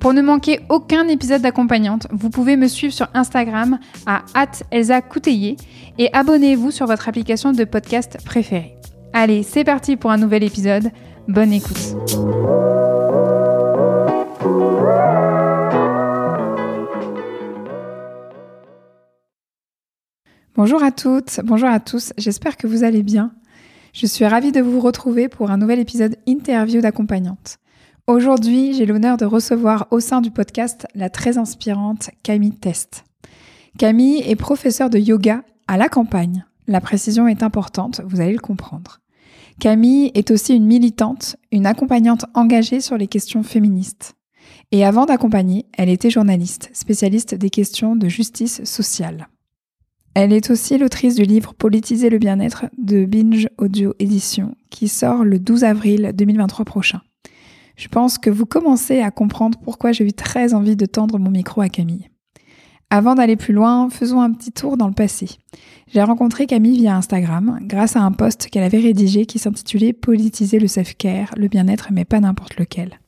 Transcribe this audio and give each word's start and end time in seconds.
Pour 0.00 0.12
ne 0.12 0.22
manquer 0.22 0.60
aucun 0.68 1.08
épisode 1.08 1.42
d'accompagnante, 1.42 2.06
vous 2.10 2.30
pouvez 2.30 2.56
me 2.56 2.68
suivre 2.68 2.92
sur 2.92 3.08
Instagram 3.14 3.78
à 4.06 4.24
Elsa 4.70 5.00
et 5.98 6.10
abonnez-vous 6.12 6.70
sur 6.70 6.86
votre 6.86 7.08
application 7.08 7.52
de 7.52 7.64
podcast 7.64 8.18
préférée. 8.24 8.76
Allez, 9.12 9.42
c'est 9.42 9.64
parti 9.64 9.96
pour 9.96 10.10
un 10.10 10.18
nouvel 10.18 10.44
épisode. 10.44 10.90
Bonne 11.28 11.52
écoute. 11.52 11.96
Bonjour 20.54 20.82
à 20.82 20.90
toutes, 20.90 21.40
bonjour 21.44 21.68
à 21.68 21.80
tous, 21.80 22.14
j'espère 22.16 22.56
que 22.56 22.66
vous 22.66 22.82
allez 22.82 23.02
bien. 23.02 23.32
Je 23.92 24.06
suis 24.06 24.24
ravie 24.24 24.52
de 24.52 24.60
vous 24.60 24.80
retrouver 24.80 25.28
pour 25.28 25.50
un 25.50 25.58
nouvel 25.58 25.78
épisode 25.78 26.16
interview 26.26 26.80
d'accompagnante. 26.80 27.58
Aujourd'hui, 28.08 28.72
j'ai 28.72 28.86
l'honneur 28.86 29.16
de 29.16 29.24
recevoir 29.24 29.88
au 29.90 29.98
sein 29.98 30.20
du 30.20 30.30
podcast 30.30 30.86
la 30.94 31.10
très 31.10 31.38
inspirante 31.38 32.10
Camille 32.22 32.54
Test. 32.54 33.02
Camille 33.78 34.22
est 34.24 34.36
professeure 34.36 34.90
de 34.90 34.98
yoga 34.98 35.42
à 35.66 35.76
la 35.76 35.88
campagne. 35.88 36.44
La 36.68 36.80
précision 36.80 37.26
est 37.26 37.42
importante, 37.42 38.00
vous 38.06 38.20
allez 38.20 38.34
le 38.34 38.38
comprendre. 38.38 39.00
Camille 39.58 40.12
est 40.14 40.30
aussi 40.30 40.54
une 40.54 40.66
militante, 40.66 41.34
une 41.50 41.66
accompagnante 41.66 42.26
engagée 42.34 42.80
sur 42.80 42.96
les 42.96 43.08
questions 43.08 43.42
féministes. 43.42 44.14
Et 44.70 44.84
avant 44.84 45.06
d'accompagner, 45.06 45.66
elle 45.76 45.88
était 45.88 46.08
journaliste, 46.08 46.70
spécialiste 46.74 47.34
des 47.34 47.50
questions 47.50 47.96
de 47.96 48.06
justice 48.06 48.62
sociale. 48.62 49.26
Elle 50.14 50.32
est 50.32 50.50
aussi 50.50 50.78
l'autrice 50.78 51.16
du 51.16 51.24
livre 51.24 51.54
Politiser 51.54 52.08
le 52.08 52.18
bien-être 52.18 52.66
de 52.78 53.04
Binge 53.04 53.48
Audio 53.58 53.94
Édition, 53.98 54.54
qui 54.70 54.86
sort 54.86 55.24
le 55.24 55.40
12 55.40 55.64
avril 55.64 56.12
2023 56.14 56.64
prochain. 56.64 57.00
Je 57.76 57.88
pense 57.88 58.16
que 58.16 58.30
vous 58.30 58.46
commencez 58.46 59.00
à 59.00 59.10
comprendre 59.10 59.58
pourquoi 59.62 59.92
j'ai 59.92 60.06
eu 60.06 60.12
très 60.12 60.54
envie 60.54 60.76
de 60.76 60.86
tendre 60.86 61.18
mon 61.18 61.30
micro 61.30 61.60
à 61.60 61.68
Camille. 61.68 62.08
Avant 62.88 63.14
d'aller 63.14 63.36
plus 63.36 63.52
loin, 63.52 63.90
faisons 63.90 64.20
un 64.20 64.32
petit 64.32 64.52
tour 64.52 64.76
dans 64.76 64.86
le 64.86 64.94
passé. 64.94 65.28
J'ai 65.92 66.02
rencontré 66.02 66.46
Camille 66.46 66.78
via 66.78 66.96
Instagram 66.96 67.58
grâce 67.62 67.96
à 67.96 68.00
un 68.00 68.12
post 68.12 68.48
qu'elle 68.48 68.62
avait 68.62 68.78
rédigé 68.78 69.26
qui 69.26 69.38
s'intitulait 69.38 69.92
Politiser 69.92 70.58
le 70.58 70.68
self-care, 70.68 71.34
le 71.36 71.48
bien-être 71.48 71.88
mais 71.92 72.04
pas 72.04 72.20
n'importe 72.20 72.56
lequel. 72.56 72.98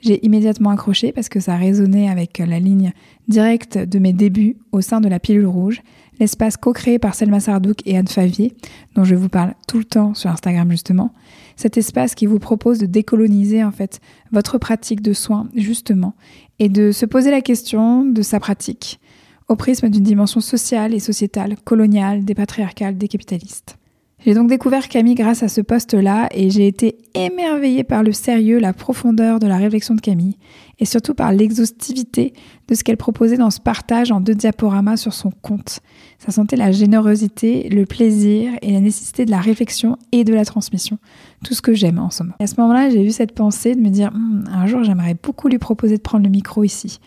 J'ai 0.00 0.24
immédiatement 0.24 0.70
accroché 0.70 1.12
parce 1.12 1.28
que 1.28 1.40
ça 1.40 1.56
résonnait 1.56 2.08
avec 2.08 2.38
la 2.38 2.60
ligne 2.60 2.92
directe 3.26 3.76
de 3.76 3.98
mes 3.98 4.12
débuts 4.12 4.56
au 4.70 4.80
sein 4.80 5.00
de 5.00 5.08
la 5.08 5.18
pilule 5.18 5.46
rouge 5.46 5.82
l'espace 6.20 6.56
co-créé 6.56 6.98
par 6.98 7.14
Selma 7.14 7.40
Sardouk 7.40 7.78
et 7.86 7.96
Anne 7.96 8.08
Favier, 8.08 8.56
dont 8.94 9.04
je 9.04 9.14
vous 9.14 9.28
parle 9.28 9.54
tout 9.66 9.78
le 9.78 9.84
temps 9.84 10.14
sur 10.14 10.30
Instagram 10.30 10.70
justement. 10.70 11.12
Cet 11.58 11.76
espace 11.76 12.14
qui 12.14 12.26
vous 12.26 12.38
propose 12.38 12.78
de 12.78 12.86
décoloniser 12.86 13.64
en 13.64 13.72
fait 13.72 13.98
votre 14.30 14.58
pratique 14.58 15.02
de 15.02 15.12
soins 15.12 15.48
justement 15.56 16.14
et 16.60 16.68
de 16.68 16.92
se 16.92 17.04
poser 17.04 17.32
la 17.32 17.40
question 17.40 18.04
de 18.04 18.22
sa 18.22 18.38
pratique 18.38 19.00
au 19.48 19.56
prisme 19.56 19.88
d'une 19.88 20.04
dimension 20.04 20.40
sociale 20.40 20.94
et 20.94 21.00
sociétale, 21.00 21.56
coloniale, 21.64 22.24
dépatriarcale, 22.24 22.96
décapitaliste. 22.96 23.76
J'ai 24.24 24.34
donc 24.34 24.48
découvert 24.48 24.86
Camille 24.86 25.16
grâce 25.16 25.42
à 25.42 25.48
ce 25.48 25.60
poste-là 25.60 26.28
et 26.30 26.48
j'ai 26.48 26.68
été 26.68 26.96
émerveillée 27.14 27.82
par 27.82 28.04
le 28.04 28.12
sérieux, 28.12 28.60
la 28.60 28.72
profondeur 28.72 29.40
de 29.40 29.48
la 29.48 29.56
réflexion 29.56 29.96
de 29.96 30.00
Camille 30.00 30.36
et 30.78 30.84
surtout 30.84 31.14
par 31.14 31.32
l'exhaustivité 31.32 32.32
de 32.68 32.74
ce 32.74 32.84
qu'elle 32.84 32.96
proposait 32.96 33.36
dans 33.36 33.50
ce 33.50 33.60
partage 33.60 34.12
en 34.12 34.20
deux 34.20 34.34
diaporamas 34.34 34.96
sur 34.96 35.12
son 35.12 35.30
compte. 35.30 35.80
Ça 36.18 36.32
sentait 36.32 36.56
la 36.56 36.72
générosité, 36.72 37.68
le 37.68 37.86
plaisir 37.86 38.52
et 38.62 38.72
la 38.72 38.80
nécessité 38.80 39.24
de 39.24 39.30
la 39.30 39.40
réflexion 39.40 39.96
et 40.12 40.24
de 40.24 40.34
la 40.34 40.44
transmission. 40.44 40.98
Tout 41.44 41.54
ce 41.54 41.62
que 41.62 41.74
j'aime 41.74 41.98
en 41.98 42.10
somme. 42.10 42.34
Et 42.40 42.44
à 42.44 42.46
ce 42.46 42.60
moment-là, 42.60 42.90
j'ai 42.90 43.04
eu 43.04 43.10
cette 43.10 43.32
pensée 43.32 43.74
de 43.74 43.80
me 43.80 43.88
dire 43.88 44.10
hum, 44.14 44.44
un 44.50 44.66
jour 44.66 44.84
j'aimerais 44.84 45.16
beaucoup 45.20 45.48
lui 45.48 45.58
proposer 45.58 45.96
de 45.96 46.02
prendre 46.02 46.24
le 46.24 46.30
micro 46.30 46.64
ici. 46.64 47.00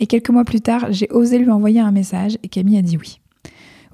Et 0.00 0.06
quelques 0.06 0.30
mois 0.30 0.44
plus 0.44 0.60
tard, 0.60 0.86
j'ai 0.90 1.08
osé 1.10 1.38
lui 1.38 1.50
envoyer 1.50 1.80
un 1.80 1.92
message 1.92 2.38
et 2.42 2.48
Camille 2.48 2.78
a 2.78 2.82
dit 2.82 2.96
oui. 2.96 3.20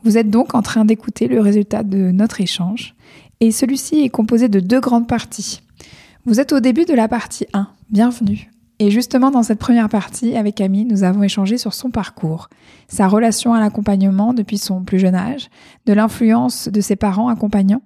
Vous 0.05 0.19
êtes 0.19 0.29
donc 0.29 0.55
en 0.55 0.61
train 0.61 0.85
d'écouter 0.85 1.29
le 1.29 1.41
résultat 1.41 1.83
de 1.83 2.11
notre 2.11 2.41
échange 2.41 2.95
et 3.41 3.51
celui-ci 3.51 4.01
est 4.01 4.11
composé 4.11 4.49
de 4.49 4.61
deux 4.61 4.81
grandes 4.81 5.09
parties. 5.09 5.61
Vous 6.27 6.41
êtes 6.41 6.53
au 6.53 6.61
début 6.61 6.85
de 6.85 6.95
la 6.95 7.09
partie 7.09 7.47
1, 7.53 7.69
bienvenue. 7.91 8.54
Et 8.79 8.91
justement 8.91 9.31
dans 9.31 9.43
cette 9.43 9.59
première 9.59 9.89
partie, 9.89 10.37
avec 10.37 10.57
Camille, 10.57 10.85
nous 10.85 11.05
avons 11.05 11.23
échangé 11.23 11.59
sur 11.59 11.75
son 11.75 11.91
parcours, 11.91 12.49
sa 12.89 13.07
relation 13.07 13.55
à 13.55 13.61
l'accompagnement 13.61 14.35
depuis 14.35 14.59
son 14.59 14.83
plus 14.83 14.99
jeune 14.99 15.15
âge, 15.15 15.49
de 15.87 15.93
l'influence 15.93 16.69
de 16.69 16.81
ses 16.81 16.97
parents 16.97 17.29
accompagnants, 17.29 17.83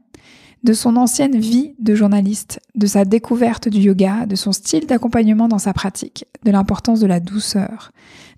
de 0.65 0.73
son 0.73 0.97
ancienne 0.97 1.39
vie 1.39 1.75
de 1.79 1.95
journaliste, 1.95 2.61
de 2.75 2.87
sa 2.87 3.05
découverte 3.05 3.69
du 3.69 3.79
yoga, 3.79 4.27
de 4.27 4.35
son 4.35 4.53
style 4.53 4.87
d'accompagnement 4.87 5.47
dans 5.47 5.59
sa 5.59 5.73
pratique, 5.73 6.25
de 6.45 6.51
l'importance 6.51 7.01
de 7.01 7.07
la 7.07 7.21
douceur, 7.21 7.93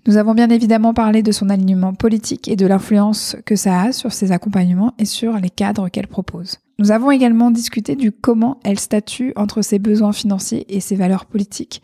nous 0.07 0.17
avons 0.17 0.33
bien 0.33 0.49
évidemment 0.49 0.95
parlé 0.95 1.21
de 1.21 1.31
son 1.31 1.49
alignement 1.49 1.93
politique 1.93 2.47
et 2.47 2.55
de 2.55 2.65
l'influence 2.65 3.35
que 3.45 3.55
ça 3.55 3.81
a 3.81 3.91
sur 3.91 4.11
ses 4.11 4.31
accompagnements 4.31 4.95
et 4.97 5.05
sur 5.05 5.37
les 5.37 5.51
cadres 5.51 5.89
qu'elle 5.89 6.07
propose. 6.07 6.57
Nous 6.79 6.91
avons 6.91 7.11
également 7.11 7.51
discuté 7.51 7.95
du 7.95 8.11
comment 8.11 8.59
elle 8.63 8.79
statue 8.79 9.31
entre 9.35 9.61
ses 9.61 9.77
besoins 9.77 10.11
financiers 10.11 10.65
et 10.75 10.79
ses 10.79 10.95
valeurs 10.95 11.27
politiques 11.27 11.83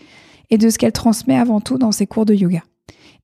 et 0.50 0.58
de 0.58 0.70
ce 0.70 0.78
qu'elle 0.78 0.92
transmet 0.92 1.38
avant 1.38 1.62
tout 1.62 1.78
dans 1.78 1.92
ses 1.92 2.08
cours 2.08 2.26
de 2.26 2.34
yoga. 2.34 2.64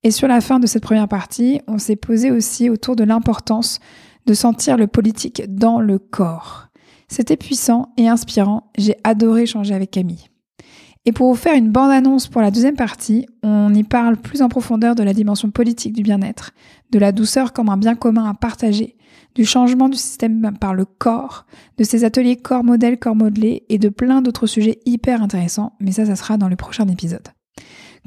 Et 0.03 0.11
sur 0.11 0.27
la 0.27 0.41
fin 0.41 0.59
de 0.59 0.67
cette 0.67 0.83
première 0.83 1.07
partie, 1.07 1.61
on 1.67 1.77
s'est 1.77 1.95
posé 1.95 2.31
aussi 2.31 2.69
autour 2.69 2.95
de 2.95 3.03
l'importance 3.03 3.79
de 4.25 4.33
sentir 4.33 4.77
le 4.77 4.87
politique 4.87 5.43
dans 5.47 5.79
le 5.79 5.99
corps. 5.99 6.67
C'était 7.07 7.37
puissant 7.37 7.93
et 7.97 8.07
inspirant, 8.07 8.71
j'ai 8.77 8.95
adoré 9.03 9.43
échanger 9.43 9.73
avec 9.73 9.91
Camille. 9.91 10.29
Et 11.05 11.11
pour 11.11 11.29
vous 11.29 11.39
faire 11.39 11.55
une 11.55 11.69
bande-annonce 11.69 12.27
pour 12.27 12.41
la 12.41 12.49
deuxième 12.49 12.75
partie, 12.75 13.27
on 13.43 13.73
y 13.73 13.83
parle 13.83 14.15
plus 14.15 14.41
en 14.41 14.47
profondeur 14.47 14.95
de 14.95 15.03
la 15.03 15.13
dimension 15.13 15.51
politique 15.51 15.93
du 15.93 16.01
bien-être, 16.01 16.51
de 16.91 16.99
la 16.99 17.11
douceur 17.11 17.51
comme 17.51 17.69
un 17.69 17.77
bien 17.77 17.95
commun 17.95 18.29
à 18.29 18.33
partager, 18.33 18.95
du 19.35 19.45
changement 19.45 19.89
du 19.89 19.97
système 19.97 20.57
par 20.59 20.73
le 20.73 20.85
corps, 20.85 21.45
de 21.77 21.83
ces 21.83 22.03
ateliers 22.03 22.35
corps 22.35 22.63
modèle, 22.63 22.99
corps 22.99 23.15
modelé 23.15 23.63
et 23.69 23.77
de 23.77 23.89
plein 23.89 24.21
d'autres 24.21 24.47
sujets 24.47 24.79
hyper 24.85 25.21
intéressants, 25.21 25.73
mais 25.79 25.91
ça, 25.91 26.05
ça 26.05 26.15
sera 26.15 26.37
dans 26.37 26.49
le 26.49 26.55
prochain 26.55 26.87
épisode. 26.87 27.27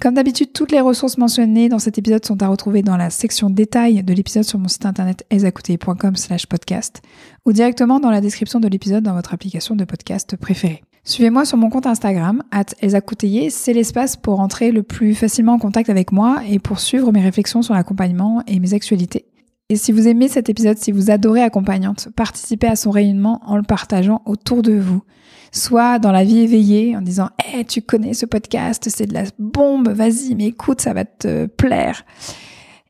Comme 0.01 0.15
d'habitude, 0.15 0.53
toutes 0.53 0.73
les 0.73 0.81
ressources 0.81 1.17
mentionnées 1.17 1.71
dans 1.71 1.79
cet 1.79 1.97
épisode 1.97 2.25
sont 2.25 2.43
à 2.43 2.49
retrouver 2.49 2.83
dans 2.83 2.99
la 2.99 3.09
section 3.09 3.49
détails 3.49 4.03
de 4.03 4.13
l'épisode 4.13 4.45
sur 4.45 4.59
mon 4.59 4.69
site 4.69 4.85
internet 4.85 5.25
esacoutey.com 5.31 6.17
slash 6.17 6.47
podcast 6.47 7.01
ou 7.47 7.53
directement 7.53 7.99
dans 7.99 8.11
la 8.11 8.21
description 8.21 8.61
de 8.61 8.69
l'épisode 8.69 9.03
dans 9.03 9.15
votre 9.15 9.33
application 9.33 9.75
de 9.75 9.85
podcast 9.85 10.37
préférée. 10.37 10.83
Suivez-moi 11.05 11.47
sur 11.47 11.57
mon 11.57 11.71
compte 11.71 11.87
Instagram, 11.87 12.43
at 12.51 12.75
c'est 12.81 13.73
l'espace 13.73 14.17
pour 14.17 14.41
entrer 14.41 14.71
le 14.71 14.83
plus 14.83 15.15
facilement 15.15 15.55
en 15.55 15.59
contact 15.59 15.89
avec 15.89 16.13
moi 16.13 16.41
et 16.47 16.59
pour 16.59 16.81
suivre 16.81 17.11
mes 17.13 17.23
réflexions 17.23 17.63
sur 17.63 17.73
l'accompagnement 17.73 18.43
et 18.47 18.59
mes 18.59 18.75
actualités. 18.75 19.25
Et 19.69 19.75
si 19.75 19.91
vous 19.91 20.07
aimez 20.07 20.29
cet 20.29 20.49
épisode, 20.49 20.79
si 20.79 20.93
vous 20.93 21.11
adorez 21.11 21.43
Accompagnante, 21.43 22.09
participez 22.15 22.69
à 22.69 22.77
son 22.77 22.93
rayonnement 22.93 23.41
en 23.45 23.57
le 23.57 23.65
partageant 23.65 24.23
autour 24.25 24.63
de 24.63 24.75
vous. 24.75 25.03
Soit 25.51 25.99
dans 25.99 26.13
la 26.13 26.23
vie 26.23 26.39
éveillée, 26.39 26.97
en 26.97 27.01
disant 27.01 27.31
Eh, 27.53 27.65
tu 27.65 27.83
connais 27.83 28.15
ce 28.15 28.27
podcast, 28.27 28.89
c'est 28.89 29.07
de 29.07 29.15
la 29.15 29.25
bombe, 29.41 29.89
vas-y, 29.89 30.37
mais 30.37 30.47
écoute, 30.47 30.81
ça 30.81 30.95
va 30.95 31.05
te 31.05 31.47
plaire». 31.47 32.05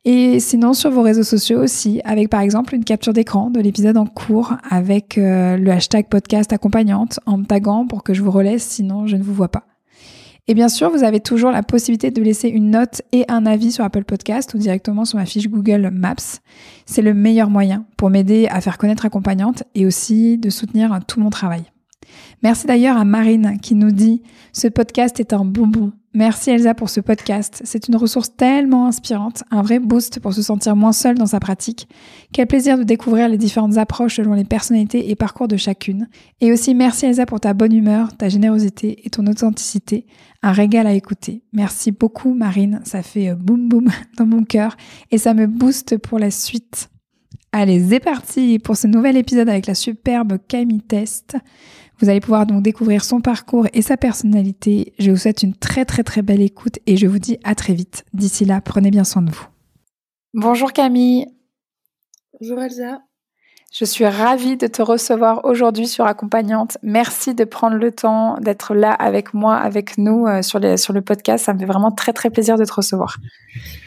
Et 0.09 0.39
sinon 0.39 0.73
sur 0.73 0.93
vos 0.93 1.03
réseaux 1.03 1.25
sociaux 1.25 1.61
aussi, 1.61 2.01
avec 2.05 2.29
par 2.29 2.41
exemple 2.41 2.77
une 2.77 2.85
capture 2.85 3.13
d'écran 3.13 3.51
de 3.51 3.59
l'épisode 3.59 3.97
en 3.97 4.07
cours 4.07 4.55
avec 4.71 5.19
euh, 5.19 5.57
le 5.57 5.69
hashtag 5.73 6.07
podcast 6.09 6.53
accompagnante 6.53 7.19
en 7.27 7.39
me 7.39 7.45
taguant 7.45 7.89
pour 7.89 8.05
que 8.05 8.15
je 8.15 8.23
vous 8.23 8.31
relaisse, 8.31 8.63
sinon 8.63 9.09
je 9.09 9.17
ne 9.17 9.25
vous 9.25 9.35
vois 9.35 9.49
pas. 9.49 9.65
Et 10.49 10.55
bien 10.55 10.69
sûr, 10.69 10.91
vous 10.91 11.03
avez 11.03 11.19
toujours 11.19 11.51
la 11.51 11.65
possibilité 11.65 12.13
de 12.13 12.23
laisser 12.23 12.49
une 12.49 12.71
note 12.71 13.03
et 13.11 13.25
un 13.29 13.47
avis 13.47 13.73
sur 13.73 13.85
Apple 13.85 14.05
Podcast 14.05 14.55
ou 14.55 14.59
directement 14.59 15.05
sur 15.05 15.19
ma 15.19 15.27
fiche 15.27 15.49
Google 15.49 15.91
Maps. 15.93 16.41
C'est 16.85 17.03
le 17.03 17.15
meilleur 17.15 17.51
moyen 17.51 17.85
pour 17.97 18.11
m'aider 18.11 18.47
à 18.49 18.61
faire 18.61 18.79
connaître 18.79 19.05
accompagnante 19.05 19.65
et 19.75 19.87
aussi 19.87 20.39
de 20.39 20.49
soutenir 20.49 20.97
tout 21.09 21.19
mon 21.19 21.31
travail. 21.31 21.65
Merci 22.45 22.69
d'ailleurs 22.69 22.97
à 22.97 23.05
Marine 23.05 23.59
qui 23.61 23.75
nous 23.75 23.91
dit 23.91 24.23
ce 24.53 24.69
podcast 24.69 25.19
est 25.19 25.33
un 25.33 25.45
bonbon. 25.45 25.93
Merci 26.17 26.49
Elsa 26.49 26.73
pour 26.73 26.89
ce 26.89 27.01
podcast. 27.01 27.61
C'est 27.67 27.89
une 27.89 27.97
ressource 27.97 28.35
tellement 28.35 28.87
inspirante, 28.87 29.45
un 29.51 29.61
vrai 29.61 29.79
boost 29.79 30.19
pour 30.19 30.33
se 30.33 30.41
sentir 30.41 30.75
moins 30.75 30.95
seul 30.95 31.19
dans 31.19 31.27
sa 31.27 31.41
pratique. 31.41 31.91
Quel 32.33 32.47
plaisir 32.47 32.79
de 32.79 32.85
découvrir 32.85 33.29
les 33.29 33.37
différentes 33.37 33.77
approches 33.77 34.17
selon 34.17 34.33
les 34.33 34.47
personnalités 34.47 35.11
et 35.11 35.15
parcours 35.15 35.47
de 35.47 35.59
chacune. 35.59 36.09
Et 36.41 36.53
aussi 36.53 36.75
merci 36.75 37.05
Elsa 37.05 37.27
pour 37.27 37.39
ta 37.39 37.53
bonne 37.53 37.75
humeur, 37.75 38.17
ta 38.17 38.31
générosité 38.31 39.07
et 39.07 39.11
ton 39.11 39.27
authenticité. 39.27 40.07
Un 40.43 40.53
régal 40.53 40.87
à 40.87 40.95
écouter. 40.95 41.43
Merci 41.53 41.93
beaucoup 41.93 42.33
Marine, 42.33 42.81
ça 42.85 43.03
fait 43.03 43.29
euh, 43.29 43.35
boum 43.35 43.69
boum 43.69 43.91
dans 44.17 44.25
mon 44.25 44.43
cœur 44.43 44.79
et 45.11 45.19
ça 45.19 45.35
me 45.35 45.47
booste 45.47 45.99
pour 45.99 46.19
la 46.19 46.31
suite. 46.31 46.89
Allez, 47.53 47.83
c'est 47.87 48.01
parti 48.01 48.59
pour 48.59 48.79
ce 48.79 48.87
nouvel 48.87 49.19
épisode 49.19 49.51
avec 49.51 49.67
la 49.67 49.75
superbe 49.75 50.39
Camille 50.49 50.81
Test. 50.81 51.37
Vous 51.99 52.09
allez 52.11 52.21
pouvoir 52.21 52.47
donc 52.47 52.63
découvrir 52.63 53.03
son 53.03 53.21
parcours 53.21 53.67
et 53.73 53.81
sa 53.81 53.97
personnalité. 53.97 54.93
Je 54.99 55.11
vous 55.11 55.17
souhaite 55.17 55.43
une 55.43 55.55
très 55.55 55.85
très 55.85 56.03
très 56.03 56.23
belle 56.23 56.43
écoute 56.43 56.79
et 56.87 56.97
je 56.97 57.07
vous 57.07 57.19
dis 57.19 57.39
à 57.43 57.55
très 57.55 57.73
vite. 57.73 58.05
D'ici 58.13 58.45
là, 58.45 58.61
prenez 58.61 58.91
bien 58.91 59.05
soin 59.05 59.23
de 59.23 59.31
vous. 59.31 59.47
Bonjour 60.35 60.73
Camille. 60.73 61.27
Bonjour 62.41 62.61
Elsa. 62.61 63.01
Je 63.73 63.85
suis 63.85 64.07
ravie 64.07 64.57
de 64.57 64.67
te 64.67 64.81
recevoir 64.81 65.45
aujourd'hui 65.45 65.87
sur 65.87 66.07
Accompagnante. 66.07 66.79
Merci 66.83 67.35
de 67.35 67.45
prendre 67.45 67.77
le 67.77 67.93
temps 67.93 68.39
d'être 68.41 68.75
là 68.75 68.93
avec 68.93 69.35
moi, 69.35 69.57
avec 69.57 69.99
nous 69.99 70.27
euh, 70.27 70.41
sur, 70.41 70.61
sur 70.79 70.93
le 70.93 71.03
podcast. 71.03 71.45
Ça 71.45 71.53
me 71.53 71.59
fait 71.59 71.67
vraiment 71.67 71.91
très 71.91 72.13
très 72.13 72.31
plaisir 72.31 72.57
de 72.57 72.65
te 72.65 72.73
recevoir. 72.73 73.17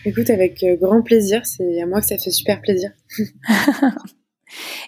Écoute, 0.06 0.30
avec 0.30 0.64
euh, 0.64 0.76
grand 0.76 1.02
plaisir. 1.02 1.46
C'est 1.46 1.82
à 1.82 1.86
moi 1.86 2.02
que 2.02 2.08
ça 2.08 2.18
fait 2.18 2.30
super 2.30 2.62
plaisir. 2.62 2.92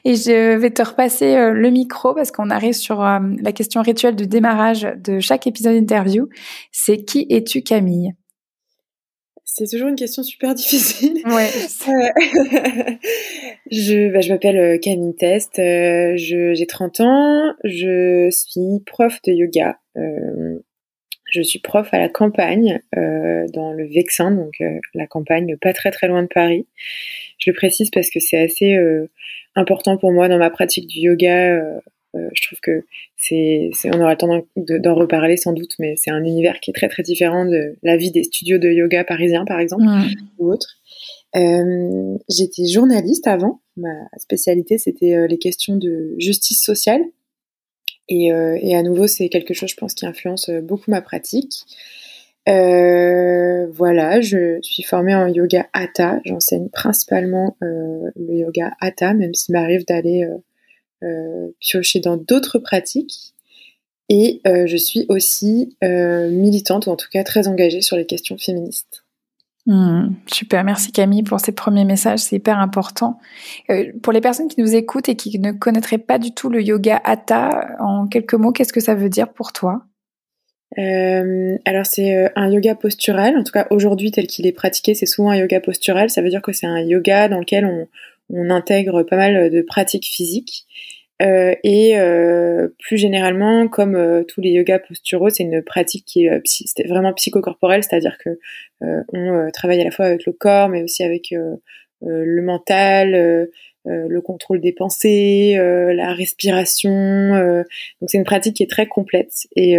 Et 0.06 0.16
je 0.16 0.56
vais 0.56 0.72
te 0.72 0.82
repasser 0.82 1.36
euh, 1.36 1.52
le 1.52 1.70
micro 1.70 2.14
parce 2.14 2.32
qu'on 2.32 2.50
arrive 2.50 2.74
sur 2.74 3.02
la 3.02 3.52
question 3.52 3.82
rituelle 3.82 4.16
du 4.16 4.28
démarrage 4.28 4.88
de 4.98 5.20
chaque 5.20 5.48
épisode 5.48 5.76
interview. 5.76 6.30
C'est 6.72 7.04
qui 7.04 7.28
es-tu 7.30 7.62
Camille? 7.62 8.14
C'est 9.54 9.68
toujours 9.68 9.90
une 9.90 9.96
question 9.96 10.24
super 10.24 10.56
difficile. 10.56 11.22
Ouais. 11.26 11.50
je 13.70 14.12
bah, 14.14 14.22
je 14.22 14.32
m'appelle 14.32 14.58
euh, 14.58 14.78
Camille 14.78 15.16
Test, 15.16 15.60
euh, 15.60 16.14
j'ai 16.16 16.66
30 16.66 17.02
ans, 17.02 17.54
je 17.66 18.30
suis 18.32 18.82
prof 18.86 19.20
de 19.26 19.34
yoga. 19.34 19.78
Euh, 19.98 20.60
je 21.32 21.42
suis 21.42 21.60
prof 21.60 21.88
à 21.94 22.00
la 22.00 22.10
campagne, 22.10 22.82
euh, 22.98 23.46
dans 23.54 23.74
le 23.74 23.86
Vexin, 23.88 24.32
donc 24.32 24.56
euh, 24.62 24.80
la 24.94 25.08
campagne 25.08 25.58
pas 25.58 25.74
très 25.74 25.92
très 25.92 26.08
loin 26.08 26.24
de 26.24 26.28
Paris. 26.28 26.66
Je 27.38 27.50
le 27.50 27.56
précise 27.56 27.90
parce 27.90 28.10
que 28.10 28.20
c'est 28.20 28.38
assez 28.38 28.78
important 29.56 29.98
pour 29.98 30.12
moi 30.12 30.28
dans 30.28 30.38
ma 30.38 30.52
pratique 30.52 30.88
du 30.88 31.00
yoga 31.00 31.60
euh, 32.16 32.28
je 32.34 32.48
trouve 32.48 32.60
que 32.60 32.84
c'est, 33.16 33.70
on 33.86 34.02
aura 34.02 34.12
le 34.12 34.18
temps 34.18 34.44
d'en, 34.58 34.96
reparler 34.96 35.38
sans 35.38 35.54
doute, 35.54 35.76
mais 35.80 35.96
c'est 35.96 36.12
un 36.12 36.24
univers 36.24 36.60
qui 36.60 36.72
est 36.72 36.74
très 36.74 36.90
très 36.90 37.04
différent 37.04 37.46
de 37.46 37.76
la 37.84 37.96
vie 37.96 38.12
des 38.12 38.24
studios 38.24 38.58
de 38.58 38.70
yoga 38.70 39.04
parisiens, 39.04 39.46
par 39.46 39.60
exemple, 39.60 39.86
ou 40.38 40.52
autres. 40.52 40.78
Euh, 41.36 42.18
j'étais 42.30 42.68
journaliste 42.68 43.28
avant. 43.28 43.62
Ma 43.78 43.94
spécialité, 44.18 44.78
c'était 44.78 45.16
euh, 45.16 45.28
les 45.28 45.38
questions 45.38 45.78
de 45.78 46.16
justice 46.18 46.62
sociale. 46.62 47.02
Et, 48.12 48.26
et 48.28 48.76
à 48.76 48.84
nouveau, 48.84 49.08
c'est 49.08 49.30
quelque 49.30 49.54
chose, 49.54 49.70
je 49.70 49.76
pense, 49.76 49.94
qui 49.94 50.06
influence 50.06 50.50
beaucoup 50.50 50.92
ma 50.92 51.02
pratique. 51.02 51.66
Euh, 52.50 53.68
voilà, 53.72 54.20
je 54.20 54.60
suis 54.62 54.84
formée 54.84 55.16
en 55.16 55.28
yoga 55.28 55.68
Hatha. 55.74 56.20
J'enseigne 56.26 56.68
principalement 56.70 57.56
euh, 57.64 58.12
le 58.16 58.34
yoga 58.34 58.74
Hatha, 58.82 59.14
même 59.14 59.34
s'il 59.34 59.54
m'arrive 59.54 59.86
d'aller 59.86 60.28
euh, 61.04 61.48
piocher 61.60 62.00
dans 62.00 62.18
d'autres 62.18 62.60
pratiques. 62.60 63.34
Et 64.10 64.42
euh, 64.46 64.68
je 64.68 64.78
suis 64.78 65.06
aussi 65.10 65.76
euh, 65.84 66.30
militante, 66.30 66.86
ou 66.86 66.90
en 66.92 66.96
tout 66.96 67.08
cas 67.12 67.24
très 67.24 67.48
engagée 67.48 67.82
sur 67.82 67.98
les 67.98 68.06
questions 68.06 68.38
féministes. 68.38 69.04
Hmm, 69.68 70.16
super, 70.26 70.64
merci 70.64 70.92
Camille 70.92 71.22
pour 71.22 71.40
ces 71.40 71.52
premiers 71.52 71.86
messages, 71.86 72.20
c'est 72.20 72.38
hyper 72.38 72.60
important. 72.60 73.20
pour 74.02 74.12
les 74.12 74.22
personnes 74.22 74.48
qui 74.48 74.60
nous 74.60 74.76
écoutent 74.76 75.08
et 75.08 75.16
qui 75.16 75.38
ne 75.38 75.52
connaîtraient 75.52 76.00
pas 76.00 76.18
du 76.18 76.34
tout 76.34 76.50
le 76.50 76.62
yoga 76.62 77.00
hatha, 77.04 77.76
en 77.80 78.08
quelques 78.08 78.34
mots, 78.34 78.52
qu'est-ce 78.52 78.74
que 78.74 78.80
ça 78.80 78.96
veut 78.96 79.10
dire 79.10 79.32
pour 79.32 79.54
toi? 79.54 79.84
Euh, 80.80 81.58
alors 81.66 81.86
c'est 81.86 82.32
un 82.36 82.50
yoga 82.50 82.76
postural, 82.76 83.38
en 83.38 83.44
tout 83.44 83.52
cas 83.52 83.68
aujourd'hui 83.72 84.12
tel 84.12 84.26
qu'il 84.26 84.48
est 84.48 84.54
pratiqué, 84.54 84.96
c'est 84.96 85.06
souvent 85.06 85.30
un 85.30 85.36
yoga 85.36 85.60
postural. 85.60 86.10
Ça 86.10 86.22
veut 86.22 86.30
dire 86.30 86.42
que 86.42 86.54
c'est 86.54 86.68
un 86.68 86.80
yoga 86.80 87.28
dans 87.28 87.40
lequel 87.40 87.66
on 88.30 88.50
intègre 88.50 89.04
pas 89.04 89.18
mal 89.18 89.50
de 89.50 89.62
pratiques 89.62 90.08
physiques. 90.08 90.66
Euh, 91.22 91.56
et 91.64 92.00
euh, 92.00 92.70
plus 92.80 92.98
généralement, 92.98 93.68
comme 93.68 93.96
euh, 93.96 94.24
tous 94.24 94.42
les 94.42 94.52
yogas 94.52 94.80
posturaux, 94.80 95.30
c'est 95.30 95.44
une 95.44 95.62
pratique 95.62 96.06
qui 96.06 96.26
est 96.26 96.88
vraiment 96.88 97.14
psychocorporelle, 97.14 97.84
c'est-à-dire 97.84 98.18
que 98.18 98.40
on 99.14 99.50
travaille 99.54 99.80
à 99.82 99.84
la 99.84 99.92
fois 99.92 100.06
avec 100.06 100.26
le 100.26 100.34
corps, 100.34 100.70
mais 100.70 100.82
aussi 100.82 101.04
avec 101.04 101.32
le 102.02 102.42
mental, 102.42 103.48
le 103.86 104.22
contrôle 104.22 104.60
des 104.60 104.72
pensées, 104.72 105.56
la 105.56 106.14
respiration. 106.14 107.38
donc 108.02 108.10
c'est 108.10 108.18
une 108.18 108.24
pratique 108.24 108.56
qui 108.56 108.64
est 108.64 108.70
très 108.70 108.88
complète 108.88 109.46
et 109.56 109.78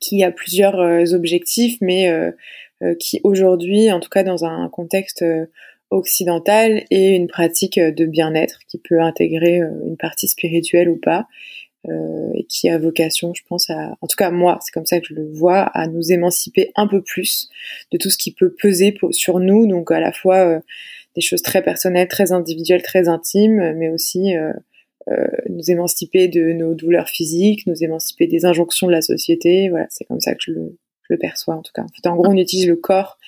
qui 0.00 0.24
a 0.24 0.30
plusieurs 0.30 1.12
objectifs, 1.12 1.76
mais 1.82 2.10
qui 2.98 3.20
aujourd'hui, 3.22 3.92
en 3.92 4.00
tout 4.00 4.08
cas 4.08 4.22
dans 4.22 4.46
un 4.46 4.70
contexte 4.70 5.22
occidentale 5.90 6.84
et 6.90 7.10
une 7.10 7.26
pratique 7.26 7.78
de 7.78 8.06
bien-être 8.06 8.60
qui 8.68 8.78
peut 8.78 9.00
intégrer 9.00 9.60
euh, 9.60 9.70
une 9.86 9.96
partie 9.96 10.28
spirituelle 10.28 10.88
ou 10.88 10.96
pas 10.96 11.26
euh, 11.88 12.30
et 12.34 12.44
qui 12.44 12.68
a 12.68 12.78
vocation, 12.78 13.34
je 13.34 13.42
pense, 13.48 13.70
à, 13.70 13.96
en 14.00 14.06
tout 14.06 14.16
cas 14.16 14.30
moi, 14.30 14.58
c'est 14.62 14.72
comme 14.72 14.86
ça 14.86 15.00
que 15.00 15.06
je 15.08 15.14
le 15.14 15.26
vois, 15.32 15.62
à 15.62 15.86
nous 15.88 16.12
émanciper 16.12 16.70
un 16.76 16.86
peu 16.86 17.02
plus 17.02 17.48
de 17.90 17.98
tout 17.98 18.10
ce 18.10 18.18
qui 18.18 18.32
peut 18.32 18.54
peser 18.60 18.94
sur 19.10 19.40
nous, 19.40 19.66
donc 19.66 19.90
à 19.90 20.00
la 20.00 20.12
fois 20.12 20.36
euh, 20.36 20.60
des 21.16 21.22
choses 21.22 21.42
très 21.42 21.62
personnelles, 21.62 22.08
très 22.08 22.32
individuelles, 22.32 22.82
très 22.82 23.08
intimes, 23.08 23.74
mais 23.76 23.88
aussi 23.88 24.34
euh, 25.08 25.26
nous 25.48 25.70
émanciper 25.70 26.28
de 26.28 26.52
nos 26.52 26.74
douleurs 26.74 27.08
physiques, 27.08 27.66
nous 27.66 27.82
émanciper 27.82 28.28
des 28.28 28.44
injonctions 28.44 28.86
de 28.86 28.92
la 28.92 29.02
société. 29.02 29.68
Voilà, 29.70 29.86
c'est 29.88 30.04
comme 30.04 30.20
ça 30.20 30.34
que 30.34 30.40
je 30.40 30.52
le, 30.52 30.78
je 31.08 31.14
le 31.14 31.18
perçois 31.18 31.56
en 31.56 31.62
tout 31.62 31.72
cas. 31.74 31.82
En 31.82 31.88
fait, 31.88 32.06
en 32.08 32.14
gros, 32.14 32.28
on 32.28 32.36
utilise 32.36 32.68
le 32.68 32.76
corps 32.76 33.18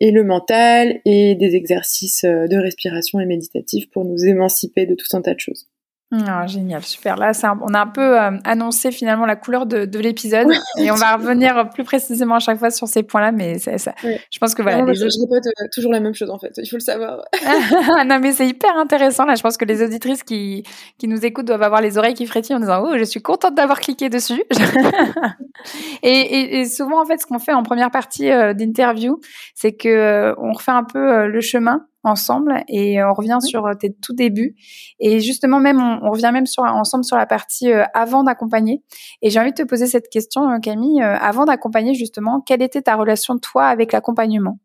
et 0.00 0.10
le 0.10 0.24
mental 0.24 1.00
et 1.04 1.34
des 1.34 1.56
exercices 1.56 2.24
euh, 2.24 2.46
de 2.46 2.56
respiration 2.56 3.20
et 3.20 3.26
méditatifs 3.26 3.90
pour 3.90 4.04
nous 4.04 4.24
émanciper 4.24 4.86
de 4.86 4.94
tout 4.94 5.16
un 5.16 5.22
tas 5.22 5.34
de 5.34 5.40
choses. 5.40 5.66
Ah, 6.10 6.46
génial, 6.46 6.82
super. 6.84 7.16
Là, 7.16 7.32
on 7.60 7.74
a 7.74 7.80
un 7.80 7.86
peu 7.86 8.18
euh, 8.18 8.30
annoncé 8.44 8.90
finalement 8.90 9.26
la 9.26 9.36
couleur 9.36 9.66
de, 9.66 9.84
de 9.84 9.98
l'épisode 9.98 10.48
et 10.78 10.90
on 10.90 10.94
va 10.94 11.16
revenir 11.16 11.68
plus 11.68 11.84
précisément 11.84 12.36
à 12.36 12.38
chaque 12.38 12.58
fois 12.58 12.70
sur 12.70 12.88
ces 12.88 13.02
points-là, 13.02 13.30
mais 13.30 13.58
ça, 13.58 13.92
je 14.02 14.38
pense 14.38 14.54
que 14.54 14.62
voilà. 14.62 14.90
je, 14.94 15.04
répète 15.04 15.46
euh, 15.46 15.66
toujours 15.70 15.92
la 15.92 16.00
même 16.00 16.14
chose 16.14 16.30
en 16.30 16.38
fait, 16.38 16.52
il 16.56 16.66
faut 16.66 16.76
le 16.76 16.80
savoir. 16.80 17.20
non, 18.06 18.20
mais 18.20 18.32
c'est 18.32 18.46
hyper 18.46 18.74
intéressant. 18.78 19.26
Là, 19.26 19.34
je 19.34 19.42
pense 19.42 19.58
que 19.58 19.66
les 19.66 19.82
auditrices 19.82 20.22
qui, 20.22 20.62
qui 20.96 21.08
nous 21.08 21.26
écoutent 21.26 21.44
doivent 21.44 21.62
avoir 21.62 21.82
les 21.82 21.98
oreilles 21.98 22.14
qui 22.14 22.26
frétillent 22.26 22.56
en 22.56 22.60
disant 22.60 22.82
Oh, 22.86 22.96
je 22.96 23.04
suis 23.04 23.20
contente 23.20 23.54
d'avoir 23.54 23.78
cliqué 23.78 24.08
dessus. 24.08 24.42
et, 26.02 26.08
et, 26.08 26.60
et, 26.60 26.64
souvent, 26.64 27.02
en 27.02 27.04
fait, 27.04 27.18
ce 27.18 27.26
qu'on 27.26 27.38
fait 27.38 27.52
en 27.52 27.62
première 27.62 27.90
partie 27.90 28.30
euh, 28.30 28.54
d'interview, 28.54 29.20
c'est 29.54 29.72
que 29.72 30.34
on 30.38 30.52
refait 30.52 30.72
un 30.72 30.84
peu 30.84 31.26
le 31.26 31.40
chemin 31.42 31.86
ensemble 32.04 32.62
et 32.68 33.02
on 33.02 33.12
revient 33.12 33.38
sur 33.40 33.66
euh, 33.66 33.74
tes 33.74 33.92
tout 33.92 34.14
débuts 34.14 34.54
et 35.00 35.20
justement 35.20 35.60
même 35.60 35.80
on, 35.80 36.10
revient 36.10 36.30
même 36.32 36.46
sur 36.46 36.62
ensemble 36.62 37.04
sur 37.04 37.16
la 37.16 37.26
partie 37.26 37.72
euh, 37.72 37.84
avant 37.94 38.22
d'accompagner 38.22 38.82
et 39.22 39.30
j'ai 39.30 39.40
envie 39.40 39.50
de 39.50 39.56
te 39.56 39.62
poser 39.62 39.86
cette 39.86 40.08
question 40.08 40.50
euh, 40.50 40.58
Camille 40.58 41.02
avant 41.02 41.44
d'accompagner 41.44 41.94
justement 41.94 42.40
quelle 42.40 42.62
était 42.62 42.82
ta 42.82 42.94
relation 42.94 43.38
toi 43.38 43.66
avec 43.66 43.92
l'accompagnement? 43.92 44.58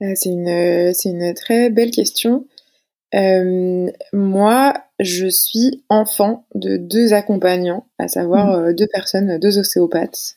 C'est 0.00 0.30
une 0.30 0.94
c'est 0.94 1.10
une 1.10 1.34
très 1.34 1.68
belle 1.68 1.90
question 1.90 2.46
moi, 4.12 4.74
je 5.00 5.26
suis 5.26 5.82
enfant 5.88 6.46
de 6.54 6.76
deux 6.76 7.12
accompagnants, 7.12 7.84
à 7.98 8.06
savoir 8.06 8.60
mmh. 8.60 8.72
deux 8.74 8.86
personnes, 8.86 9.36
deux 9.38 9.58
ostéopathes. 9.58 10.36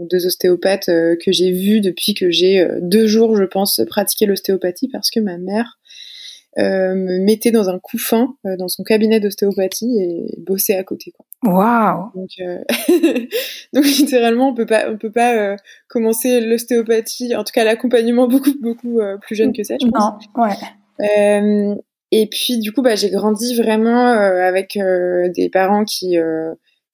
Euh, 0.00 0.04
donc 0.04 0.10
deux 0.10 0.26
ostéopathes 0.26 0.88
euh, 0.88 1.16
que 1.16 1.32
j'ai 1.32 1.52
vus 1.52 1.80
depuis 1.80 2.14
que 2.14 2.30
j'ai 2.30 2.66
deux 2.80 3.06
jours, 3.06 3.36
je 3.36 3.44
pense, 3.44 3.80
pratiquer 3.86 4.26
l'ostéopathie 4.26 4.88
parce 4.88 5.10
que 5.10 5.20
ma 5.20 5.38
mère 5.38 5.78
me 6.56 7.24
mettait 7.24 7.52
dans 7.52 7.68
un 7.68 7.78
couffin 7.78 8.34
dans 8.58 8.66
son 8.66 8.82
cabinet 8.82 9.20
d'ostéopathie 9.20 9.98
et 10.00 10.34
bossait 10.38 10.76
à 10.76 10.82
côté. 10.82 11.14
Waouh 11.44 12.10
Donc, 12.14 12.30
donc 13.72 13.84
littéralement, 13.86 14.50
on 14.50 14.54
peut 14.54 14.66
pas, 14.66 14.90
on 14.90 14.98
peut 14.98 15.12
pas 15.12 15.56
commencer 15.88 16.40
l'ostéopathie, 16.40 17.36
en 17.36 17.44
tout 17.44 17.52
cas 17.54 17.64
l'accompagnement 17.64 18.26
beaucoup 18.28 18.52
beaucoup 18.60 19.00
plus 19.22 19.36
jeune 19.36 19.52
que 19.52 19.62
ça. 19.62 19.76
Je 19.80 19.86
pense. 19.86 20.24
Non, 20.36 20.42
ouais. 20.42 20.56
Euh, 21.00 21.74
et 22.10 22.26
puis 22.26 22.58
du 22.58 22.72
coup, 22.72 22.82
bah, 22.82 22.96
j'ai 22.96 23.10
grandi 23.10 23.54
vraiment 23.56 24.08
euh, 24.08 24.42
avec 24.42 24.76
euh, 24.76 25.28
des 25.28 25.48
parents 25.48 25.84
qui 25.84 26.16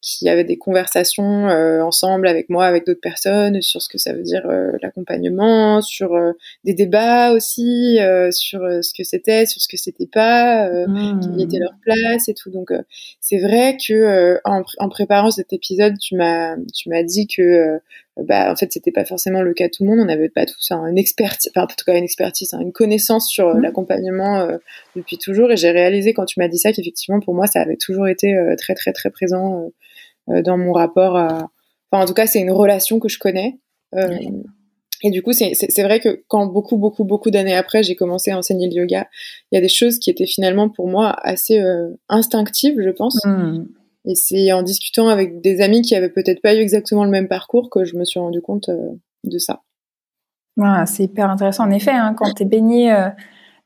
qui 0.09 0.29
avaient 0.29 0.45
des 0.45 0.57
conversations 0.57 1.47
ensemble 1.83 2.29
avec 2.29 2.49
moi, 2.49 2.65
avec 2.65 2.87
d'autres 2.87 3.01
personnes, 3.01 3.61
sur 3.61 3.83
ce 3.83 3.89
que 3.89 3.99
ça 3.99 4.13
veut 4.13 4.23
dire 4.23 4.47
l'accompagnement, 4.81 5.81
sur 5.81 6.17
des 6.65 6.75
débats 6.75 7.33
aussi, 7.33 7.99
sur 8.31 8.61
ce 8.61 8.93
que 8.97 9.03
c'était, 9.03 9.47
sur 9.47 9.61
ce 9.61 9.67
que 9.67 9.77
c'était 9.77 10.07
pas, 10.07 10.69
mmh. 10.87 11.21
quelle 11.21 11.43
était 11.43 11.59
leur 11.59 11.75
place 11.83 12.29
et 12.29 12.35
tout. 12.35 12.51
Donc 12.51 12.73
c'est 13.21 13.39
vrai 13.39 13.77
que 13.85 14.39
en, 14.45 14.63
en, 14.79 14.89
préparant 14.89 15.33
cet 15.33 15.53
épisode, 15.53 15.99
tu 15.99 16.15
m'as 16.15 16.57
tu 16.73 16.89
m'as 16.89 17.03
dit 17.03 17.27
que 17.27 17.81
bah 18.17 18.51
en 18.51 18.57
fait 18.57 18.73
c'était 18.73 18.93
pas 18.93 19.05
forcément 19.05 19.43
le 19.43 19.53
cas 19.53 19.67
de 19.67 19.73
tout 19.73 19.85
le 19.85 19.91
monde 19.91 20.01
on 20.01 20.07
n'avait 20.07 20.31
pas 20.31 20.47
tous 20.47 20.71
un 20.71 20.87
une 20.87 20.97
expertise 20.97 21.51
enfin 21.55 21.65
en 21.65 21.67
tout 21.67 21.85
cas 21.85 21.97
une 21.97 22.05
expertise 22.05 22.55
hein, 22.55 22.61
une 22.61 22.73
connaissance 22.73 23.29
sur 23.29 23.49
euh, 23.49 23.55
mmh. 23.55 23.61
l'accompagnement 23.61 24.39
euh, 24.39 24.57
depuis 24.95 25.19
toujours 25.19 25.53
et 25.53 25.57
j'ai 25.57 25.71
réalisé 25.71 26.15
quand 26.15 26.25
tu 26.25 26.41
m'as 26.41 26.49
dit 26.49 26.59
ça 26.59 26.73
qu'effectivement 26.73 27.21
pour 27.21 27.35
moi 27.35 27.47
ça 27.47 27.61
avait 27.61 27.77
toujours 27.77 28.09
été 28.09 28.35
euh, 28.35 28.55
très 28.57 28.75
très 28.75 28.93
très 28.93 29.11
présent 29.11 29.71
dans 30.28 30.59
mon 30.59 30.73
rapport 30.73 31.16
à 31.16 31.50
enfin 31.90 32.02
en 32.02 32.06
tout 32.06 32.14
cas 32.14 32.26
c'est 32.26 32.40
une 32.40 32.50
relation 32.50 32.99
que 32.99 33.09
je 33.09 33.18
connais 33.18 33.59
et 35.02 35.11
du 35.11 35.23
coup 35.23 35.33
c'est 35.33 35.83
vrai 35.83 36.00
que 36.00 36.25
quand 36.28 36.47
beaucoup 36.47 36.76
beaucoup 36.76 37.04
beaucoup 37.04 37.30
d'années 37.30 37.54
après 37.54 37.83
j'ai 37.83 37.95
commencé 37.95 38.30
à 38.30 38.38
enseigner 38.38 38.68
le 38.68 38.75
yoga 38.75 39.06
il 39.50 39.56
y 39.56 39.59
a 39.59 39.61
des 39.61 39.68
choses 39.68 39.99
qui 39.99 40.11
étaient 40.11 40.26
finalement 40.26 40.68
pour 40.68 40.88
moi 40.88 41.16
assez 41.23 41.62
instinctives 42.09 42.80
je 42.80 42.90
pense 42.90 43.25
mmh. 43.25 43.66
Et 44.06 44.14
c'est 44.14 44.52
en 44.52 44.62
discutant 44.62 45.09
avec 45.09 45.40
des 45.40 45.61
amis 45.61 45.83
qui 45.83 45.97
avaient 45.97 46.09
peut-être 46.09 46.40
pas 46.40 46.54
eu 46.54 46.59
exactement 46.59 47.04
le 47.04 47.11
même 47.11 47.26
parcours 47.26 47.71
que 47.71 47.85
je 47.85 47.97
me 47.97 48.04
suis 48.04 48.21
rendu 48.21 48.40
compte 48.40 48.68
euh, 48.68 48.92
de 49.25 49.38
ça. 49.38 49.62
Voilà, 50.56 50.87
c'est 50.87 51.02
hyper 51.02 51.28
intéressant. 51.28 51.64
En 51.64 51.71
effet, 51.71 51.90
hein, 51.90 52.14
quand 52.16 52.33
tu 52.33 52.45
es 52.45 52.47
baigné 52.47 52.92
euh, 52.92 53.09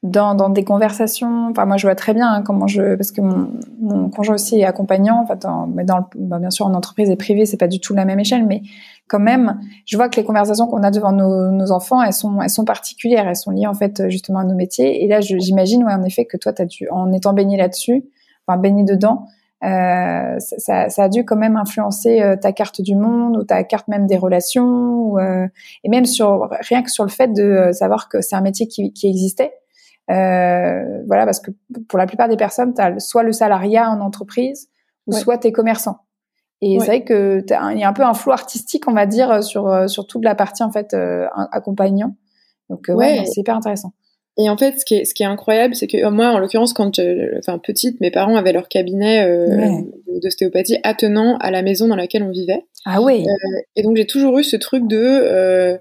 dans, 0.02 0.34
dans, 0.34 0.48
des 0.48 0.64
conversations, 0.64 1.48
enfin 1.50 1.66
moi 1.66 1.76
je 1.76 1.86
vois 1.86 1.94
très 1.94 2.14
bien 2.14 2.32
hein, 2.32 2.42
comment 2.42 2.66
je, 2.66 2.94
parce 2.94 3.12
que 3.12 3.20
mon, 3.20 3.50
mon, 3.80 4.08
conjoint 4.08 4.36
aussi 4.36 4.58
est 4.58 4.64
accompagnant, 4.64 5.20
enfin 5.22 5.36
dans, 5.36 5.66
mais 5.66 5.84
dans 5.84 6.08
bah, 6.14 6.38
bien 6.38 6.48
sûr 6.48 6.64
en 6.64 6.72
entreprise 6.72 7.10
et 7.10 7.16
privée 7.16 7.44
c'est 7.44 7.58
pas 7.58 7.68
du 7.68 7.80
tout 7.80 7.92
la 7.92 8.06
même 8.06 8.18
échelle, 8.18 8.46
mais 8.46 8.62
quand 9.10 9.18
même, 9.18 9.60
je 9.86 9.96
vois 9.96 10.08
que 10.08 10.16
les 10.16 10.24
conversations 10.24 10.68
qu'on 10.68 10.84
a 10.84 10.90
devant 10.92 11.12
nos, 11.12 11.50
nos, 11.50 11.72
enfants, 11.72 12.00
elles 12.00 12.12
sont, 12.12 12.40
elles 12.40 12.48
sont 12.48 12.64
particulières, 12.64 13.26
elles 13.26 13.36
sont 13.36 13.50
liées 13.50 13.66
en 13.66 13.74
fait 13.74 14.08
justement 14.08 14.38
à 14.38 14.44
nos 14.44 14.54
métiers. 14.54 15.04
Et 15.04 15.08
là, 15.08 15.20
j'imagine, 15.20 15.82
ouais, 15.82 15.92
en 15.92 16.04
effet, 16.04 16.26
que 16.26 16.36
toi, 16.36 16.52
as 16.56 16.64
dû, 16.64 16.88
en 16.90 17.12
étant 17.12 17.32
baigné 17.32 17.56
là-dessus, 17.56 18.04
enfin 18.46 18.56
baigné 18.56 18.84
dedans, 18.84 19.26
euh, 19.62 20.38
ça, 20.38 20.88
ça, 20.88 21.02
a 21.02 21.08
dû 21.08 21.24
quand 21.24 21.36
même 21.36 21.56
influencer 21.56 22.22
euh, 22.22 22.36
ta 22.36 22.52
carte 22.52 22.80
du 22.80 22.94
monde 22.94 23.36
ou 23.36 23.44
ta 23.44 23.62
carte 23.64 23.88
même 23.88 24.06
des 24.06 24.16
relations 24.16 24.64
ou, 24.64 25.18
euh, 25.18 25.46
et 25.84 25.90
même 25.90 26.06
sur 26.06 26.48
rien 26.60 26.82
que 26.82 26.90
sur 26.90 27.04
le 27.04 27.10
fait 27.10 27.28
de 27.28 27.70
savoir 27.72 28.08
que 28.08 28.22
c'est 28.22 28.36
un 28.36 28.40
métier 28.40 28.68
qui, 28.68 28.92
qui 28.92 29.08
existait. 29.08 29.52
Euh, 30.10 31.02
voilà, 31.06 31.24
parce 31.24 31.40
que 31.40 31.50
pour 31.88 31.98
la 31.98 32.06
plupart 32.06 32.28
des 32.28 32.36
personnes, 32.36 32.74
tu 32.74 32.80
as 32.80 32.98
soit 32.98 33.22
le 33.22 33.32
salariat 33.32 33.90
en 33.90 34.00
entreprise 34.00 34.68
ou 35.06 35.12
soit 35.12 35.38
t'es 35.38 35.52
commerçant. 35.52 35.98
Et 36.62 36.78
c'est 36.78 36.86
vrai 36.86 37.04
que 37.04 37.42
il 37.72 37.78
y 37.78 37.84
a 37.84 37.88
un 37.88 37.92
peu 37.92 38.04
un 38.04 38.12
flou 38.12 38.32
artistique, 38.32 38.86
on 38.86 38.92
va 38.92 39.06
dire, 39.06 39.42
sur 39.42 39.88
sur 39.88 40.06
toute 40.06 40.24
la 40.24 40.34
partie 40.34 40.62
en 40.62 40.70
fait 40.70 40.94
accompagnant. 41.52 42.16
Donc 42.68 42.86
ouais, 42.88 43.24
c'est 43.24 43.40
hyper 43.40 43.56
intéressant. 43.56 43.92
Et 44.38 44.48
en 44.48 44.56
fait, 44.56 44.78
ce 44.78 44.84
qui 44.84 44.94
est, 44.94 45.04
ce 45.04 45.12
qui 45.12 45.22
est 45.22 45.26
incroyable, 45.26 45.74
c'est 45.74 45.86
que 45.86 46.08
moi, 46.08 46.28
en 46.28 46.38
l'occurrence, 46.38 46.72
quand, 46.72 46.98
enfin, 47.38 47.58
petite, 47.58 48.00
mes 48.00 48.10
parents 48.10 48.36
avaient 48.36 48.52
leur 48.52 48.68
cabinet 48.68 49.24
euh, 49.24 49.82
d'ostéopathie 50.22 50.78
attenant 50.82 51.36
à 51.38 51.50
la 51.50 51.62
maison 51.62 51.88
dans 51.88 51.96
laquelle 51.96 52.22
on 52.22 52.30
vivait. 52.30 52.64
Ah 52.86 53.02
oui. 53.02 53.26
Euh, 53.26 53.60
et 53.76 53.82
donc, 53.82 53.96
j'ai 53.96 54.06
toujours 54.06 54.38
eu 54.38 54.44
ce 54.44 54.56
truc 54.56 54.86
de, 54.86 55.78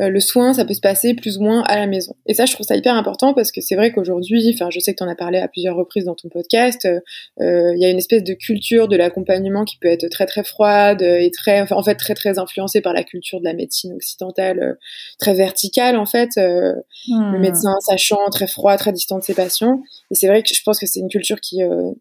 euh, 0.00 0.02
euh, 0.02 0.08
le 0.08 0.20
soin, 0.20 0.54
ça 0.54 0.64
peut 0.64 0.74
se 0.74 0.80
passer 0.80 1.14
plus 1.14 1.38
ou 1.38 1.42
moins 1.42 1.62
à 1.62 1.76
la 1.76 1.86
maison. 1.86 2.14
Et 2.26 2.34
ça, 2.34 2.46
je 2.46 2.52
trouve 2.54 2.66
ça 2.66 2.76
hyper 2.76 2.94
important 2.94 3.34
parce 3.34 3.52
que 3.52 3.60
c'est 3.60 3.74
vrai 3.74 3.92
qu'aujourd'hui, 3.92 4.50
enfin, 4.54 4.70
je 4.70 4.80
sais 4.80 4.92
que 4.92 4.98
tu 4.98 5.04
en 5.04 5.08
as 5.08 5.14
parlé 5.14 5.38
à 5.38 5.48
plusieurs 5.48 5.76
reprises 5.76 6.04
dans 6.04 6.14
ton 6.14 6.28
podcast, 6.28 6.84
euh, 6.86 7.00
euh, 7.40 7.72
il 7.74 7.82
y 7.82 7.84
a 7.84 7.90
une 7.90 7.98
espèce 7.98 8.24
de 8.24 8.34
culture 8.34 8.88
de 8.88 8.96
l'accompagnement 8.96 9.64
qui 9.64 9.78
peut 9.78 9.88
être 9.88 10.08
très 10.08 10.26
très 10.26 10.44
froide 10.44 11.02
et 11.02 11.30
très, 11.30 11.60
enfin, 11.60 11.76
en 11.76 11.82
fait, 11.82 11.96
très 11.96 12.14
très 12.14 12.38
influencée 12.38 12.80
par 12.80 12.92
la 12.92 13.04
culture 13.04 13.40
de 13.40 13.44
la 13.44 13.54
médecine 13.54 13.92
occidentale, 13.94 14.78
très 15.18 15.34
verticale 15.34 15.96
en 15.96 16.06
fait. 16.06 16.30
Le 16.36 16.82
hmm. 17.08 17.40
médecin 17.40 17.74
sachant, 17.80 18.28
très 18.30 18.46
froid, 18.46 18.76
très 18.76 18.92
distant 18.92 19.18
de 19.18 19.24
ses 19.24 19.34
patients. 19.34 19.82
Et 20.10 20.14
c'est 20.14 20.28
vrai 20.28 20.42
que 20.42 20.54
je 20.54 20.62
pense 20.64 20.78
que 20.78 20.86
c'est 20.86 21.00
une 21.00 21.08
culture 21.08 21.40
qui 21.40 21.60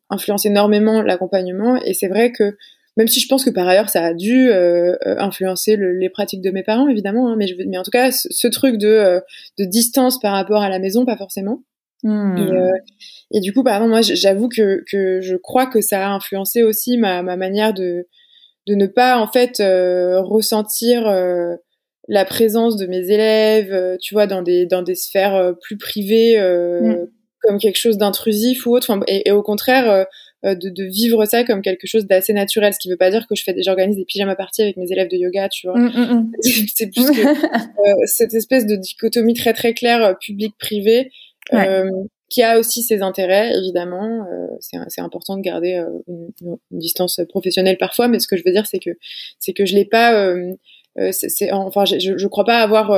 influence 0.09 0.45
énormément 0.45 1.01
l'accompagnement. 1.01 1.77
Et 1.83 1.93
c'est 1.93 2.07
vrai 2.07 2.31
que 2.31 2.55
même 2.97 3.07
si 3.07 3.19
je 3.19 3.27
pense 3.27 3.45
que 3.45 3.49
par 3.49 3.67
ailleurs 3.67 3.89
ça 3.89 4.03
a 4.03 4.13
dû 4.13 4.49
euh, 4.49 4.95
euh, 5.05 5.15
influencer 5.17 5.77
les 5.77 6.09
pratiques 6.09 6.41
de 6.41 6.51
mes 6.51 6.63
parents 6.63 6.87
évidemment 6.87 7.29
hein, 7.29 7.35
mais 7.37 7.47
je 7.47 7.55
mais 7.67 7.77
en 7.77 7.83
tout 7.83 7.91
cas 7.91 8.11
ce, 8.11 8.47
truc 8.47 8.77
de 8.77 8.87
euh, 8.87 9.19
de 9.57 9.65
distance 9.65 10.19
par 10.19 10.33
rapport 10.33 10.61
à 10.61 10.69
la 10.69 10.79
maison 10.79 11.05
pas 11.05 11.17
forcément 11.17 11.63
hmm. 12.03 12.37
et, 12.37 13.37
et, 13.37 13.39
du 13.39 13.53
coup 13.53 13.63
par 13.63 13.75
exemple 13.75 13.91
moi 13.91 14.01
j'avoue 14.01 14.49
que 14.49 14.83
que 14.91 15.21
je 15.21 15.35
crois 15.35 15.67
que 15.67 15.81
ça 15.81 16.07
a 16.07 16.11
influencé 16.11 16.63
aussi 16.63 16.97
ma 16.97 17.23
ma 17.23 17.37
manière 17.37 17.73
de 17.73 18.07
de 18.67 18.75
ne 18.75 18.87
pas 18.87 19.17
en 19.17 19.27
fait 19.27 19.59
ressentir 19.59 21.09
la 22.07 22.25
présence 22.25 22.75
de 22.75 22.87
mes 22.87 23.09
élèves 23.09 23.97
tu 24.01 24.13
vois 24.13 24.27
dans 24.27 24.41
des 24.41 24.65
dans 24.65 24.81
des 24.81 24.95
sphères 24.95 25.53
plus 25.61 25.77
privées 25.77 26.37
hmm. 26.39 27.07
comme 27.41 27.57
quelque 27.57 27.79
chose 27.79 27.97
d'intrusif 27.97 28.65
ou 28.65 28.75
autre 28.75 28.99
et, 29.07 29.29
et, 29.29 29.31
au 29.31 29.43
contraire 29.43 29.89
euh, 29.89 30.03
de, 30.43 30.69
de, 30.69 30.83
vivre 30.85 31.23
ça 31.25 31.43
comme 31.43 31.61
quelque 31.61 31.85
chose 31.85 32.05
d'assez 32.05 32.33
naturel, 32.33 32.73
ce 32.73 32.79
qui 32.79 32.89
veut 32.89 32.97
pas 32.97 33.11
dire 33.11 33.27
que 33.27 33.35
je 33.35 33.43
fais, 33.43 33.55
j'organise 33.61 33.95
des 33.95 34.05
pyjamas 34.05 34.35
parties 34.35 34.63
avec 34.63 34.77
mes 34.77 34.91
élèves 34.91 35.07
de 35.07 35.15
yoga, 35.15 35.49
tu 35.49 35.67
vois. 35.67 35.77
Mm, 35.77 35.91
mm, 35.93 36.13
mm. 36.13 36.31
c'est 36.73 36.87
plus 36.87 37.11
que 37.11 37.27
euh, 37.27 38.05
cette 38.05 38.33
espèce 38.33 38.65
de 38.65 38.75
dichotomie 38.75 39.33
très 39.33 39.53
très 39.53 39.73
claire 39.73 40.03
euh, 40.03 40.13
public-privé. 40.13 41.11
qui 42.29 42.43
a 42.43 42.59
aussi 42.59 42.81
ses 42.81 43.01
intérêts, 43.01 43.51
évidemment. 43.57 44.25
c'est 44.61 45.01
important 45.01 45.35
de 45.35 45.41
garder 45.41 45.83
une, 46.07 46.29
une, 46.41 46.57
distance 46.71 47.19
professionnelle 47.27 47.77
parfois, 47.77 48.07
mais 48.07 48.19
ce 48.19 48.27
que 48.27 48.37
je 48.37 48.43
veux 48.45 48.53
dire, 48.53 48.65
c'est 48.65 48.79
que 48.79 48.91
c'est 49.37 49.51
que 49.51 49.65
je 49.65 49.75
l'ai 49.75 49.85
pas. 49.85 50.33
c'est 51.11 51.51
enfin, 51.51 51.83
je, 51.83 52.17
je 52.17 52.27
crois 52.27 52.45
pas 52.45 52.59
avoir 52.61 52.97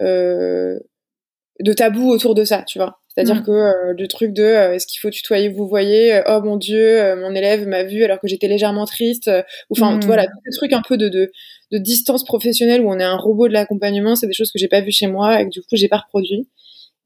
de 0.00 1.72
tabou 1.72 2.10
autour 2.10 2.34
de 2.34 2.44
ça, 2.44 2.64
tu 2.66 2.78
vois. 2.78 2.98
C'est-à-dire 3.14 3.42
mm. 3.42 3.44
que 3.44 3.50
euh, 3.50 3.94
le 3.96 4.08
truc 4.08 4.32
de 4.32 4.42
euh, 4.42 4.74
est-ce 4.74 4.86
qu'il 4.86 4.98
faut 5.00 5.10
tutoyer, 5.10 5.48
vous 5.48 5.68
voyez, 5.68 6.14
euh, 6.14 6.22
oh 6.28 6.40
mon 6.42 6.56
dieu, 6.56 7.14
mon 7.16 7.34
élève 7.34 7.66
m'a 7.68 7.84
vu 7.84 8.02
alors 8.02 8.18
que 8.18 8.26
j'étais 8.26 8.48
légèrement 8.48 8.86
triste, 8.86 9.30
ou 9.70 9.74
enfin 9.74 9.96
mm. 9.96 10.00
voilà, 10.04 10.24
tout 10.26 10.32
ce 10.50 10.58
truc 10.58 10.72
un 10.72 10.82
peu 10.86 10.96
de, 10.96 11.08
de, 11.08 11.30
de, 11.70 11.78
distance 11.78 12.24
professionnelle 12.24 12.80
où 12.80 12.90
on 12.90 12.98
est 12.98 13.04
un 13.04 13.16
robot 13.16 13.46
de 13.46 13.52
l'accompagnement, 13.52 14.16
c'est 14.16 14.26
des 14.26 14.32
choses 14.32 14.50
que 14.50 14.58
j'ai 14.58 14.68
pas 14.68 14.80
vu 14.80 14.90
chez 14.90 15.06
moi 15.06 15.40
et 15.40 15.44
que 15.44 15.50
du 15.50 15.60
coup 15.60 15.68
j'ai 15.74 15.88
pas 15.88 15.98
reproduit. 15.98 16.48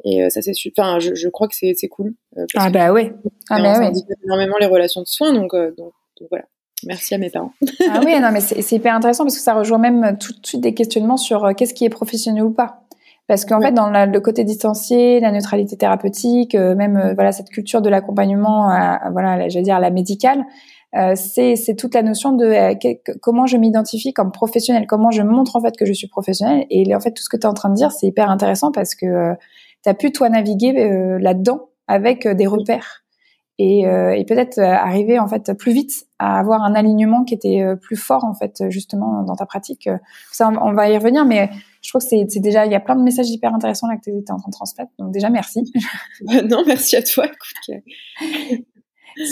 Et 0.04 0.30
ça 0.30 0.40
c'est 0.40 0.52
enfin 0.78 1.00
je, 1.00 1.14
je, 1.14 1.28
crois 1.28 1.48
que 1.48 1.56
c'est 1.56 1.74
c'est 1.76 1.88
cool. 1.88 2.14
ah 2.54 2.70
bah 2.70 2.92
oui. 2.92 3.10
Ah 3.50 3.60
bah 3.60 3.80
ouais. 3.80 3.92
énormément 4.24 4.56
les 4.60 4.66
relations 4.66 5.02
de 5.02 5.08
soins 5.08 5.34
donc, 5.34 5.52
donc, 5.54 5.92
donc 6.20 6.28
voilà. 6.30 6.44
Merci 6.86 7.14
à 7.16 7.18
mes 7.18 7.28
parents. 7.28 7.52
ah 7.90 8.00
oui, 8.04 8.18
non, 8.20 8.30
mais 8.32 8.40
c'est 8.40 8.76
hyper 8.76 8.94
intéressant 8.94 9.24
parce 9.24 9.36
que 9.36 9.42
ça 9.42 9.54
rejoint 9.54 9.78
même 9.78 10.16
tout 10.16 10.32
de 10.32 10.46
suite 10.46 10.60
des 10.60 10.74
questionnements 10.74 11.16
sur 11.16 11.52
qu'est-ce 11.56 11.74
qui 11.74 11.84
est 11.84 11.90
professionnel 11.90 12.44
ou 12.44 12.52
pas. 12.52 12.88
Parce 13.28 13.44
qu'en 13.44 13.61
fait, 13.61 13.73
dans 13.73 13.90
le 13.90 14.20
côté 14.20 14.42
distancié, 14.42 15.20
la 15.20 15.30
neutralité 15.30 15.76
thérapeutique, 15.76 16.54
euh, 16.54 16.75
même 16.75 16.97
euh, 16.97 17.12
voilà 17.12 17.30
cette 17.30 17.50
culture 17.50 17.82
de 17.82 17.90
l'accompagnement, 17.90 18.68
voilà, 19.12 19.49
j'allais 19.50 19.62
dire 19.62 19.78
la 19.78 19.90
médicale, 19.90 20.44
euh, 20.97 21.14
c'est 21.14 21.76
toute 21.76 21.94
la 21.94 22.02
notion 22.02 22.32
de 22.32 22.75
comment 23.20 23.44
je 23.44 23.58
m'identifie 23.58 24.14
comme 24.14 24.32
professionnel, 24.32 24.87
comment 24.88 25.11
je 25.11 25.20
montre 25.20 25.56
en 25.56 25.61
fait 25.61 25.76
que 25.76 25.85
je 25.85 25.92
suis 25.92 26.08
professionnel. 26.08 26.64
Et 26.70 26.94
en 26.94 27.00
fait, 27.00 27.12
tout 27.12 27.23
ce 27.23 27.28
que 27.28 27.37
tu 27.37 27.42
es 27.42 27.47
en 27.47 27.52
train 27.52 27.68
de 27.68 27.75
dire, 27.75 27.92
c'est 27.92 28.06
hyper 28.06 28.30
intéressant 28.30 28.73
parce 28.73 28.94
que 28.94 29.35
tu 29.85 29.90
as 29.90 29.94
pu 29.94 30.11
toi 30.11 30.30
naviguer 30.30 31.18
là-dedans 31.20 31.68
avec 31.87 32.26
des 32.26 32.47
repères 32.47 33.04
et, 33.58 33.80
et 33.82 34.24
peut-être 34.24 34.58
arriver 34.60 35.18
en 35.18 35.26
fait 35.26 35.52
plus 35.54 35.72
vite 35.72 36.06
à 36.18 36.38
avoir 36.38 36.62
un 36.62 36.74
alignement 36.74 37.24
qui 37.24 37.34
était 37.34 37.64
plus 37.80 37.96
fort 37.96 38.24
en 38.24 38.34
fait 38.34 38.62
justement 38.68 39.22
dans 39.24 39.34
ta 39.34 39.46
pratique. 39.46 39.88
Ça, 40.30 40.48
on 40.48 40.72
va 40.72 40.88
y 40.88 40.96
revenir, 40.96 41.24
mais 41.24 41.50
je 41.82 41.90
trouve 41.90 42.02
que 42.02 42.08
c'est 42.08 42.40
déjà, 42.40 42.66
il 42.66 42.72
y 42.72 42.74
a 42.74 42.80
plein 42.80 42.96
de 42.96 43.02
messages 43.02 43.30
hyper 43.30 43.54
intéressants 43.54 43.88
là 43.88 43.96
que 43.96 44.02
tu 44.02 44.10
es 44.10 44.30
en 44.30 44.36
train 44.36 44.48
de 44.48 44.52
transmettre. 44.52 44.90
Donc 44.98 45.12
déjà, 45.12 45.30
merci. 45.30 45.72
non, 46.20 46.62
merci 46.66 46.96
à 46.96 47.02
toi. 47.02 47.26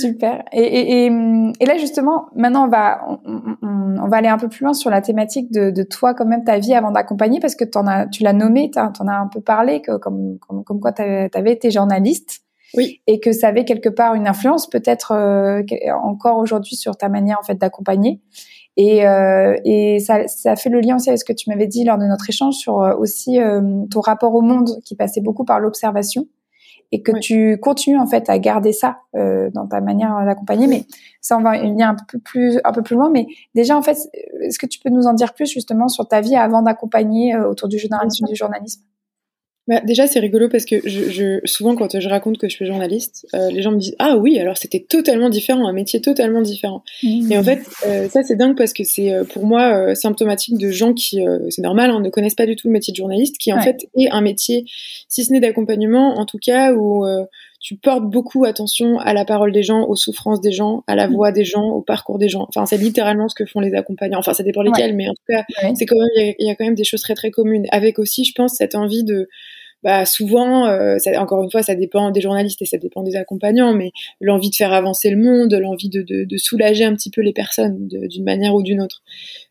Super. 0.01 0.43
Et, 0.53 0.63
et, 0.63 1.07
et, 1.07 1.67
là, 1.67 1.77
justement, 1.79 2.27
maintenant, 2.35 2.65
on 2.65 2.69
va, 2.69 3.07
on, 3.09 3.57
on, 3.63 4.09
va 4.09 4.17
aller 4.17 4.29
un 4.29 4.39
peu 4.39 4.49
plus 4.49 4.65
loin 4.65 4.73
sur 4.73 4.91
la 4.91 5.01
thématique 5.01 5.53
de, 5.53 5.71
de 5.71 5.83
toi, 5.85 6.15
quand 6.15 6.25
même, 6.25 6.45
ta 6.45 6.59
vie 6.59 6.75
avant 6.75 6.91
d'accompagner, 6.91 7.39
parce 7.39 7.55
que 7.55 7.65
en 7.77 7.87
as, 7.87 8.07
tu 8.09 8.25
l'as 8.25 8.33
nommé, 8.33 8.71
tu 8.73 8.79
en 8.79 9.09
as 9.09 9.17
un 9.17 9.29
peu 9.29 9.41
parlé, 9.41 9.83
que, 9.83 9.97
comme, 9.97 10.39
comme, 10.41 10.65
comme 10.65 10.81
quoi 10.81 10.93
tu 10.93 11.03
avais 11.03 11.53
été 11.53 11.71
journaliste. 11.71 12.43
Oui. 12.75 13.01
Et 13.07 13.21
que 13.21 13.33
ça 13.33 13.49
avait 13.49 13.65
quelque 13.65 13.89
part 13.89 14.15
une 14.15 14.27
influence, 14.27 14.69
peut-être 14.69 15.13
euh, 15.13 15.63
encore 16.03 16.39
aujourd'hui, 16.39 16.77
sur 16.77 16.97
ta 16.97 17.09
manière 17.09 17.39
en 17.41 17.45
fait 17.45 17.55
d'accompagner. 17.55 18.21
Et, 18.77 19.07
euh, 19.07 19.57
et 19.65 20.01
ça, 20.01 20.29
ça, 20.29 20.55
fait 20.55 20.69
le 20.69 20.81
lien 20.81 20.97
aussi 20.97 21.09
avec 21.09 21.19
ce 21.19 21.25
que 21.25 21.33
tu 21.33 21.49
m'avais 21.49 21.67
dit 21.67 21.85
lors 21.85 21.97
de 21.97 22.05
notre 22.05 22.29
échange 22.29 22.55
sur 22.55 22.83
euh, 22.83 22.95
aussi 22.97 23.41
euh, 23.41 23.85
ton 23.91 24.01
rapport 24.01 24.35
au 24.35 24.43
monde 24.43 24.69
qui 24.85 24.95
passait 24.95 25.23
beaucoup 25.23 25.45
par 25.45 25.61
l'observation 25.61 26.27
et 26.93 27.03
que 27.03 27.19
tu 27.19 27.59
continues 27.59 27.99
en 27.99 28.07
fait 28.07 28.29
à 28.29 28.39
garder 28.39 28.73
ça 28.73 28.99
euh, 29.17 29.51
dans 29.53 29.67
ta 29.67 29.81
manière 29.81 30.25
d'accompagner. 30.25 30.67
Mais 30.67 30.85
ça, 31.23 31.39
on 31.39 31.43
va 31.43 31.57
y 31.57 31.83
un 31.83 31.97
peu 32.11 32.19
plus 32.19 32.61
un 32.65 32.73
peu 32.73 32.83
plus 32.83 32.97
loin. 32.97 33.11
Mais 33.11 33.27
déjà, 33.55 33.77
en 33.77 33.83
fait, 33.83 33.97
est-ce 34.43 34.59
que 34.59 34.67
tu 34.67 34.79
peux 34.79 34.91
nous 34.91 35.07
en 35.07 35.15
dire 35.15 35.33
plus 35.33 35.51
justement 35.51 35.89
sur 35.89 36.07
ta 36.07 36.21
vie 36.21 36.37
avant 36.37 36.63
d'accompagner 36.63 37.35
autour 37.37 37.69
du 37.69 37.79
journalisme, 37.79 38.27
du 38.27 38.37
journalisme? 38.37 38.83
Bah, 39.69 39.81
déjà, 39.85 40.07
c'est 40.07 40.21
rigolo 40.21 40.49
parce 40.49 40.65
que 40.65 40.77
je, 40.85 41.11
je, 41.11 41.41
souvent, 41.45 41.75
quand 41.75 41.99
je 41.99 42.09
raconte 42.09 42.39
que 42.39 42.49
je 42.49 42.55
suis 42.55 42.67
journaliste, 42.67 43.27
euh, 43.35 43.51
les 43.51 43.63
gens 43.63 43.73
me 43.73 43.79
disent 43.79 43.97
Ah 43.99 44.17
oui, 44.17 44.39
alors 44.39 44.57
c'était 44.57 44.79
totalement 44.89 45.29
différent, 45.29 45.67
un 45.67 45.73
métier 45.73 46.01
totalement 46.01 46.41
différent. 46.41 46.85
Mmh. 47.03 47.33
Et 47.33 47.39
en 47.39 47.43
fait, 47.43 47.67
euh, 47.85 48.09
ça, 48.09 48.23
c'est 48.23 48.37
dingue 48.37 48.57
parce 48.57 48.73
que 48.73 48.85
c'est 48.85 49.13
euh, 49.13 49.25
pour 49.25 49.45
moi 49.45 49.95
symptomatique 49.97 50.57
de 50.57 50.71
gens 50.71 50.95
qui, 50.95 51.19
c'est 51.51 51.63
normal, 51.63 51.91
hein, 51.91 52.01
ne 52.01 52.11
connaissent 52.11 52.37
pas 52.37 52.47
du 52.47 52.55
tout 52.55 52.69
le 52.69 52.73
métier 52.73 52.93
de 52.93 52.97
journaliste, 52.97 53.39
qui 53.39 53.53
en 53.53 53.61
fait 53.61 53.89
est 53.99 54.09
un 54.11 54.21
métier, 54.21 54.65
si 55.09 55.25
ce 55.25 55.33
n'est 55.33 55.41
d'accompagnement, 55.41 56.17
en 56.19 56.27
tout 56.27 56.39
cas, 56.39 56.73
où 56.73 57.05
tu 57.61 57.75
portes 57.75 58.05
beaucoup 58.05 58.45
attention 58.45 59.01
à 59.01 59.13
la 59.13 59.25
parole 59.25 59.51
des 59.51 59.65
gens, 59.65 59.85
aux 59.89 59.97
souffrances 59.97 60.41
des 60.41 60.53
gens, 60.53 60.85
à 60.87 60.95
la 60.95 61.09
mmh. 61.09 61.15
voix 61.15 61.33
des 61.33 61.45
gens, 61.45 61.71
au 61.71 61.81
parcours 61.81 62.19
des 62.19 62.29
gens. 62.29 62.47
Enfin, 62.49 62.67
c'est 62.67 62.77
littéralement 62.77 63.29
ce 63.29 63.35
que 63.35 63.45
font 63.45 63.59
les 63.59 63.75
accompagnants. 63.75 64.21
Enfin, 64.21 64.35
ça 64.35 64.45
dépend 64.45 64.63
lesquels, 64.63 64.95
mais 64.95 65.09
en 65.09 65.15
tout 65.15 65.25
cas, 65.29 65.45
c'est 65.75 65.87
quand 65.87 65.97
même, 65.97 66.35
il 66.39 66.45
y, 66.45 66.47
y, 66.47 66.51
a 66.51 66.55
quand 66.55 66.65
même 66.65 66.77
des 66.77 66.85
choses 66.85 67.01
très 67.01 67.15
très 67.15 67.33
communes. 67.33 67.67
Avec 67.73 67.99
aussi, 67.99 68.25
je 68.25 68.33
pense, 68.33 68.55
cette 68.55 68.77
envie 68.77 69.03
de 69.03 69.29
bah 69.83 70.05
souvent, 70.07 70.67
euh, 70.67 70.99
ça, 70.99 71.21
encore 71.21 71.43
une 71.43 71.51
fois, 71.51 71.63
ça 71.63 71.75
dépend 71.75 72.11
des 72.11 72.21
journalistes 72.21 72.61
et 72.63 72.67
ça 72.67 72.79
dépend 72.79 73.03
des 73.03 73.17
accompagnants, 73.17 73.73
mais 73.75 73.93
l'envie 74.21 74.51
de 74.51 74.55
faire 74.55 74.73
avancer 74.73 75.11
le 75.11 75.17
monde, 75.17 75.55
l'envie 75.55 75.89
de, 75.89 76.03
de, 76.03 76.25
de, 76.25 76.37
soulager 76.37 76.85
un 76.85 76.95
petit 76.95 77.11
peu 77.11 77.21
les 77.21 77.33
personnes 77.33 77.87
d'une 77.87 78.25
manière 78.25 78.55
ou 78.55 78.63
d'une 78.63 78.81
autre. 78.81 79.03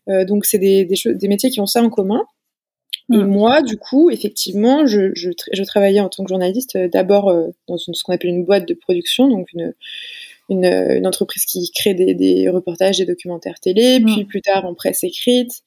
Euh, 0.08 0.24
donc 0.24 0.44
c'est 0.44 0.58
des, 0.58 0.84
des, 0.84 0.96
des 1.06 1.28
métiers 1.28 1.50
qui 1.50 1.60
ont 1.60 1.66
ça 1.66 1.82
en 1.82 1.90
commun. 1.90 2.22
Et 3.12 3.18
mm. 3.18 3.26
moi, 3.26 3.62
du 3.62 3.76
coup, 3.76 4.10
effectivement, 4.10 4.86
je, 4.86 5.12
je, 5.14 5.30
je 5.52 5.62
travaillais 5.62 6.00
en 6.00 6.08
tant 6.08 6.24
que 6.24 6.28
journaliste 6.28 6.76
euh, 6.76 6.88
d'abord 6.88 7.32
dans 7.68 7.76
une, 7.76 7.94
ce 7.94 8.02
qu'on 8.02 8.12
appelle 8.12 8.30
une 8.30 8.44
boîte 8.44 8.66
de 8.66 8.74
production, 8.74 9.28
donc 9.28 9.48
une, 9.54 9.74
une, 10.48 10.64
une 10.64 11.06
entreprise 11.06 11.44
qui 11.44 11.70
crée 11.72 11.94
des, 11.94 12.14
des, 12.14 12.48
reportages, 12.48 12.98
des 12.98 13.06
documentaires 13.06 13.60
télé, 13.60 14.00
mm. 14.00 14.04
puis 14.04 14.24
plus 14.24 14.42
tard 14.42 14.64
en 14.64 14.74
presse 14.74 15.04
écrite, 15.04 15.62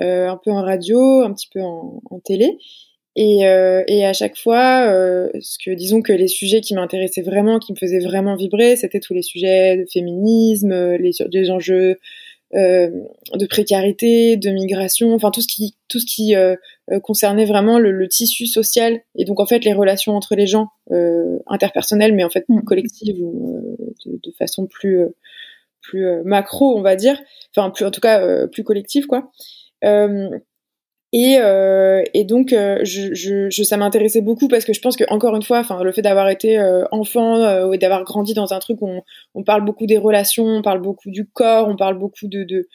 euh, 0.00 0.28
un 0.28 0.36
peu 0.42 0.50
en 0.50 0.62
radio, 0.62 1.20
un 1.20 1.32
petit 1.32 1.48
peu 1.52 1.60
en, 1.60 2.02
en 2.10 2.20
télé. 2.20 2.58
Et, 3.14 3.46
euh, 3.46 3.82
et 3.88 4.06
à 4.06 4.14
chaque 4.14 4.38
fois, 4.38 4.86
euh, 4.88 5.28
ce 5.40 5.58
que 5.62 5.70
disons 5.74 6.00
que 6.00 6.12
les 6.12 6.28
sujets 6.28 6.62
qui 6.62 6.74
m'intéressaient 6.74 7.22
vraiment, 7.22 7.58
qui 7.58 7.72
me 7.72 7.76
faisaient 7.76 8.00
vraiment 8.00 8.36
vibrer, 8.36 8.76
c'était 8.76 9.00
tous 9.00 9.12
les 9.12 9.22
sujets 9.22 9.76
de 9.76 9.84
féminisme, 9.92 10.96
les, 10.96 11.10
les 11.30 11.50
enjeux 11.50 11.98
euh, 12.54 12.90
de 13.34 13.46
précarité, 13.46 14.36
de 14.36 14.50
migration, 14.50 15.14
enfin 15.14 15.30
tout 15.30 15.40
ce 15.40 15.48
qui 15.48 15.74
tout 15.88 15.98
ce 15.98 16.06
qui 16.06 16.34
euh, 16.36 16.54
euh, 16.90 17.00
concernait 17.00 17.46
vraiment 17.46 17.78
le, 17.78 17.92
le, 17.92 18.08
tissu 18.08 18.46
social 18.46 19.00
et 19.14 19.24
donc 19.24 19.40
en 19.40 19.46
fait 19.46 19.64
les 19.64 19.72
relations 19.72 20.14
entre 20.14 20.34
les 20.34 20.46
gens 20.46 20.68
euh, 20.90 21.38
interpersonnelles, 21.46 22.14
mais 22.14 22.24
en 22.24 22.28
fait 22.28 22.44
mm. 22.48 22.62
collectives 22.64 23.16
ou 23.22 23.76
de, 24.04 24.20
de, 24.22 24.32
façon 24.38 24.66
plus 24.66 25.00
plus 25.80 26.06
macro, 26.24 26.76
on 26.76 26.82
va 26.82 26.94
dire, 26.94 27.18
enfin 27.56 27.70
plus 27.70 27.86
en 27.86 27.90
tout 27.90 28.00
cas 28.00 28.46
plus 28.48 28.64
collective 28.64 29.06
quoi. 29.06 29.30
Euh, 31.14 32.02
et, 32.14 32.24
donc, 32.24 32.52
euh, 32.52 32.78
je, 32.84 33.12
je, 33.12 33.62
ça 33.62 33.76
m'intéressait 33.76 34.22
beaucoup 34.22 34.48
parce 34.48 34.64
que 34.64 34.72
je 34.72 34.80
pense 34.80 34.96
que 34.96 35.04
encore 35.08 35.36
une 35.36 35.42
fois, 35.42 35.58
enfin, 35.58 35.82
le 35.82 35.92
fait 35.92 36.02
d'avoir 36.02 36.28
été 36.28 36.58
euh, 36.58 36.84
enfant 36.90 37.70
et 37.72 37.78
d'avoir 37.78 38.04
grandi 38.04 38.32
dans 38.34 38.52
un 38.54 38.58
truc 38.58 38.80
où 38.80 38.88
on, 38.88 39.02
on, 39.34 39.44
parle 39.44 39.64
beaucoup 39.64 39.86
des 39.86 39.98
relations, 39.98 40.46
on 40.46 40.62
parle 40.62 40.80
beaucoup 40.80 41.10
du 41.10 41.26
corps, 41.26 41.68
on 41.68 41.76
parle 41.76 41.98
beaucoup 41.98 42.28
de, 42.28 42.44
de, 42.44 42.68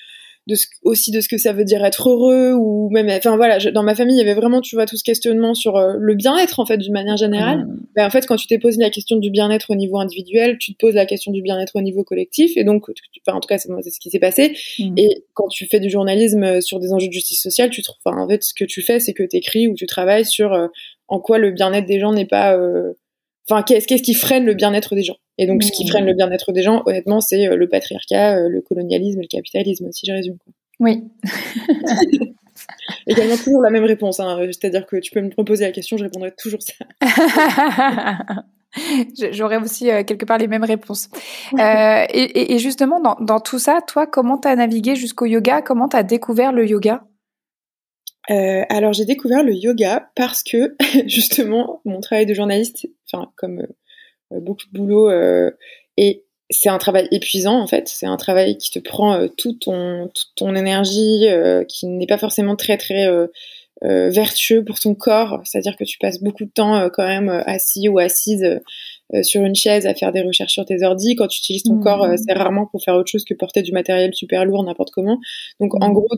de 0.48 0.56
ce, 0.56 0.66
aussi 0.82 1.12
de 1.12 1.20
ce 1.20 1.28
que 1.28 1.38
ça 1.38 1.52
veut 1.52 1.66
dire 1.66 1.84
être 1.84 2.10
heureux 2.10 2.54
ou 2.54 2.90
même 2.90 3.10
enfin 3.10 3.36
voilà 3.36 3.60
dans 3.72 3.84
ma 3.84 3.96
famille 3.96 4.16
il 4.16 4.20
y 4.20 4.22
avait 4.22 4.34
vraiment 4.34 4.62
tu 4.62 4.76
vois 4.76 4.86
tout 4.86 4.96
ce 4.96 5.04
questionnement 5.04 5.54
sur 5.54 5.76
euh, 5.76 5.94
le 6.00 6.16
bien-être 6.16 6.60
en 6.60 6.66
fait 6.66 6.78
d'une 6.78 6.94
manière 6.94 7.18
générale 7.18 7.66
mmh. 7.66 7.80
ben, 7.96 8.08
en 8.08 8.10
fait 8.10 8.26
quand 8.26 8.38
tu 8.38 8.48
t'es 8.48 8.58
posé 8.58 8.82
la 8.82 8.90
question 8.90 9.18
du 9.18 9.30
bien-être 9.30 9.72
au 9.72 9.76
niveau 9.76 10.00
individuel 10.00 10.58
tu 10.58 10.74
te 10.74 10.78
poses 10.78 10.96
la 10.96 11.06
question 11.06 11.32
du 11.32 11.42
bien-être 11.42 11.76
au 11.76 11.82
niveau 11.82 12.04
collectif 12.04 12.56
et 12.56 12.64
donc 12.64 12.86
enfin 12.90 13.38
en 13.38 13.42
tout 13.42 13.48
cas 13.48 13.58
c'est 13.58 13.70
ce 13.90 14.00
qui 14.00 14.10
s'est 14.10 14.20
passé 14.20 14.56
mmh. 14.80 14.94
et 14.98 15.24
quand 15.34 15.50
tu 15.50 15.66
fais 15.66 15.82
du 15.82 15.90
journalisme 15.90 16.44
euh, 16.44 16.62
sur 16.62 16.80
des 16.80 16.94
enjeux 16.94 17.08
de 17.08 17.14
justice 17.14 17.42
sociale 17.42 17.70
tu 17.70 17.82
trouves 17.82 17.98
enfin 18.06 18.18
en 18.18 18.28
fait 18.28 18.44
ce 18.44 18.54
que 18.54 18.64
tu 18.64 18.82
fais 18.82 19.02
c'est 19.02 19.14
que 19.14 19.24
tu 19.24 19.36
écris 19.36 19.68
ou 19.68 19.76
tu 19.76 19.86
travailles 19.86 20.26
sur 20.26 20.54
euh, 20.54 20.68
en 21.10 21.20
quoi 21.20 21.40
le 21.40 21.52
bien-être 21.52 21.88
des 21.88 22.00
gens 22.00 22.14
n'est 22.14 22.26
pas 22.26 22.58
enfin 23.50 23.64
qu'est-ce 23.64 23.88
qu'est-ce 23.88 24.04
qui 24.04 24.14
freine 24.14 24.46
le 24.46 24.54
bien-être 24.54 24.96
des 24.96 25.04
gens? 25.04 25.18
Et 25.38 25.48
donc 25.48 25.64
ce 25.64 25.72
qui 25.72 25.88
freine 25.88 26.06
le 26.06 26.14
bien-être 26.14 26.52
des 26.52 26.64
gens 26.64 26.84
honnêtement 26.86 27.22
c'est 27.22 27.48
euh, 27.48 27.56
le 27.56 27.68
patriarcat 27.68 28.38
euh, 28.38 28.50
le 28.50 28.62
colonialisme 28.62 29.22
le 29.22 29.28
capitalisme 29.28 29.92
si 29.92 30.06
je 30.06 30.12
résume 30.12 30.38
quoi. 30.38 30.54
oui 30.80 31.04
également 33.08 33.38
toujours 33.38 33.62
la 33.62 33.70
même 33.70 33.86
réponse 33.86 34.20
hein. 34.20 34.40
c'est-à-dire 34.48 34.86
que 34.86 34.98
tu 34.98 35.12
peux 35.12 35.22
me 35.22 35.30
proposer 35.30 35.66
la 35.66 35.72
question 35.72 35.98
je 35.98 36.04
répondrai 36.04 36.32
toujours 36.38 36.62
ça 36.62 36.74
J'aurais 39.32 39.58
aussi 39.58 39.90
euh, 39.90 40.04
quelque 40.04 40.26
part 40.26 40.38
les 40.38 40.48
mêmes 40.48 40.64
réponses. 40.64 41.10
Euh, 41.58 42.06
et, 42.10 42.54
et, 42.54 42.60
justement, 42.60 43.00
dans, 43.00 43.16
dans, 43.20 43.40
tout 43.40 43.60
ça, 43.60 43.80
toi, 43.86 44.06
comment 44.06 44.38
t'as 44.38 44.56
navigué 44.56 44.96
jusqu'au 44.96 45.26
yoga? 45.26 45.62
Comment 45.62 45.88
t'as 45.88 46.04
découvert 46.04 46.52
le 46.52 46.68
yoga? 46.68 47.04
Euh, 48.30 48.64
alors 48.70 48.92
j'ai 48.92 49.06
découvert 49.06 49.42
le 49.42 49.54
yoga 49.54 50.10
parce 50.14 50.44
que 50.44 50.76
justement 51.08 51.82
mon 51.86 52.02
travail 52.02 52.26
de 52.26 52.34
journaliste, 52.34 52.88
enfin 53.12 53.32
comme 53.36 53.66
euh, 54.34 54.40
beaucoup 54.40 54.66
de 54.72 54.78
boulot, 54.78 55.10
euh, 55.10 55.52
et 55.98 56.24
c'est 56.50 56.70
un 56.70 56.78
travail 56.78 57.08
épuisant 57.12 57.60
en 57.60 57.68
fait. 57.68 57.88
C'est 57.88 58.06
un 58.06 58.18
travail 58.18 58.58
qui 58.58 58.72
te 58.72 58.80
prend 58.80 59.14
euh, 59.16 59.28
tout 59.38 59.54
ton 59.54 60.10
toute 60.14 60.32
ton 60.36 60.56
énergie, 60.56 61.28
euh, 61.28 61.64
qui 61.66 61.88
n'est 61.88 62.08
pas 62.08 62.18
forcément 62.18 62.56
très 62.56 62.78
très 62.78 63.08
vertueux 63.84 64.64
pour 64.66 64.80
ton 64.80 64.96
corps. 64.96 65.42
C'est-à-dire 65.46 65.78
que 65.78 65.84
tu 65.84 66.00
passes 66.00 66.20
beaucoup 66.20 66.46
de 66.46 66.50
temps 66.50 66.90
quand 66.90 67.08
même 67.08 67.30
assis 67.46 67.90
ou 67.90 68.00
assise 68.00 68.60
euh, 69.14 69.24
sur 69.24 69.42
une 69.42 69.56
chaise 69.56 69.86
à 69.86 69.94
faire 69.94 70.12
des 70.12 70.22
recherches 70.22 70.52
sur 70.52 70.66
tes 70.66 70.84
ordi. 70.84 71.16
Quand 71.16 71.28
tu 71.28 71.40
utilises 71.40 71.64
ton 71.64 71.76
mmh. 71.76 71.84
corps, 71.84 72.04
euh, 72.04 72.16
c'est 72.18 72.34
rarement 72.34 72.66
pour 72.66 72.84
faire 72.84 72.94
autre 72.96 73.10
chose 73.10 73.24
que 73.24 73.34
porter 73.34 73.62
du 73.62 73.72
matériel 73.72 74.14
super 74.14 74.44
lourd 74.44 74.66
n'importe 74.66 74.92
comment. 74.92 75.18
Donc 75.62 75.82
en 75.82 75.90
mmh. 75.90 75.94
gros, 75.94 76.10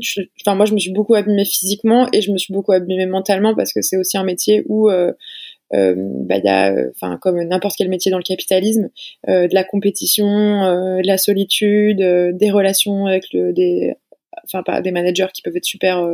enfin 0.41 0.55
moi 0.55 0.65
je 0.65 0.73
me 0.73 0.79
suis 0.79 0.91
beaucoup 0.91 1.13
abîmée 1.13 1.45
physiquement 1.45 2.07
et 2.13 2.21
je 2.21 2.31
me 2.31 2.39
suis 2.39 2.51
beaucoup 2.51 2.71
abîmée 2.71 3.05
mentalement 3.05 3.53
parce 3.53 3.73
que 3.73 3.83
c'est 3.83 3.95
aussi 3.97 4.17
un 4.17 4.23
métier 4.23 4.63
où 4.67 4.89
euh, 5.73 5.77
euh, 5.79 5.95
bah, 5.97 6.37
y 6.37 6.47
a, 6.47 6.73
enfin 6.91 7.17
comme 7.21 7.41
n'importe 7.43 7.75
quel 7.77 7.89
métier 7.89 8.11
dans 8.11 8.17
le 8.17 8.23
capitalisme, 8.23 8.89
euh, 9.27 9.47
de 9.47 9.53
la 9.53 9.63
compétition, 9.63 10.27
euh, 10.27 11.01
de 11.01 11.07
la 11.07 11.17
solitude, 11.17 11.97
des 11.97 12.51
relations 12.51 13.05
avec 13.05 13.25
le, 13.33 13.53
des, 13.53 13.93
enfin 14.45 14.63
pas 14.63 14.81
des 14.81 14.91
managers 14.91 15.27
qui 15.33 15.41
peuvent 15.41 15.55
être 15.55 15.65
super 15.65 16.05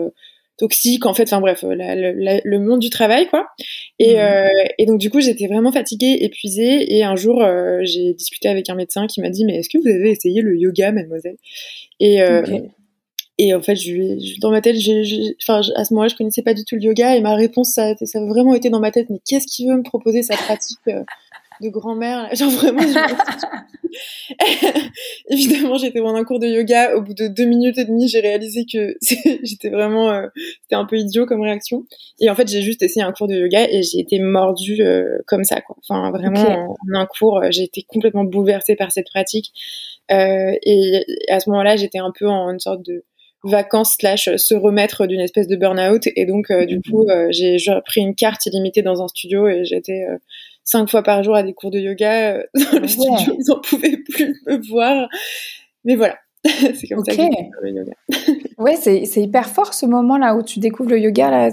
toxique 0.57 1.05
en 1.05 1.13
fait. 1.13 1.23
Enfin 1.23 1.41
bref 1.41 1.63
le 1.63 2.57
monde 2.59 2.79
du 2.79 2.89
travail 2.89 3.27
quoi. 3.27 3.47
Et, 3.99 4.15
mmh. 4.15 4.19
euh, 4.19 4.63
et 4.77 4.85
donc 4.85 4.99
du 4.99 5.09
coup 5.09 5.19
j'étais 5.21 5.47
vraiment 5.47 5.71
fatiguée 5.71 6.17
épuisée. 6.21 6.95
Et 6.95 7.03
un 7.03 7.15
jour 7.15 7.43
euh, 7.43 7.79
j'ai 7.83 8.13
discuté 8.13 8.47
avec 8.47 8.69
un 8.69 8.75
médecin 8.75 9.07
qui 9.07 9.21
m'a 9.21 9.29
dit 9.29 9.45
mais 9.45 9.57
est-ce 9.57 9.69
que 9.69 9.77
vous 9.77 9.87
avez 9.87 10.11
essayé 10.11 10.41
le 10.41 10.57
yoga 10.57 10.91
mademoiselle? 10.91 11.37
Et 11.99 12.21
euh, 12.21 12.43
et 13.37 13.53
en 13.53 13.61
fait 13.61 13.75
je, 13.75 14.39
dans 14.39 14.51
ma 14.51 14.61
tête 14.61 14.77
enfin 15.41 15.61
à 15.75 15.85
ce 15.85 15.93
moment-là 15.93 16.07
je 16.07 16.15
connaissais 16.15 16.41
pas 16.41 16.53
du 16.53 16.63
tout 16.63 16.75
le 16.75 16.81
yoga 16.81 17.15
et 17.15 17.21
ma 17.21 17.35
réponse 17.35 17.71
ça, 17.71 17.95
ça 17.95 18.19
a 18.19 18.25
vraiment 18.25 18.53
été 18.53 18.69
dans 18.69 18.79
ma 18.79 18.91
tête 18.91 19.07
mais 19.09 19.19
qu'est-ce 19.27 19.47
qu'il 19.47 19.69
veut 19.69 19.77
me 19.77 19.83
proposer 19.83 20.23
sa 20.23 20.35
pratique 20.35 20.79
euh, 20.87 21.03
de 21.61 21.69
grand-mère? 21.69 22.29
Genre 22.35 22.51
vraiment, 22.51 22.81
évidemment, 25.29 25.77
j'étais 25.77 25.99
dans 25.99 26.15
un 26.15 26.23
cours 26.23 26.39
de 26.39 26.47
yoga. 26.47 26.95
Au 26.95 27.01
bout 27.01 27.13
de 27.13 27.27
deux 27.27 27.45
minutes 27.45 27.77
et 27.77 27.85
demie, 27.85 28.07
j'ai 28.07 28.19
réalisé 28.19 28.65
que 28.71 28.95
j'étais 29.43 29.69
vraiment, 29.69 30.11
euh, 30.11 30.27
c'était 30.63 30.75
un 30.75 30.85
peu 30.85 30.97
idiot 30.97 31.25
comme 31.25 31.41
réaction. 31.41 31.85
Et 32.19 32.29
en 32.29 32.35
fait, 32.35 32.47
j'ai 32.47 32.61
juste 32.61 32.81
essayé 32.81 33.05
un 33.05 33.11
cours 33.11 33.27
de 33.27 33.35
yoga 33.35 33.67
et 33.69 33.83
j'ai 33.83 33.99
été 33.99 34.19
mordue 34.19 34.81
euh, 34.81 35.19
comme 35.27 35.43
ça, 35.43 35.61
quoi. 35.61 35.75
Enfin, 35.87 36.11
vraiment, 36.11 36.71
en, 36.71 36.75
un 36.93 37.05
cours, 37.05 37.41
j'ai 37.49 37.63
été 37.63 37.83
complètement 37.83 38.23
bouleversée 38.23 38.75
par 38.75 38.91
cette 38.91 39.07
pratique. 39.07 39.51
Euh, 40.11 40.53
et 40.63 41.03
à 41.29 41.39
ce 41.39 41.49
moment-là, 41.49 41.77
j'étais 41.77 41.99
un 41.99 42.11
peu 42.17 42.27
en 42.27 42.51
une 42.51 42.59
sorte 42.59 42.83
de 42.83 43.03
vacances 43.45 43.95
slash 43.99 44.29
se 44.35 44.55
remettre 44.55 45.07
d'une 45.07 45.21
espèce 45.21 45.47
de 45.47 45.55
burn-out 45.55 46.07
et 46.15 46.25
donc 46.25 46.51
du 46.67 46.81
coup 46.81 47.07
j'ai 47.29 47.57
pris 47.85 48.01
une 48.01 48.15
carte 48.15 48.45
illimitée 48.45 48.81
dans 48.81 49.01
un 49.01 49.07
studio 49.07 49.47
et 49.47 49.65
j'étais 49.65 50.05
cinq 50.65 50.89
fois 50.89 51.03
par 51.03 51.23
jour 51.23 51.35
à 51.35 51.43
des 51.43 51.53
cours 51.53 51.71
de 51.71 51.79
yoga 51.79 52.33
euh, 52.33 52.43
dans 52.73 52.79
le 52.79 52.87
studio. 52.87 53.37
Ils 53.39 53.45
n'en 53.47 53.59
pouvaient 53.61 53.97
plus 53.97 54.35
me 54.45 54.67
voir. 54.67 55.07
Mais 55.85 55.95
voilà, 55.95 56.17
c'est 56.43 56.87
comme 56.87 57.05
ça 57.05 57.15
que 57.15 57.21
j'ai 57.21 57.29
le 57.61 57.69
yoga. 57.69 57.93
ouais, 58.57 58.75
c'est 58.75 59.21
hyper 59.21 59.47
fort 59.47 59.73
ce 59.73 59.85
moment-là 59.85 60.35
où 60.35 60.43
tu 60.43 60.59
découvres 60.59 60.89
le 60.89 60.99
yoga. 60.99 61.29
Là. 61.29 61.51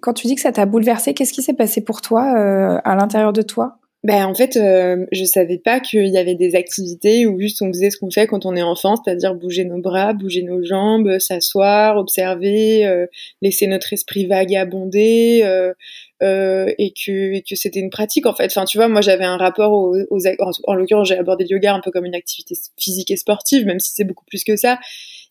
Quand 0.00 0.14
tu 0.14 0.28
dis 0.28 0.36
que 0.36 0.40
ça 0.40 0.52
t'a 0.52 0.64
bouleversé, 0.64 1.12
qu'est-ce 1.12 1.32
qui 1.32 1.42
s'est 1.42 1.54
passé 1.54 1.82
pour 1.82 2.00
toi 2.00 2.34
euh, 2.38 2.80
à 2.84 2.94
l'intérieur 2.94 3.32
de 3.32 3.42
toi? 3.42 3.78
Ben 4.06 4.24
en 4.24 4.34
fait, 4.34 4.56
euh, 4.56 5.04
je 5.10 5.24
savais 5.24 5.58
pas 5.58 5.80
qu'il 5.80 6.06
y 6.06 6.16
avait 6.16 6.36
des 6.36 6.54
activités 6.54 7.26
où 7.26 7.40
juste 7.40 7.60
on 7.60 7.72
faisait 7.72 7.90
ce 7.90 7.96
qu'on 7.98 8.12
fait 8.12 8.28
quand 8.28 8.46
on 8.46 8.54
est 8.54 8.62
enfant, 8.62 8.94
c'est-à-dire 8.94 9.34
bouger 9.34 9.64
nos 9.64 9.80
bras, 9.80 10.12
bouger 10.12 10.44
nos 10.44 10.62
jambes, 10.62 11.18
s'asseoir, 11.18 11.96
observer, 11.96 12.86
euh, 12.86 13.06
laisser 13.42 13.66
notre 13.66 13.92
esprit 13.92 14.26
vagabonder, 14.26 15.40
euh, 15.42 15.74
euh, 16.22 16.72
et 16.78 16.92
que, 16.92 17.34
et 17.34 17.42
que 17.42 17.56
c'était 17.56 17.80
une 17.80 17.90
pratique 17.90 18.26
en 18.26 18.34
fait. 18.34 18.46
Enfin, 18.46 18.64
tu 18.64 18.78
vois, 18.78 18.86
moi 18.86 19.00
j'avais 19.00 19.24
un 19.24 19.38
rapport 19.38 19.72
aux, 19.72 19.96
aux 20.10 20.26
en, 20.28 20.50
en 20.68 20.74
l'occurrence 20.74 21.08
j'ai 21.08 21.18
abordé 21.18 21.44
le 21.44 21.56
yoga 21.56 21.74
un 21.74 21.80
peu 21.80 21.90
comme 21.90 22.04
une 22.04 22.14
activité 22.14 22.54
physique 22.78 23.10
et 23.10 23.16
sportive, 23.16 23.66
même 23.66 23.80
si 23.80 23.92
c'est 23.92 24.04
beaucoup 24.04 24.24
plus 24.24 24.44
que 24.44 24.54
ça. 24.54 24.78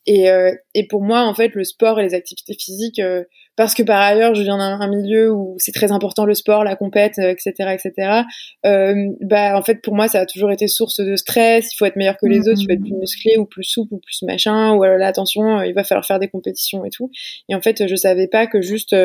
Et, 0.06 0.30
euh, 0.30 0.54
et 0.74 0.86
pour 0.88 1.02
moi, 1.02 1.22
en 1.22 1.34
fait, 1.34 1.56
le 1.56 1.64
sport 1.64 2.00
et 2.00 2.04
les 2.04 2.14
activités 2.14 2.54
physiques, 2.54 3.00
euh, 3.00 3.24
parce 3.56 3.74
que 3.74 3.84
par 3.84 4.02
ailleurs, 4.02 4.36
je 4.36 4.44
viens 4.44 4.58
d'un 4.58 4.88
milieu 4.88 5.32
où 5.32 5.56
c'est 5.60 5.72
très 5.72 5.92
important 5.92 6.26
le 6.26 6.34
sport, 6.34 6.64
la 6.64 6.76
compète, 6.76 7.18
etc., 7.20 7.54
euh, 7.62 7.70
etc. 7.70 8.22
Euh, 8.66 9.08
bah, 9.22 9.58
en 9.58 9.64
fait, 9.64 9.82
pour 9.82 9.96
moi, 9.96 10.08
ça 10.08 10.22
a 10.22 10.26
toujours 10.26 10.52
été 10.52 10.68
source 10.68 11.00
de 11.00 11.16
stress. 11.16 11.74
Il 11.74 11.78
faut 11.78 11.86
être 11.86 11.96
meilleur 11.96 12.18
que 12.18 12.26
les 12.26 12.48
autres, 12.50 12.62
il 12.62 12.66
faut 12.66 12.74
être 12.74 12.82
plus 12.82 12.94
musclé 12.94 13.38
ou 13.38 13.46
plus 13.46 13.64
souple 13.64 13.94
ou 13.94 14.00
plus 14.00 14.24
machin. 14.24 14.74
Ou 14.74 14.84
alors 14.84 14.98
là, 14.98 15.08
attention, 15.08 15.62
il 15.62 15.74
va 15.74 15.84
falloir 15.84 16.06
faire 16.06 16.20
des 16.20 16.28
compétitions 16.28 16.86
et 16.86 16.90
tout. 16.90 17.10
Et 17.50 17.56
en 17.56 17.62
fait, 17.62 17.88
je 17.88 17.96
savais 17.96 18.28
pas 18.28 18.48
que 18.48 18.62
juste 18.62 18.96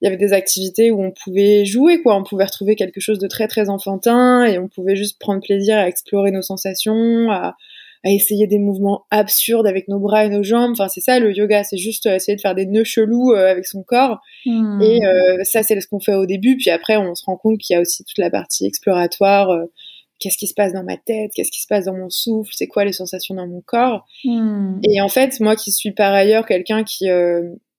il 0.00 0.06
y 0.06 0.08
avait 0.08 0.16
des 0.16 0.32
activités 0.32 0.90
où 0.90 1.02
on 1.02 1.10
pouvait 1.10 1.64
jouer, 1.64 2.00
quoi. 2.00 2.16
On 2.16 2.22
pouvait 2.22 2.44
retrouver 2.44 2.74
quelque 2.74 3.00
chose 3.00 3.18
de 3.18 3.28
très 3.28 3.48
très 3.48 3.68
enfantin 3.68 4.44
et 4.44 4.58
on 4.58 4.68
pouvait 4.68 4.96
juste 4.96 5.18
prendre 5.18 5.42
plaisir 5.42 5.76
à 5.76 5.88
explorer 5.88 6.30
nos 6.30 6.42
sensations, 6.42 7.30
à, 7.30 7.56
à 8.04 8.10
essayer 8.10 8.46
des 8.46 8.58
mouvements 8.58 9.04
absurdes 9.10 9.66
avec 9.66 9.88
nos 9.88 9.98
bras 9.98 10.24
et 10.24 10.30
nos 10.30 10.42
jambes. 10.42 10.72
Enfin, 10.72 10.88
c'est 10.88 11.00
ça 11.00 11.18
le 11.18 11.36
yoga, 11.36 11.64
c'est 11.64 11.76
juste 11.76 12.06
euh, 12.06 12.16
essayer 12.16 12.36
de 12.36 12.40
faire 12.40 12.54
des 12.54 12.66
nœuds 12.66 12.84
chelous 12.84 13.32
euh, 13.32 13.50
avec 13.50 13.66
son 13.66 13.82
corps. 13.82 14.20
Hmm. 14.46 14.80
Et 14.80 15.04
euh, 15.04 15.44
ça, 15.44 15.62
c'est 15.62 15.78
ce 15.80 15.86
qu'on 15.86 16.00
fait 16.00 16.14
au 16.14 16.26
début. 16.26 16.56
Puis 16.56 16.70
après, 16.70 16.96
on 16.96 17.14
se 17.14 17.24
rend 17.24 17.36
compte 17.36 17.58
qu'il 17.58 17.74
y 17.74 17.76
a 17.76 17.80
aussi 17.80 18.04
toute 18.04 18.18
la 18.18 18.30
partie 18.30 18.64
exploratoire. 18.64 19.66
Qu'est-ce 20.18 20.38
qui 20.38 20.46
se 20.46 20.54
passe 20.54 20.72
dans 20.72 20.84
ma 20.84 20.96
tête 20.96 21.30
Qu'est-ce 21.34 21.50
qui 21.50 21.60
se 21.60 21.66
passe 21.66 21.86
dans 21.86 21.96
mon 21.96 22.10
souffle 22.10 22.52
C'est 22.54 22.66
quoi 22.66 22.84
les 22.84 22.92
sensations 22.92 23.34
dans 23.34 23.46
mon 23.46 23.60
corps 23.60 24.06
hmm. 24.24 24.80
Et 24.88 25.00
en 25.00 25.08
fait, 25.08 25.38
moi 25.40 25.56
qui 25.56 25.70
suis 25.70 25.92
par 25.92 26.12
ailleurs 26.12 26.46
quelqu'un 26.46 26.84
qui 26.84 27.08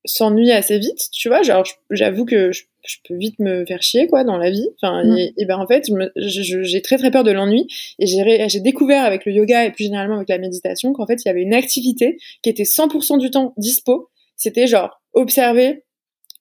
s'ennuie 0.05 0.51
assez 0.51 0.77
vite, 0.77 1.09
tu 1.11 1.29
vois, 1.29 1.41
genre 1.41 1.63
j'avoue 1.89 2.25
que 2.25 2.51
je 2.51 2.63
je 2.83 2.97
peux 3.07 3.15
vite 3.15 3.39
me 3.39 3.65
faire 3.65 3.81
chier 3.81 4.07
quoi 4.07 4.23
dans 4.23 4.37
la 4.37 4.49
vie. 4.49 4.67
Enfin 4.81 5.03
mm. 5.03 5.17
et, 5.37 5.45
ben 5.45 5.57
en 5.57 5.67
fait 5.67 5.89
j'ai 6.15 6.81
très 6.81 6.97
très 6.97 7.11
peur 7.11 7.23
de 7.23 7.31
l'ennui. 7.31 7.67
Et 7.99 8.05
j'ai 8.05 8.59
découvert 8.59 9.03
avec 9.03 9.25
le 9.25 9.31
yoga 9.31 9.65
et 9.65 9.71
plus 9.71 9.85
généralement 9.85 10.15
avec 10.15 10.29
la 10.29 10.37
méditation 10.37 10.93
qu'en 10.93 11.05
fait 11.05 11.23
il 11.23 11.27
y 11.27 11.31
avait 11.31 11.41
une 11.41 11.53
activité 11.53 12.17
qui 12.41 12.49
était 12.49 12.63
100% 12.63 13.19
du 13.19 13.29
temps 13.29 13.53
dispo. 13.57 14.09
C'était 14.35 14.67
genre 14.67 15.01
observer 15.13 15.83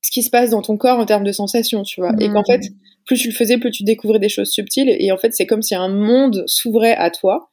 ce 0.03 0.11
qui 0.11 0.23
se 0.23 0.31
passe 0.31 0.51
dans 0.51 0.63
ton 0.63 0.77
corps 0.77 0.99
en 0.99 1.07
termes 1.07 1.25
de 1.25 1.33
sensations 1.33 1.83
tu 1.83 2.01
vois. 2.01 2.13
Et 2.21 2.29
qu'en 2.29 2.45
fait 2.45 2.59
mm. 2.59 2.75
plus 3.07 3.19
tu 3.19 3.29
le 3.29 3.35
faisais 3.35 3.59
plus 3.59 3.71
tu 3.71 3.85
découvrais 3.85 4.19
des 4.19 4.29
choses 4.29 4.51
subtiles. 4.51 4.95
Et 4.99 5.13
en 5.13 5.19
fait 5.19 5.35
c'est 5.35 5.47
comme 5.47 5.63
si 5.63 5.75
un 5.75 5.89
monde 5.89 6.45
s'ouvrait 6.47 6.97
à 6.97 7.11
toi. 7.11 7.51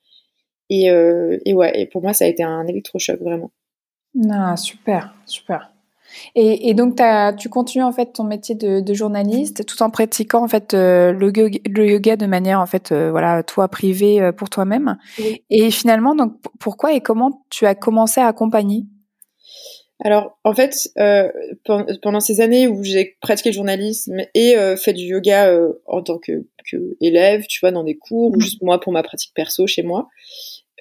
Et, 0.69 0.91
euh, 0.91 1.37
et 1.45 1.53
ouais 1.53 1.79
et 1.79 1.85
pour 1.85 2.01
moi 2.01 2.13
ça 2.13 2.25
a 2.25 2.27
été 2.27 2.43
un 2.43 2.65
électrochoc 2.67 3.19
vraiment. 3.21 3.51
Ah 4.29 4.57
super 4.57 5.13
super 5.25 5.71
et, 6.35 6.73
donc, 6.73 6.99
tu 7.37 7.49
continues 7.49 7.83
en 7.83 7.91
fait 7.91 8.13
ton 8.13 8.23
métier 8.23 8.55
de, 8.55 8.93
journaliste 8.93 9.65
tout 9.65 9.81
en 9.83 9.89
pratiquant 9.89 10.43
en 10.43 10.47
fait 10.47 10.73
euh, 10.73 11.11
le, 11.11 11.85
yoga, 11.85 12.15
de 12.15 12.25
manière 12.25 12.59
en 12.59 12.65
fait 12.65 12.91
euh, 12.91 13.11
voilà 13.11 13.43
toi 13.43 13.67
privée 13.67 14.21
euh, 14.21 14.31
pour 14.31 14.49
toi-même. 14.49 14.97
Et 15.49 15.71
finalement, 15.71 16.15
donc 16.15 16.33
pourquoi 16.59 16.93
et 16.93 17.01
comment 17.01 17.43
tu 17.49 17.65
as 17.65 17.75
commencé 17.75 18.21
à 18.21 18.27
accompagner? 18.27 18.85
Alors, 20.03 20.37
en 20.43 20.53
fait, 20.53 20.89
pendant 22.01 22.19
ces 22.19 22.39
années 22.39 22.67
où 22.67 22.83
j'ai 22.83 23.17
pratiqué 23.19 23.49
le 23.49 23.55
journalisme 23.55 24.17
et 24.35 24.55
fait 24.77 24.93
du 24.93 25.05
yoga 25.05 25.51
en 25.87 26.03
tant 26.03 26.19
que, 26.19 26.45
élève, 27.01 27.45
tu 27.47 27.59
vois, 27.61 27.71
dans 27.71 27.83
des 27.83 27.97
cours, 27.97 28.31
ou 28.31 28.37
mmh. 28.37 28.41
juste 28.41 28.61
moi 28.61 28.79
pour 28.79 28.93
ma 28.93 29.01
pratique 29.01 29.31
perso 29.33 29.65
chez 29.65 29.81
moi, 29.81 30.07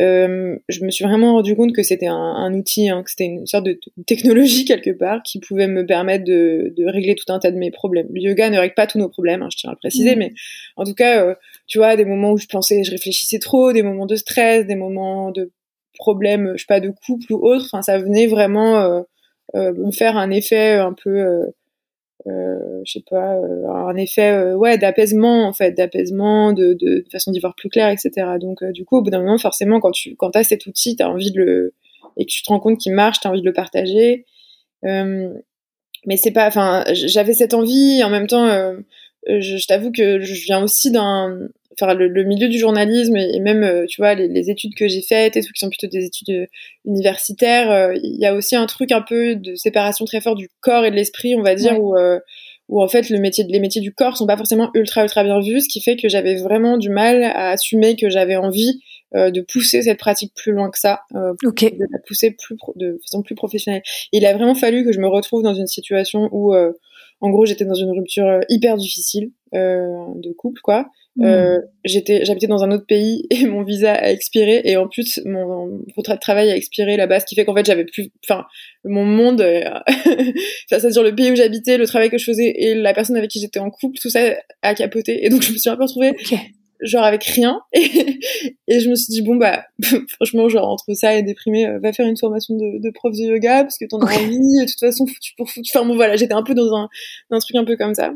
euh, 0.00 0.58
je 0.68 0.84
me 0.84 0.90
suis 0.90 1.04
vraiment 1.04 1.32
rendu 1.32 1.56
compte 1.56 1.72
que 1.74 1.82
c'était 1.82 2.06
un, 2.06 2.14
un, 2.14 2.52
outil, 2.52 2.90
hein, 2.90 3.02
que 3.02 3.10
c'était 3.10 3.24
une 3.24 3.46
sorte 3.46 3.64
de 3.64 3.78
technologie 4.06 4.64
quelque 4.66 4.90
part 4.90 5.22
qui 5.22 5.40
pouvait 5.40 5.68
me 5.68 5.86
permettre 5.86 6.24
de, 6.24 6.74
de, 6.76 6.84
régler 6.84 7.14
tout 7.14 7.32
un 7.32 7.38
tas 7.38 7.50
de 7.50 7.56
mes 7.56 7.70
problèmes. 7.70 8.06
Le 8.12 8.20
yoga 8.20 8.50
ne 8.50 8.58
règle 8.58 8.74
pas 8.74 8.86
tous 8.86 8.98
nos 8.98 9.08
problèmes, 9.08 9.42
hein, 9.42 9.48
je 9.50 9.56
tiens 9.56 9.70
à 9.70 9.72
le 9.72 9.78
préciser, 9.78 10.14
mm. 10.14 10.18
mais 10.18 10.32
en 10.76 10.84
tout 10.84 10.94
cas, 10.94 11.24
euh, 11.24 11.34
tu 11.66 11.78
vois, 11.78 11.96
des 11.96 12.04
moments 12.04 12.32
où 12.32 12.38
je 12.38 12.46
pensais, 12.46 12.84
je 12.84 12.90
réfléchissais 12.90 13.38
trop, 13.38 13.72
des 13.72 13.82
moments 13.82 14.06
de 14.06 14.16
stress, 14.16 14.66
des 14.66 14.76
moments 14.76 15.30
de 15.30 15.50
problèmes, 15.94 16.52
je 16.56 16.60
sais 16.60 16.66
pas, 16.68 16.80
de 16.80 16.90
couple 16.90 17.32
ou 17.32 17.46
autre, 17.46 17.64
enfin, 17.72 17.80
ça 17.80 17.98
venait 17.98 18.26
vraiment 18.26 18.78
euh, 18.80 19.00
euh 19.54 19.72
me 19.72 19.92
faire 19.92 20.18
un 20.18 20.30
effet 20.30 20.72
un 20.72 20.92
peu 20.92 21.52
euh, 22.26 22.30
euh, 22.76 22.80
je 22.84 22.92
sais 22.92 23.04
pas, 23.08 23.36
euh, 23.36 23.68
un 23.68 23.96
effet 23.96 24.32
euh, 24.32 24.54
ouais 24.54 24.78
d'apaisement 24.78 25.46
en 25.46 25.52
fait, 25.52 25.72
d'apaisement, 25.72 26.52
de, 26.52 26.74
de, 26.74 27.04
façon 27.10 27.30
d'y 27.30 27.40
voir 27.40 27.54
plus 27.54 27.68
clair, 27.68 27.88
etc. 27.88 28.10
Donc 28.40 28.64
du 28.72 28.84
coup, 28.84 28.98
au 28.98 29.02
bout 29.02 29.10
d'un 29.10 29.20
moment, 29.20 29.38
forcément, 29.38 29.80
quand 29.80 29.92
tu 29.92 30.16
quand 30.16 30.34
as 30.36 30.44
cet 30.44 30.66
outil, 30.66 30.96
tu 30.96 31.02
as 31.02 31.10
envie 31.10 31.32
de 31.32 31.40
le 31.40 31.74
et 32.16 32.24
que 32.24 32.30
tu 32.30 32.42
te 32.42 32.48
rends 32.48 32.60
compte 32.60 32.78
qu'il 32.78 32.92
marche, 32.94 33.20
tu 33.20 33.28
as 33.28 33.30
envie 33.30 33.42
de 33.42 33.46
le 33.46 33.52
partager. 33.52 34.24
mais 34.82 36.16
c'est 36.16 36.30
pas, 36.30 36.46
enfin, 36.46 36.84
j'avais 36.92 37.34
cette 37.34 37.54
envie. 37.54 38.02
En 38.04 38.10
même 38.10 38.26
temps, 38.26 38.48
je, 39.28 39.38
je 39.38 39.66
t'avoue 39.66 39.92
que 39.92 40.20
je 40.20 40.44
viens 40.44 40.62
aussi 40.62 40.90
d'un 40.90 41.38
enfin 41.80 41.94
le, 41.94 42.24
milieu 42.24 42.48
du 42.48 42.58
journalisme 42.58 43.16
et, 43.16 43.40
même 43.40 43.62
euh, 43.62 43.86
tu 43.86 44.00
vois 44.00 44.14
les, 44.14 44.50
études 44.50 44.74
que 44.74 44.88
j'ai 44.88 45.02
faites 45.02 45.36
et 45.36 45.40
tout 45.40 45.52
qui 45.52 45.60
sont 45.60 45.68
plutôt 45.68 45.86
des 45.86 46.04
études 46.04 46.30
euh, 46.30 46.46
universitaires 46.84 47.70
euh, 47.70 47.94
il 48.02 48.18
y 48.20 48.26
a 48.26 48.34
aussi 48.34 48.56
un 48.56 48.66
truc 48.66 48.92
un 48.92 49.02
peu 49.02 49.36
de 49.36 49.54
séparation 49.54 50.04
très 50.04 50.20
fort 50.20 50.34
du 50.34 50.48
corps 50.60 50.84
et 50.84 50.90
de 50.90 50.96
l'esprit 50.96 51.34
on 51.34 51.42
va 51.42 51.54
dire 51.54 51.80
où 51.80 51.94
où 52.68 52.82
en 52.82 52.88
fait 52.88 53.10
le 53.10 53.18
métier 53.18 53.44
les 53.48 53.60
métiers 53.60 53.80
du 53.80 53.92
corps 53.92 54.16
sont 54.16 54.26
pas 54.26 54.36
forcément 54.36 54.70
ultra 54.74 55.02
ultra 55.02 55.22
bien 55.22 55.40
vus 55.40 55.62
ce 55.62 55.68
qui 55.68 55.80
fait 55.80 55.96
que 55.96 56.08
j'avais 56.08 56.36
vraiment 56.36 56.78
du 56.78 56.90
mal 56.90 57.22
à 57.22 57.50
assumer 57.50 57.96
que 57.96 58.10
j'avais 58.10 58.36
envie 58.36 58.80
de 59.14 59.40
pousser 59.40 59.82
cette 59.82 59.98
pratique 59.98 60.32
plus 60.34 60.52
loin 60.52 60.70
que 60.70 60.78
ça 60.78 61.00
de 61.70 61.86
la 61.92 61.98
pousser 62.06 62.32
plus 62.32 62.56
de 62.74 62.98
façon 63.02 63.22
plus 63.22 63.34
professionnelle. 63.34 63.82
Et 64.12 64.18
il 64.18 64.26
a 64.26 64.34
vraiment 64.34 64.54
fallu 64.56 64.84
que 64.84 64.92
je 64.92 64.98
me 64.98 65.06
retrouve 65.06 65.42
dans 65.42 65.54
une 65.54 65.68
situation 65.68 66.28
où 66.32 66.54
en 66.54 67.30
gros 67.30 67.46
j'étais 67.46 67.64
dans 67.64 67.74
une 67.74 67.90
rupture 67.90 68.40
hyper 68.48 68.76
difficile 68.76 69.30
de 69.52 70.32
couple 70.32 70.60
quoi 70.60 70.90
euh, 71.20 71.58
hmm. 71.58 71.62
j'étais, 71.84 72.24
j'habitais 72.24 72.46
dans 72.46 72.62
un 72.62 72.70
autre 72.70 72.86
pays 72.86 73.26
et 73.30 73.46
mon 73.46 73.62
visa 73.62 73.94
a 73.94 74.10
expiré 74.10 74.60
et 74.64 74.76
en 74.76 74.88
plus 74.88 75.20
mon 75.24 75.82
contrat 75.94 76.14
de 76.14 76.20
travail 76.20 76.50
a 76.50 76.56
expiré 76.56 76.96
là-bas, 76.96 77.20
ce 77.20 77.26
qui 77.26 77.34
fait 77.34 77.44
qu'en 77.44 77.54
fait 77.54 77.64
j'avais 77.64 77.84
plus, 77.84 78.10
enfin 78.24 78.44
mon 78.84 79.04
monde, 79.04 79.40
euh, 79.40 79.62
c'est-à-dire 80.68 81.02
le 81.02 81.14
pays 81.14 81.30
où 81.30 81.36
j'habitais, 81.36 81.78
le 81.78 81.86
travail 81.86 82.10
que 82.10 82.18
je 82.18 82.24
faisais 82.24 82.52
et 82.56 82.74
la 82.74 82.92
personne 82.92 83.16
avec 83.16 83.30
qui 83.30 83.40
j'étais 83.40 83.58
en 83.60 83.70
couple, 83.70 83.98
tout 83.98 84.10
ça 84.10 84.36
a 84.62 84.74
capoté 84.74 85.24
et 85.24 85.28
donc 85.28 85.42
je 85.42 85.52
me 85.52 85.58
suis 85.58 85.70
un 85.70 85.76
peu 85.76 85.84
retrouvée 85.84 86.14
genre 86.80 87.04
avec 87.04 87.24
rien 87.24 87.60
et, 87.72 88.18
et 88.68 88.80
je 88.80 88.90
me 88.90 88.94
suis 88.94 89.10
dit 89.10 89.22
bon 89.22 89.36
bah 89.36 89.64
franchement 90.14 90.48
genre 90.48 90.68
entre 90.68 90.92
ça 90.94 91.14
et 91.14 91.22
déprimé, 91.22 91.66
euh, 91.66 91.78
va 91.78 91.92
faire 91.92 92.06
une 92.06 92.16
formation 92.16 92.54
de, 92.56 92.78
de 92.78 92.90
prof 92.90 93.12
de 93.12 93.22
yoga 93.22 93.62
parce 93.64 93.78
que 93.78 93.84
t'en 93.86 94.00
as 94.00 94.14
envie 94.14 94.60
et 94.60 94.64
de 94.64 94.70
toute 94.70 94.80
façon 94.80 95.06
foutu 95.06 95.32
pour 95.36 95.48
foutu. 95.50 95.70
Enfin 95.74 95.86
bon 95.86 95.96
voilà, 95.96 96.16
j'étais 96.16 96.34
un 96.34 96.42
peu 96.42 96.54
dans 96.54 96.74
un, 96.74 96.88
un 97.30 97.38
truc 97.38 97.56
un 97.56 97.64
peu 97.64 97.76
comme 97.76 97.94
ça. 97.94 98.12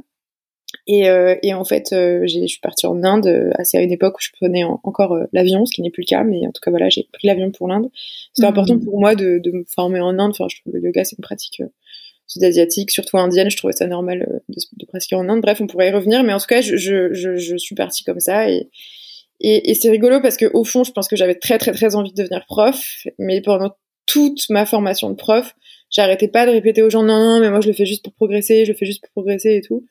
Et, 0.86 1.08
euh, 1.08 1.36
et, 1.42 1.54
en 1.54 1.64
fait, 1.64 1.92
euh, 1.92 2.26
je 2.26 2.46
suis 2.46 2.60
partie 2.60 2.86
en 2.86 3.02
Inde 3.02 3.26
euh, 3.26 3.50
assez 3.54 3.76
à 3.76 3.82
une 3.82 3.92
époque 3.92 4.16
où 4.16 4.20
je 4.20 4.30
prenais 4.32 4.64
encore 4.64 5.18
l'avion, 5.32 5.66
ce 5.66 5.72
qui 5.74 5.82
n'est 5.82 5.90
plus 5.90 6.02
le 6.02 6.08
cas, 6.08 6.24
mais 6.24 6.46
en 6.46 6.52
tout 6.52 6.60
cas 6.62 6.70
voilà, 6.70 6.88
j'ai 6.88 7.08
pris 7.12 7.26
l'avion 7.26 7.50
pour 7.50 7.68
l'Inde. 7.68 7.88
C'était 8.32 8.46
mhm. 8.46 8.52
important 8.52 8.78
pour 8.78 8.98
moi 9.00 9.14
de, 9.14 9.38
de, 9.38 9.50
me 9.50 9.64
former 9.64 10.00
en 10.00 10.18
Inde. 10.18 10.30
Enfin, 10.30 10.46
je 10.50 10.60
trouve 10.60 10.74
le 10.74 10.80
yoga 10.80 11.04
c'est 11.04 11.16
une 11.16 11.22
pratique 11.22 11.62
sud-asiatique, 12.26 12.90
surtout 12.90 13.18
indienne. 13.18 13.50
Je 13.50 13.56
trouvais 13.56 13.72
ça 13.72 13.86
normal 13.86 14.42
de, 14.48 14.60
de, 14.76 14.86
pratiquer 14.86 15.16
en 15.16 15.28
Inde. 15.28 15.40
Bref, 15.40 15.60
on 15.60 15.66
pourrait 15.66 15.88
y 15.88 15.92
revenir, 15.92 16.22
mais 16.22 16.32
en 16.32 16.38
tout 16.38 16.46
cas, 16.46 16.60
je, 16.60 16.76
je, 16.76 17.12
je, 17.12 17.36
je 17.36 17.56
suis 17.56 17.74
partie 17.74 18.04
comme 18.04 18.20
ça 18.20 18.48
et 18.48 18.68
et, 19.40 19.70
et 19.70 19.74
c'est 19.74 19.90
rigolo 19.90 20.20
parce 20.20 20.36
que 20.36 20.50
au 20.52 20.64
fond, 20.64 20.84
je 20.84 20.92
pense 20.92 21.08
que 21.08 21.16
j'avais 21.16 21.34
très 21.34 21.58
très 21.58 21.72
très 21.72 21.94
envie 21.94 22.12
de 22.12 22.16
devenir 22.22 22.44
prof, 22.46 23.06
mais 23.18 23.40
pendant 23.40 23.70
toute 24.06 24.48
ma 24.50 24.66
formation 24.66 25.10
de 25.10 25.14
prof, 25.14 25.54
j'arrêtais 25.88 26.28
pas 26.28 26.46
de 26.46 26.50
répéter 26.50 26.82
aux 26.82 26.90
gens 26.90 27.02
non 27.02 27.18
non, 27.18 27.40
mais 27.40 27.50
moi 27.50 27.60
je 27.60 27.68
le 27.68 27.72
fais 27.72 27.86
juste 27.86 28.04
pour 28.04 28.12
progresser, 28.12 28.64
je 28.64 28.72
le 28.72 28.76
fais 28.76 28.86
juste 28.86 29.00
pour 29.00 29.10
progresser 29.10 29.56
et 29.56 29.62
tout. 29.62 29.86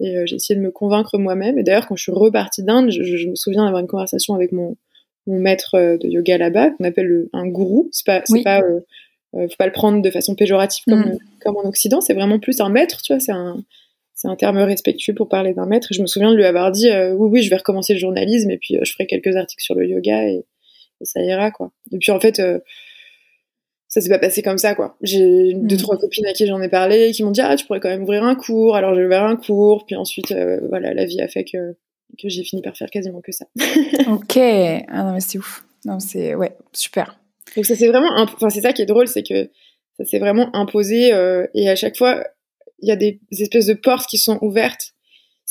Et 0.00 0.16
euh, 0.16 0.26
j'ai 0.26 0.36
essayé 0.36 0.58
de 0.58 0.64
me 0.64 0.70
convaincre 0.70 1.18
moi-même. 1.18 1.58
Et 1.58 1.62
d'ailleurs, 1.62 1.86
quand 1.86 1.96
je 1.96 2.02
suis 2.02 2.12
repartie 2.12 2.62
d'Inde, 2.62 2.90
je, 2.90 3.02
je, 3.02 3.28
me 3.28 3.34
souviens 3.34 3.64
d'avoir 3.64 3.80
une 3.80 3.88
conversation 3.88 4.34
avec 4.34 4.52
mon, 4.52 4.76
mon 5.26 5.38
maître 5.38 5.74
euh, 5.74 5.96
de 5.98 6.08
yoga 6.08 6.38
là-bas, 6.38 6.70
qu'on 6.70 6.84
appelle 6.84 7.26
un 7.32 7.46
gourou. 7.46 7.88
C'est 7.92 8.06
pas, 8.06 8.22
c'est 8.24 8.42
pas, 8.42 8.60
euh, 8.60 8.80
faut 9.32 9.56
pas 9.58 9.66
le 9.66 9.72
prendre 9.72 10.00
de 10.00 10.10
façon 10.10 10.34
péjorative 10.34 10.84
comme, 10.86 11.00
mm. 11.00 11.18
comme 11.40 11.56
en 11.56 11.68
Occident. 11.68 12.00
C'est 12.00 12.14
vraiment 12.14 12.38
plus 12.38 12.60
un 12.60 12.68
maître, 12.68 13.02
tu 13.02 13.12
vois. 13.12 13.20
C'est 13.20 13.32
un, 13.32 13.56
c'est 14.14 14.28
un 14.28 14.36
terme 14.36 14.58
respectueux 14.58 15.14
pour 15.14 15.28
parler 15.28 15.52
d'un 15.52 15.66
maître. 15.66 15.88
Et 15.90 15.94
je 15.94 16.02
me 16.02 16.06
souviens 16.06 16.30
de 16.30 16.36
lui 16.36 16.44
avoir 16.44 16.70
dit, 16.70 16.90
oui, 17.14 17.28
oui, 17.30 17.42
je 17.42 17.50
vais 17.50 17.56
recommencer 17.56 17.92
le 17.92 18.00
journalisme 18.00 18.50
et 18.50 18.58
puis 18.58 18.76
je 18.82 18.92
ferai 18.92 19.06
quelques 19.06 19.36
articles 19.36 19.62
sur 19.62 19.76
le 19.76 19.86
yoga 19.86 20.24
et, 20.24 20.44
et 21.00 21.04
ça 21.04 21.22
ira, 21.22 21.52
quoi. 21.52 21.70
Et 21.92 21.98
puis 21.98 22.10
en 22.10 22.18
fait, 22.18 22.42
ça 23.88 24.02
s'est 24.02 24.10
pas 24.10 24.18
passé 24.18 24.42
comme 24.42 24.58
ça 24.58 24.74
quoi. 24.74 24.96
J'ai 25.02 25.54
deux 25.54 25.76
hmm. 25.76 25.78
trois 25.78 25.96
copines 25.96 26.26
à 26.26 26.32
qui 26.32 26.46
j'en 26.46 26.60
ai 26.60 26.68
parlé 26.68 27.10
qui 27.12 27.24
m'ont 27.24 27.30
dit 27.30 27.40
ah 27.40 27.56
tu 27.56 27.66
pourrais 27.66 27.80
quand 27.80 27.88
même 27.88 28.02
ouvrir 28.02 28.22
un 28.22 28.34
cours. 28.34 28.76
Alors 28.76 28.94
j'ai 28.94 29.04
ouvert 29.04 29.24
un 29.24 29.36
cours 29.36 29.86
puis 29.86 29.96
ensuite 29.96 30.30
euh, 30.32 30.60
voilà 30.68 30.92
la 30.94 31.06
vie 31.06 31.20
a 31.20 31.28
fait 31.28 31.44
que 31.44 31.74
que 32.20 32.28
j'ai 32.28 32.44
fini 32.44 32.62
par 32.62 32.76
faire 32.76 32.90
quasiment 32.90 33.20
que 33.20 33.32
ça. 33.32 33.46
ok 34.08 34.36
ah 34.36 35.04
non 35.04 35.12
mais 35.14 35.20
c'est 35.20 35.38
ouf 35.38 35.64
non 35.86 36.00
c'est 36.00 36.34
ouais 36.34 36.56
super. 36.72 37.18
Donc 37.56 37.64
ça 37.64 37.74
c'est 37.74 37.88
vraiment 37.88 38.10
enfin 38.16 38.50
c'est 38.50 38.60
ça 38.60 38.72
qui 38.72 38.82
est 38.82 38.86
drôle 38.86 39.08
c'est 39.08 39.22
que 39.22 39.50
ça 39.96 40.04
s'est 40.04 40.18
vraiment 40.18 40.54
imposé 40.54 41.12
euh, 41.14 41.46
et 41.54 41.68
à 41.68 41.76
chaque 41.76 41.96
fois 41.96 42.24
il 42.80 42.88
y 42.88 42.92
a 42.92 42.96
des, 42.96 43.18
espèces 43.32 43.66
de 43.66 43.74
portes 43.74 44.08
qui 44.08 44.18
sont 44.18 44.38
ouvertes. 44.42 44.92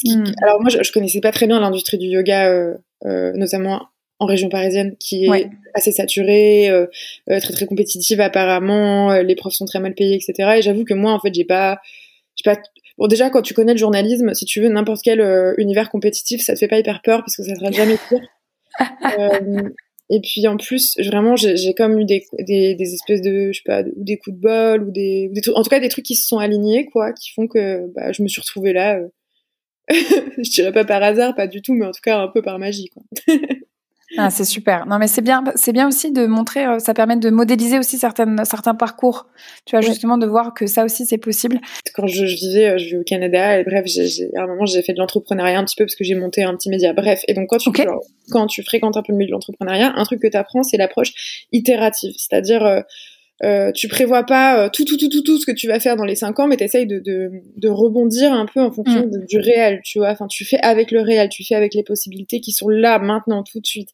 Hmm. 0.06 0.24
Alors 0.44 0.62
moi 0.62 0.70
je, 0.70 0.84
je, 0.84 0.92
connaissais 0.92 1.22
pas 1.22 1.32
très 1.32 1.48
bien 1.48 1.60
l'industrie 1.60 1.98
du 1.98 2.06
yoga 2.06 2.76
euh, 3.06 3.32
notamment 3.34 3.88
en 4.20 4.26
région 4.26 4.50
parisienne 4.50 4.96
qui 5.00 5.26
est 5.26 5.50
assez 5.74 5.92
saturée, 5.92 6.70
euh, 6.70 6.88
euh, 7.30 7.40
très 7.40 7.54
très 7.54 7.66
compétitive 7.66 8.20
apparemment, 8.20 9.12
euh, 9.12 9.24
les 9.24 9.36
profs 9.36 9.54
sont 9.54 9.66
très 9.66 9.80
mal 9.80 9.94
payés, 9.94 10.16
etc. 10.16 10.56
Et 10.58 10.62
j'avoue 10.62 10.86
que 10.86 10.94
moi 10.94 11.14
en 11.14 11.20
fait 11.20 11.34
j'ai 11.34 11.46
pas, 11.46 11.80
j'ai 12.36 12.44
pas. 12.44 12.60
Bon 12.98 13.08
déjà 13.08 13.30
quand 13.30 13.44
tu 13.44 13.54
connais 13.54 13.74
le 13.74 13.78
journalisme, 13.78 14.34
si 14.34 14.46
tu 14.46 14.60
veux 14.60 14.70
n'importe 14.70 15.02
quel 15.04 15.22
univers 15.58 15.92
compétitif, 15.92 16.42
ça 16.42 16.54
te 16.54 16.60
fait 16.60 16.68
pas 16.68 16.80
hyper 16.80 17.02
peur 17.04 17.20
parce 17.20 17.36
que 17.36 17.44
ça 17.44 17.56
sera 17.56 17.72
jamais 17.72 17.98
pire. 18.10 18.28
et 20.10 20.22
puis 20.22 20.48
en 20.48 20.58
plus 20.58 20.96
vraiment 21.00 21.36
j'ai 21.36 21.74
comme 21.76 22.00
eu 22.00 22.06
des, 22.06 22.24
des, 22.40 22.76
des, 22.76 22.94
espèces 22.94 23.22
de 23.22 23.52
je 23.52 23.58
sais 23.58 23.64
pas 23.66 23.84
des 23.84 24.18
coups 24.18 24.36
de 24.36 24.42
bol 24.42 24.84
ou 24.84 24.92
des, 24.92 25.30
des 25.32 25.42
en 25.50 25.64
tout 25.64 25.70
cas 25.70 25.80
des 25.80 25.90
trucs 25.90 26.06
qui 26.06 26.16
se 26.16 26.28
sont 26.28 26.38
alignés 26.38 26.86
quoi, 26.86 27.14
qui 27.14 27.32
font 27.34 27.48
que 27.48 27.86
bah, 27.94 28.12
je 28.12 28.24
me 28.24 28.28
suis 28.28 28.42
retrouvée 28.42 28.74
là. 28.74 29.00
je 29.90 30.52
dirais 30.52 30.74
pas 30.74 30.86
par 30.86 31.02
hasard, 31.04 31.36
pas 31.36 31.48
du 31.48 31.62
tout, 31.62 31.74
mais 31.74 31.86
en 31.86 31.92
tout 31.92 32.02
cas 32.04 32.20
un 32.20 32.28
peu 32.28 32.42
par 32.42 32.58
magie 32.58 32.90
quoi. 32.90 33.04
Ah, 34.18 34.30
c'est 34.30 34.46
super. 34.46 34.86
Non, 34.88 34.98
mais 34.98 35.08
c'est 35.08 35.22
bien, 35.22 35.44
c'est 35.56 35.74
bien 35.74 35.88
aussi 35.88 36.12
de 36.12 36.26
montrer, 36.26 36.66
euh, 36.66 36.80
ça 36.80 36.94
permet 36.94 37.18
de 37.18 37.30
modéliser 37.30 37.78
aussi 37.78 37.98
certaines, 37.98 38.44
certains 38.46 38.74
parcours. 38.74 39.28
Tu 39.66 39.76
vois, 39.76 39.82
justement, 39.82 40.18
de 40.18 40.26
voir 40.26 40.54
que 40.54 40.66
ça 40.66 40.84
aussi, 40.84 41.06
c'est 41.06 41.18
possible. 41.18 41.60
Quand 41.94 42.08
je, 42.08 42.26
vivais, 42.26 42.70
euh, 42.70 42.78
je 42.78 42.86
vivais 42.86 42.98
au 42.98 43.04
Canada, 43.04 43.60
et 43.60 43.64
bref, 43.64 43.86
j'ai, 43.86 44.30
à 44.36 44.44
un 44.44 44.48
moment, 44.48 44.66
j'ai 44.66 44.82
fait 44.82 44.94
de 44.94 45.00
l'entrepreneuriat 45.00 45.60
un 45.60 45.64
petit 45.64 45.76
peu 45.76 45.86
parce 45.86 45.96
que 45.96 46.04
j'ai 46.04 46.16
monté 46.16 46.44
un 46.44 46.56
petit 46.56 46.70
média. 46.70 46.94
Bref. 46.94 47.22
Et 47.28 47.34
donc, 47.34 47.48
quand 47.50 47.58
tu, 47.58 47.72
quand 48.32 48.48
tu 48.48 48.64
fréquentes 48.64 48.98
un 48.98 49.04
peu 49.04 49.12
le 49.12 49.18
milieu 49.18 49.28
de 49.28 49.34
l'entrepreneuriat, 49.34 49.94
un 49.96 50.04
truc 50.04 50.22
que 50.22 50.28
tu 50.28 50.38
apprends, 50.38 50.64
c'est 50.64 50.78
l'approche 50.78 51.46
itérative. 51.52 52.14
C'est-à-dire, 52.18 52.66
euh, 52.66 52.82
euh, 53.44 53.72
tu 53.72 53.88
prévois 53.88 54.24
pas 54.24 54.66
euh, 54.66 54.70
tout, 54.74 54.84
tout, 54.84 54.98
tout, 54.98 55.10
tout, 55.10 55.22
tout 55.22 55.38
ce 55.40 55.46
que 55.46 55.52
tu 55.52 55.68
vas 55.68 55.80
faire 55.80 55.96
dans 55.96 56.06
les 56.06 56.16
cinq 56.16 56.40
ans, 56.40 56.48
mais 56.48 56.58
tu 56.58 56.64
essayes 56.64 56.88
de, 56.88 57.00
de, 57.00 57.30
de, 57.56 57.70
rebondir 57.70 58.34
un 58.34 58.48
peu 58.48 58.60
en 58.62 58.72
fonction 58.72 59.06
mm. 59.06 59.26
du 59.28 59.38
réel, 59.38 59.82
tu 59.84 60.00
vois. 60.00 60.10
Enfin, 60.10 60.26
tu 60.28 60.44
fais 60.44 60.60
avec 60.62 60.90
le 60.92 61.02
réel, 61.02 61.30
tu 61.30 61.44
fais 61.44 61.54
avec 61.54 61.76
les 61.76 61.84
possibilités 61.84 62.40
qui 62.40 62.52
sont 62.52 62.68
là, 62.68 62.98
maintenant, 62.98 63.44
tout 63.44 63.60
de 63.60 63.68
suite. 63.68 63.90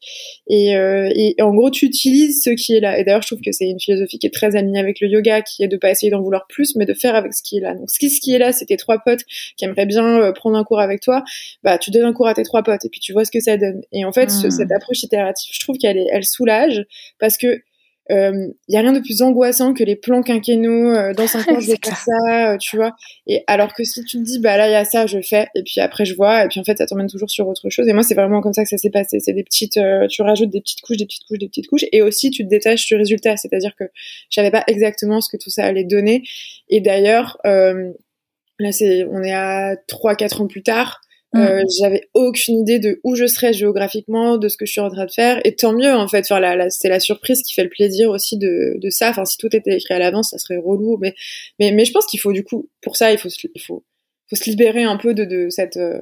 Et, 0.47 0.77
euh, 0.77 1.09
et 1.13 1.35
en 1.41 1.53
gros, 1.53 1.69
tu 1.69 1.85
utilises 1.85 2.41
ce 2.41 2.51
qui 2.51 2.73
est 2.73 2.79
là. 2.79 2.97
Et 2.97 3.03
d'ailleurs, 3.03 3.21
je 3.21 3.27
trouve 3.27 3.41
que 3.41 3.51
c'est 3.51 3.67
une 3.67 3.79
philosophie 3.79 4.17
qui 4.17 4.27
est 4.27 4.33
très 4.33 4.55
alignée 4.55 4.79
avec 4.79 5.01
le 5.01 5.09
yoga, 5.09 5.41
qui 5.41 5.63
est 5.63 5.67
de 5.67 5.77
pas 5.77 5.91
essayer 5.91 6.09
d'en 6.09 6.21
vouloir 6.21 6.47
plus, 6.47 6.75
mais 6.77 6.85
de 6.85 6.93
faire 6.93 7.15
avec 7.15 7.33
ce 7.33 7.43
qui 7.43 7.57
est 7.57 7.61
là. 7.61 7.75
Donc, 7.75 7.89
ce 7.89 7.99
qui, 7.99 8.09
ce 8.09 8.21
qui 8.21 8.33
est 8.33 8.39
là, 8.39 8.53
c'est 8.53 8.65
tes 8.65 8.77
trois 8.77 8.99
potes 8.99 9.25
qui 9.57 9.65
aimeraient 9.65 9.85
bien 9.85 10.31
prendre 10.33 10.57
un 10.57 10.63
cours 10.63 10.79
avec 10.79 11.01
toi. 11.01 11.23
Bah, 11.63 11.77
tu 11.77 11.91
donnes 11.91 12.05
un 12.05 12.13
cours 12.13 12.27
à 12.27 12.33
tes 12.33 12.43
trois 12.43 12.63
potes 12.63 12.85
et 12.85 12.89
puis 12.89 13.01
tu 13.01 13.11
vois 13.11 13.25
ce 13.25 13.31
que 13.31 13.41
ça 13.41 13.57
donne. 13.57 13.81
Et 13.91 14.05
en 14.05 14.13
fait, 14.13 14.29
mm. 14.29 14.51
cette 14.51 14.71
approche 14.71 15.03
itérative, 15.03 15.51
je 15.53 15.59
trouve 15.59 15.77
qu'elle 15.77 16.01
elle 16.11 16.23
soulage 16.23 16.85
parce 17.19 17.37
que 17.37 17.61
il 18.09 18.15
euh, 18.15 18.47
y 18.67 18.75
a 18.75 18.81
rien 18.81 18.91
de 18.91 18.99
plus 18.99 19.21
angoissant 19.21 19.73
que 19.73 19.83
les 19.83 19.95
plans 19.95 20.21
quinquennaux 20.21 20.91
euh, 20.91 21.13
dans 21.13 21.25
cinq 21.25 21.47
ans 21.51 21.59
je 21.61 21.67
vais 21.67 21.79
faire 21.83 21.97
ça 21.97 22.53
euh, 22.53 22.57
tu 22.57 22.75
vois. 22.75 22.91
Et 23.27 23.43
alors 23.47 23.73
que 23.73 23.85
si 23.85 24.03
tu 24.03 24.17
te 24.17 24.23
dis 24.23 24.39
bah 24.39 24.57
là 24.57 24.67
il 24.67 24.73
y 24.73 24.75
a 24.75 24.83
ça 24.83 25.07
je 25.07 25.21
fais 25.21 25.47
et 25.55 25.63
puis 25.63 25.79
après 25.79 26.03
je 26.03 26.13
vois 26.13 26.43
et 26.43 26.47
puis 26.49 26.59
en 26.59 26.65
fait 26.65 26.77
ça 26.77 26.85
t'emmène 26.85 27.07
toujours 27.07 27.29
sur 27.29 27.47
autre 27.47 27.69
chose. 27.69 27.87
Et 27.87 27.93
moi 27.93 28.03
c'est 28.03 28.15
vraiment 28.15 28.41
comme 28.41 28.51
ça 28.51 28.63
que 28.63 28.69
ça 28.69 28.77
s'est 28.77 28.89
passé. 28.89 29.19
C'est 29.21 29.31
des 29.31 29.43
petites 29.43 29.79
tu 30.09 30.21
rajoutes 30.21 30.49
des 30.49 30.59
petites 30.59 30.81
couches 30.81 30.97
des 30.97 31.05
petites 31.05 31.25
couches 31.25 31.39
des 31.39 31.47
petites 31.47 31.67
couches 31.67 31.85
et 31.93 32.01
aussi 32.01 32.29
tu 32.29 32.43
te 32.43 32.49
détaches 32.49 32.85
du 32.87 32.95
résultat. 32.95 33.37
C'est-à-dire 33.37 33.73
que 33.79 33.85
je 34.29 34.35
savais 34.35 34.51
pas 34.51 34.63
exactement 34.67 35.21
ce 35.21 35.29
que 35.29 35.41
tout 35.41 35.49
ça 35.49 35.63
allait 35.63 35.85
donner. 35.85 36.23
Et 36.69 36.81
d'ailleurs 36.81 37.37
là 37.45 38.71
c'est 38.71 39.05
on 39.09 39.23
est 39.23 39.33
à 39.33 39.77
trois 39.87 40.15
quatre 40.15 40.41
ans 40.41 40.47
plus 40.47 40.63
tard 40.63 40.99
Mm. 41.33 41.39
Euh, 41.39 41.63
j'avais 41.79 42.09
aucune 42.13 42.59
idée 42.59 42.79
de 42.79 42.99
où 43.03 43.15
je 43.15 43.25
serais 43.25 43.53
géographiquement, 43.53 44.37
de 44.37 44.47
ce 44.47 44.57
que 44.57 44.65
je 44.65 44.71
suis 44.71 44.81
en 44.81 44.89
train 44.89 45.05
de 45.05 45.11
faire. 45.11 45.41
Et 45.45 45.55
tant 45.55 45.73
mieux, 45.73 45.93
en 45.93 46.07
fait. 46.07 46.21
Enfin, 46.21 46.39
la, 46.39 46.69
c'est 46.69 46.89
la 46.89 46.99
surprise 46.99 47.41
qui 47.41 47.53
fait 47.53 47.63
le 47.63 47.69
plaisir 47.69 48.09
aussi 48.09 48.37
de, 48.37 48.77
de 48.79 48.89
ça. 48.89 49.09
Enfin, 49.09 49.25
si 49.25 49.37
tout 49.37 49.53
était 49.55 49.75
écrit 49.75 49.93
à 49.93 49.99
l'avance, 49.99 50.29
ça 50.29 50.37
serait 50.37 50.57
relou. 50.57 50.97
Mais, 51.01 51.15
mais, 51.59 51.71
mais 51.71 51.85
je 51.85 51.91
pense 51.91 52.05
qu'il 52.05 52.19
faut, 52.19 52.33
du 52.33 52.43
coup, 52.43 52.69
pour 52.81 52.95
ça, 52.95 53.11
il 53.11 53.17
faut, 53.17 53.29
il 53.29 53.61
faut, 53.61 53.83
faut 54.29 54.35
se 54.35 54.49
libérer 54.49 54.83
un 54.83 54.97
peu 54.97 55.13
de, 55.13 55.25
de 55.25 55.49
cette, 55.49 55.77
euh, 55.77 55.99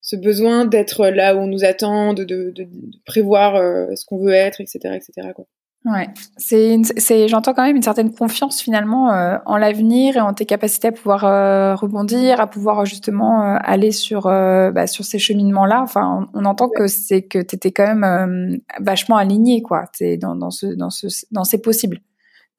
ce 0.00 0.16
besoin 0.16 0.64
d'être 0.64 1.08
là 1.08 1.36
où 1.36 1.40
on 1.40 1.46
nous 1.46 1.64
attend, 1.64 2.14
de, 2.14 2.24
de, 2.24 2.50
de, 2.50 2.66
prévoir 3.04 3.56
euh, 3.56 3.94
ce 3.94 4.04
qu'on 4.04 4.18
veut 4.18 4.32
être, 4.32 4.60
etc., 4.60 4.78
etc., 4.94 5.28
quoi. 5.34 5.46
Ouais, 5.90 6.08
c'est, 6.36 6.76
c'est, 6.98 7.28
j'entends 7.28 7.54
quand 7.54 7.62
même 7.62 7.76
une 7.76 7.82
certaine 7.82 8.12
confiance 8.12 8.60
finalement 8.60 9.10
euh, 9.10 9.38
en 9.46 9.56
l'avenir 9.56 10.16
et 10.16 10.20
en 10.20 10.34
tes 10.34 10.44
capacités 10.44 10.88
à 10.88 10.92
pouvoir 10.92 11.24
euh, 11.24 11.74
rebondir, 11.74 12.40
à 12.40 12.46
pouvoir 12.46 12.84
justement 12.84 13.42
euh, 13.42 13.56
aller 13.62 13.90
sur 13.90 14.24
bah, 14.24 14.86
sur 14.86 15.06
ces 15.06 15.18
cheminements-là. 15.18 15.80
Enfin, 15.80 16.28
on, 16.34 16.44
entend 16.44 16.68
que 16.68 16.88
c'est 16.88 17.22
que 17.22 17.38
t'étais 17.38 17.72
quand 17.72 17.94
même 17.94 18.58
vachement 18.80 19.16
aligné, 19.16 19.62
quoi. 19.62 19.84
T'es 19.96 20.18
dans 20.18 20.36
dans 20.36 20.50
ce 20.50 20.66
dans 20.66 20.90
ce 20.90 21.06
dans 21.30 21.44
ces 21.44 21.58
possibles. 21.58 22.00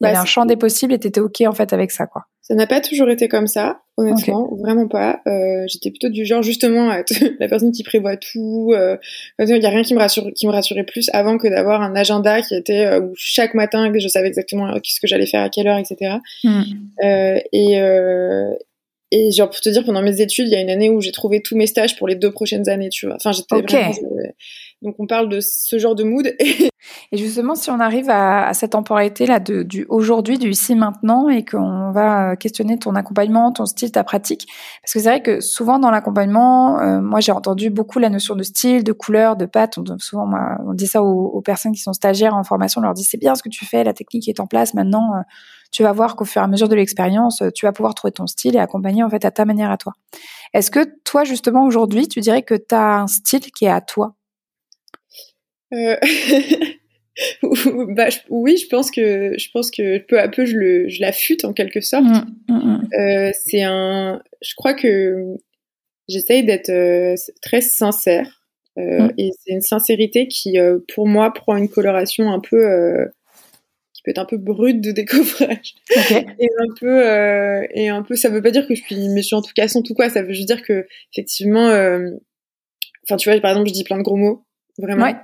Il 0.01 0.05
y 0.05 0.07
avait 0.07 0.15
bah, 0.15 0.21
un 0.21 0.25
champ 0.25 0.45
des 0.45 0.55
possibles 0.55 0.93
et 0.93 0.99
t'étais 0.99 1.19
ok 1.19 1.41
en 1.41 1.53
fait 1.53 1.73
avec 1.73 1.91
ça, 1.91 2.07
quoi. 2.07 2.23
Ça 2.49 2.55
n'a 2.55 2.65
pas 2.65 2.81
toujours 2.81 3.11
été 3.11 3.27
comme 3.27 3.45
ça, 3.45 3.81
honnêtement, 3.95 4.49
vraiment 4.59 4.87
pas. 4.87 5.21
Euh, 5.27 5.65
J'étais 5.67 5.91
plutôt 5.91 6.09
du 6.09 6.25
genre 6.25 6.41
justement 6.41 6.89
à 6.89 7.03
la 7.39 7.47
personne 7.47 7.71
qui 7.71 7.83
prévoit 7.83 8.17
tout. 8.17 8.71
Euh, 8.73 8.97
il 9.37 9.47
y 9.47 9.65
a 9.65 9.69
rien 9.69 9.83
qui 9.83 9.93
me 9.93 9.99
rassure, 9.99 10.25
qui 10.35 10.47
me 10.47 10.51
rassurait 10.51 10.83
plus 10.83 11.11
avant 11.13 11.37
que 11.37 11.47
d'avoir 11.47 11.83
un 11.83 11.95
agenda 11.95 12.41
qui 12.41 12.55
était 12.55 12.87
euh, 12.87 13.01
où 13.01 13.13
chaque 13.15 13.53
matin 13.53 13.91
je 13.95 14.07
savais 14.07 14.27
exactement 14.27 14.67
euh, 14.67 14.79
ce 14.83 14.99
que 14.99 15.05
j'allais 15.05 15.27
faire 15.27 15.43
à 15.43 15.49
quelle 15.49 15.67
heure, 15.67 15.77
etc. 15.77 16.15
Hmm. 16.43 16.63
Euh, 17.03 17.39
et 17.53 17.79
euh, 17.79 18.51
et 19.11 19.31
genre 19.31 19.51
pour 19.51 19.59
te 19.59 19.69
dire 19.69 19.85
pendant 19.85 20.01
mes 20.01 20.19
études, 20.19 20.47
il 20.47 20.51
y 20.51 20.55
a 20.55 20.61
une 20.61 20.71
année 20.71 20.89
où 20.89 21.01
j'ai 21.01 21.11
trouvé 21.11 21.43
tous 21.43 21.55
mes 21.55 21.67
stages 21.67 21.97
pour 21.97 22.07
les 22.07 22.15
deux 22.15 22.31
prochaines 22.31 22.67
années, 22.67 22.89
tu 22.89 23.05
vois. 23.05 23.15
Enfin 23.15 23.31
j'étais 23.31 23.61
vraiment 23.61 23.93
donc 24.81 24.95
on 24.97 25.07
parle 25.07 25.27
de 25.27 25.39
ce 25.41 25.77
genre 25.77 25.93
de 25.93 26.05
mood. 26.05 26.33
et 27.11 27.17
justement, 27.17 27.55
si 27.55 27.69
on 27.69 27.79
arrive 27.81 28.09
à, 28.09 28.53
cette 28.53 28.71
temporalité 28.71 29.25
là 29.25 29.39
de, 29.39 29.63
du 29.63 29.85
aujourd'hui, 29.89 30.37
du 30.37 30.49
ici 30.49 30.73
maintenant, 30.73 31.27
et 31.27 31.43
qu'on 31.43 31.91
va 31.91 32.37
questionner 32.37 32.79
ton 32.79 32.95
accompagnement, 32.95 33.51
ton 33.51 33.65
style, 33.65 33.91
ta 33.91 34.05
pratique, 34.05 34.47
parce 34.81 34.93
que 34.93 34.99
c'est 34.99 35.09
vrai 35.09 35.21
que 35.21 35.41
souvent 35.41 35.79
dans 35.79 35.91
l'accompagnement, 35.91 36.79
euh, 36.79 37.01
moi 37.01 37.19
j'ai 37.19 37.33
entendu 37.33 37.69
beaucoup 37.69 37.99
la 37.99 38.09
notion 38.09 38.35
de 38.35 38.43
style, 38.43 38.85
de 38.85 38.93
couleur, 38.93 39.35
de 39.35 39.45
patte. 39.45 39.77
On, 39.77 39.97
souvent, 39.99 40.29
on 40.65 40.73
dit 40.73 40.87
ça 40.87 41.03
aux, 41.03 41.41
personnes 41.41 41.73
qui 41.73 41.81
sont 41.81 41.93
stagiaires 41.93 42.35
en 42.35 42.43
formation, 42.43 42.79
on 42.79 42.83
leur 42.83 42.93
dit 42.93 43.03
c'est 43.03 43.17
bien 43.17 43.35
ce 43.35 43.43
que 43.43 43.49
tu 43.49 43.65
fais, 43.65 43.83
la 43.83 43.93
technique 43.93 44.29
est 44.29 44.39
en 44.39 44.47
place 44.47 44.73
maintenant. 44.73 45.15
Euh, 45.15 45.21
tu 45.71 45.83
vas 45.83 45.91
voir 45.91 46.15
qu'au 46.15 46.25
fur 46.25 46.41
et 46.41 46.45
à 46.45 46.47
mesure 46.47 46.67
de 46.67 46.75
l'expérience, 46.75 47.43
tu 47.53 47.67
vas 47.67 47.71
pouvoir 47.71 47.93
trouver 47.93 48.11
ton 48.11 48.25
style 48.25 48.55
et 48.55 48.59
accompagner 48.59 49.03
en 49.03 49.09
fait 49.09 49.23
à 49.23 49.29
ta 49.29 49.45
manière 49.45 49.69
à 49.69 49.77
toi. 49.77 49.93
Est-ce 50.53 50.71
que 50.71 50.79
toi 51.03 51.23
justement 51.23 51.63
aujourd'hui, 51.63 52.07
tu 52.07 52.21
dirais 52.21 52.41
que 52.41 52.55
tu 52.55 52.73
as 52.73 53.01
un 53.01 53.07
style 53.07 53.51
qui 53.51 53.65
est 53.65 53.69
à 53.69 53.81
toi? 53.81 54.15
Euh... 55.73 55.95
bah, 57.95 58.07
oui, 58.29 58.57
je 58.57 58.67
pense 58.67 58.91
que 58.91 59.33
je 59.37 59.49
pense 59.51 59.71
que 59.71 59.99
peu 59.99 60.19
à 60.19 60.27
peu 60.27 60.45
je 60.45 60.55
le 60.55 60.89
je 60.89 61.01
l'affûte 61.01 61.45
en 61.45 61.53
quelque 61.53 61.81
sorte. 61.81 62.05
Mmh, 62.05 62.25
mmh, 62.47 62.53
mmh. 62.53 62.89
Euh, 62.99 63.31
c'est 63.45 63.63
un, 63.63 64.21
je 64.41 64.53
crois 64.55 64.73
que 64.73 65.35
j'essaye 66.07 66.43
d'être 66.43 66.69
euh, 66.69 67.15
très 67.41 67.61
sincère 67.61 68.39
euh, 68.79 69.09
et 69.17 69.31
c'est 69.39 69.51
une 69.51 69.61
sincérité 69.61 70.27
qui 70.27 70.59
euh, 70.59 70.79
pour 70.93 71.07
moi 71.07 71.33
prend 71.33 71.57
une 71.57 71.69
coloration 71.69 72.31
un 72.31 72.39
peu 72.39 72.65
euh, 72.65 73.05
qui 73.93 74.01
peut 74.03 74.11
être 74.11 74.19
un 74.19 74.25
peu 74.25 74.37
brute 74.37 74.79
de 74.79 74.91
découvrage 74.91 75.75
et 75.89 76.49
un 76.59 76.73
peu 76.79 77.67
et 77.73 77.89
un 77.89 78.03
peu 78.03 78.15
ça 78.15 78.29
veut 78.29 78.41
pas 78.41 78.51
dire 78.51 78.67
que 78.67 78.75
je 78.75 78.81
suis 78.81 79.09
méchante 79.09 79.49
ou 79.49 79.53
cassante 79.53 79.89
ou 79.89 79.93
quoi 79.93 80.09
ça 80.09 80.21
veut 80.21 80.33
juste 80.33 80.47
dire 80.47 80.61
que 80.61 80.87
effectivement 81.13 81.67
enfin 83.03 83.17
tu 83.17 83.29
vois 83.29 83.39
par 83.41 83.51
exemple 83.51 83.67
je 83.67 83.73
dis 83.73 83.83
plein 83.83 83.97
de 83.97 84.03
gros 84.03 84.15
mots 84.15 84.45
vraiment 84.77 85.05
ouais. 85.05 85.15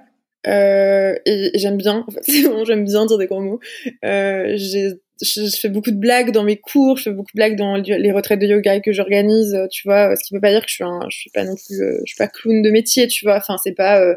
Euh, 0.47 1.15
et, 1.25 1.51
j'aime 1.55 1.77
bien, 1.77 2.05
en 2.07 2.11
fait, 2.11 2.21
j'aime 2.65 2.83
bien 2.83 3.05
dire 3.05 3.17
des 3.17 3.27
gros 3.27 3.41
mots. 3.41 3.59
Euh, 4.03 4.55
je, 4.57 4.95
fais 5.59 5.69
beaucoup 5.69 5.91
de 5.91 5.97
blagues 5.97 6.31
dans 6.31 6.43
mes 6.43 6.57
cours, 6.57 6.97
je 6.97 7.03
fais 7.03 7.11
beaucoup 7.11 7.31
de 7.33 7.37
blagues 7.37 7.55
dans 7.55 7.75
les 7.75 8.11
retraites 8.11 8.39
de 8.39 8.47
yoga 8.47 8.79
que 8.79 8.91
j'organise, 8.91 9.57
tu 9.71 9.87
vois. 9.87 10.15
Ce 10.15 10.23
qui 10.23 10.33
veut 10.33 10.41
pas 10.41 10.51
dire 10.51 10.61
que 10.61 10.69
je 10.69 10.75
suis 10.75 10.83
un, 10.83 10.99
je 11.09 11.17
suis 11.17 11.29
pas 11.31 11.43
non 11.43 11.55
plus, 11.55 11.81
euh, 11.81 11.99
je 12.05 12.11
suis 12.11 12.17
pas 12.17 12.27
clown 12.27 12.61
de 12.61 12.69
métier, 12.69 13.07
tu 13.07 13.25
vois. 13.25 13.37
Enfin, 13.37 13.55
c'est 13.63 13.73
pas, 13.73 14.01
euh, 14.01 14.15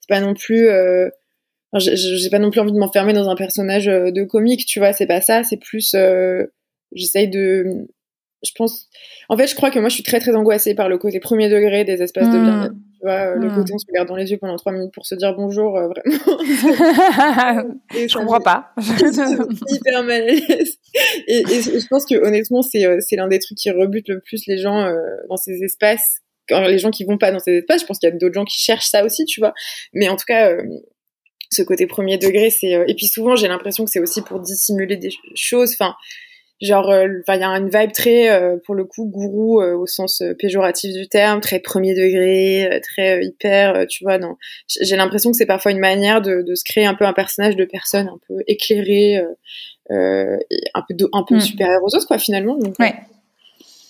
c'est 0.00 0.08
pas 0.08 0.20
non 0.20 0.34
plus. 0.34 0.68
Euh, 0.68 1.08
j'ai 1.78 2.30
pas 2.30 2.40
non 2.40 2.50
plus 2.50 2.60
envie 2.60 2.72
de 2.72 2.78
m'enfermer 2.78 3.12
dans 3.12 3.28
un 3.28 3.36
personnage 3.36 3.86
de 3.86 4.24
comique, 4.24 4.66
tu 4.66 4.80
vois. 4.80 4.92
C'est 4.92 5.06
pas 5.06 5.20
ça. 5.20 5.44
C'est 5.44 5.58
plus, 5.58 5.94
j'essaye 6.92 7.28
de 7.28 7.86
je 8.42 8.52
pense. 8.56 8.88
En 9.28 9.36
fait, 9.36 9.46
je 9.46 9.54
crois 9.54 9.70
que 9.70 9.78
moi, 9.78 9.88
je 9.88 9.94
suis 9.94 10.02
très 10.02 10.20
très 10.20 10.34
angoissée 10.34 10.74
par 10.74 10.88
le 10.88 10.98
côté 10.98 11.20
premier 11.20 11.48
degré 11.48 11.84
des 11.84 12.02
espaces 12.02 12.28
de 12.28 12.38
bien-être. 12.38 12.74
Tu 13.00 13.06
vois, 13.06 13.34
le 13.34 13.48
hmm. 13.48 13.54
côté 13.54 13.72
on 13.72 13.78
se 13.78 13.86
regarde 13.88 14.08
dans 14.08 14.16
les 14.16 14.30
yeux 14.30 14.36
pendant 14.36 14.56
trois 14.56 14.72
minutes 14.72 14.92
pour 14.92 15.06
se 15.06 15.14
dire 15.14 15.34
bonjour, 15.34 15.74
euh, 15.78 15.88
vraiment. 15.88 16.38
et 17.94 18.08
je 18.08 18.18
comprends 18.18 18.40
pas. 18.40 18.72
hyper 19.68 20.02
mal 20.04 20.20
à 20.22 20.26
l'aise. 20.26 20.76
Et, 21.26 21.42
je 21.46 21.86
pense 21.88 22.04
que 22.04 22.16
honnêtement, 22.16 22.60
c'est 22.60 22.84
euh, 22.84 22.98
c'est 23.00 23.16
l'un 23.16 23.28
des 23.28 23.38
trucs 23.38 23.56
qui 23.56 23.70
rebute 23.70 24.06
le 24.08 24.20
plus 24.20 24.46
les 24.46 24.58
gens 24.58 24.82
euh, 24.82 24.98
dans 25.30 25.38
ces 25.38 25.62
espaces. 25.62 26.20
Quand 26.46 26.60
les 26.60 26.78
gens 26.78 26.90
qui 26.90 27.04
vont 27.04 27.16
pas 27.16 27.32
dans 27.32 27.38
ces 27.38 27.58
espaces, 27.58 27.80
je 27.80 27.86
pense 27.86 27.98
qu'il 27.98 28.10
y 28.10 28.12
a 28.12 28.16
d'autres 28.16 28.34
gens 28.34 28.44
qui 28.44 28.58
cherchent 28.58 28.88
ça 28.88 29.02
aussi, 29.02 29.24
tu 29.24 29.40
vois. 29.40 29.54
Mais 29.94 30.08
en 30.10 30.16
tout 30.16 30.26
cas. 30.26 30.52
ce 31.52 31.62
côté 31.62 31.86
premier 31.86 32.18
degré, 32.18 32.50
c'est 32.50 32.84
et 32.86 32.94
puis 32.94 33.06
souvent 33.06 33.34
j'ai 33.34 33.48
l'impression 33.48 33.84
que 33.84 33.90
c'est 33.90 33.98
aussi 33.98 34.20
pour 34.20 34.40
dissimuler 34.40 34.96
des 34.96 35.10
choses. 35.34 35.72
Enfin, 35.72 35.94
genre 36.60 36.90
euh, 36.90 37.06
il 37.28 37.40
y 37.40 37.42
a 37.42 37.48
une 37.48 37.70
vibe 37.70 37.92
très 37.92 38.28
euh, 38.28 38.56
pour 38.64 38.74
le 38.74 38.84
coup 38.84 39.06
gourou 39.06 39.60
euh, 39.60 39.74
au 39.74 39.86
sens 39.86 40.22
péjoratif 40.38 40.94
du 40.94 41.08
terme 41.08 41.40
très 41.40 41.58
premier 41.58 41.94
degré 41.94 42.80
très 42.82 43.24
hyper 43.24 43.86
tu 43.88 44.04
vois 44.04 44.18
non 44.18 44.36
j'ai 44.66 44.96
l'impression 44.96 45.30
que 45.30 45.36
c'est 45.36 45.46
parfois 45.46 45.72
une 45.72 45.78
manière 45.78 46.20
de, 46.20 46.42
de, 46.42 46.54
se 46.54 46.64
créer 46.64 46.84
un 46.84 46.94
peu 46.94 47.06
un 47.06 47.12
personnage 47.12 47.56
de 47.56 47.64
personne 47.64 48.08
un 48.08 48.18
peu 48.28 48.42
éclairé 48.46 49.24
un 49.88 50.82
peu 50.88 51.08
un 51.12 51.24
peu 51.26 51.36
mm. 51.36 51.40
supérieur 51.40 51.82
aux 51.82 51.94
autres 51.94 52.06
quoi 52.06 52.18
finalement 52.18 52.56
donc, 52.56 52.74
ouais. 52.78 52.94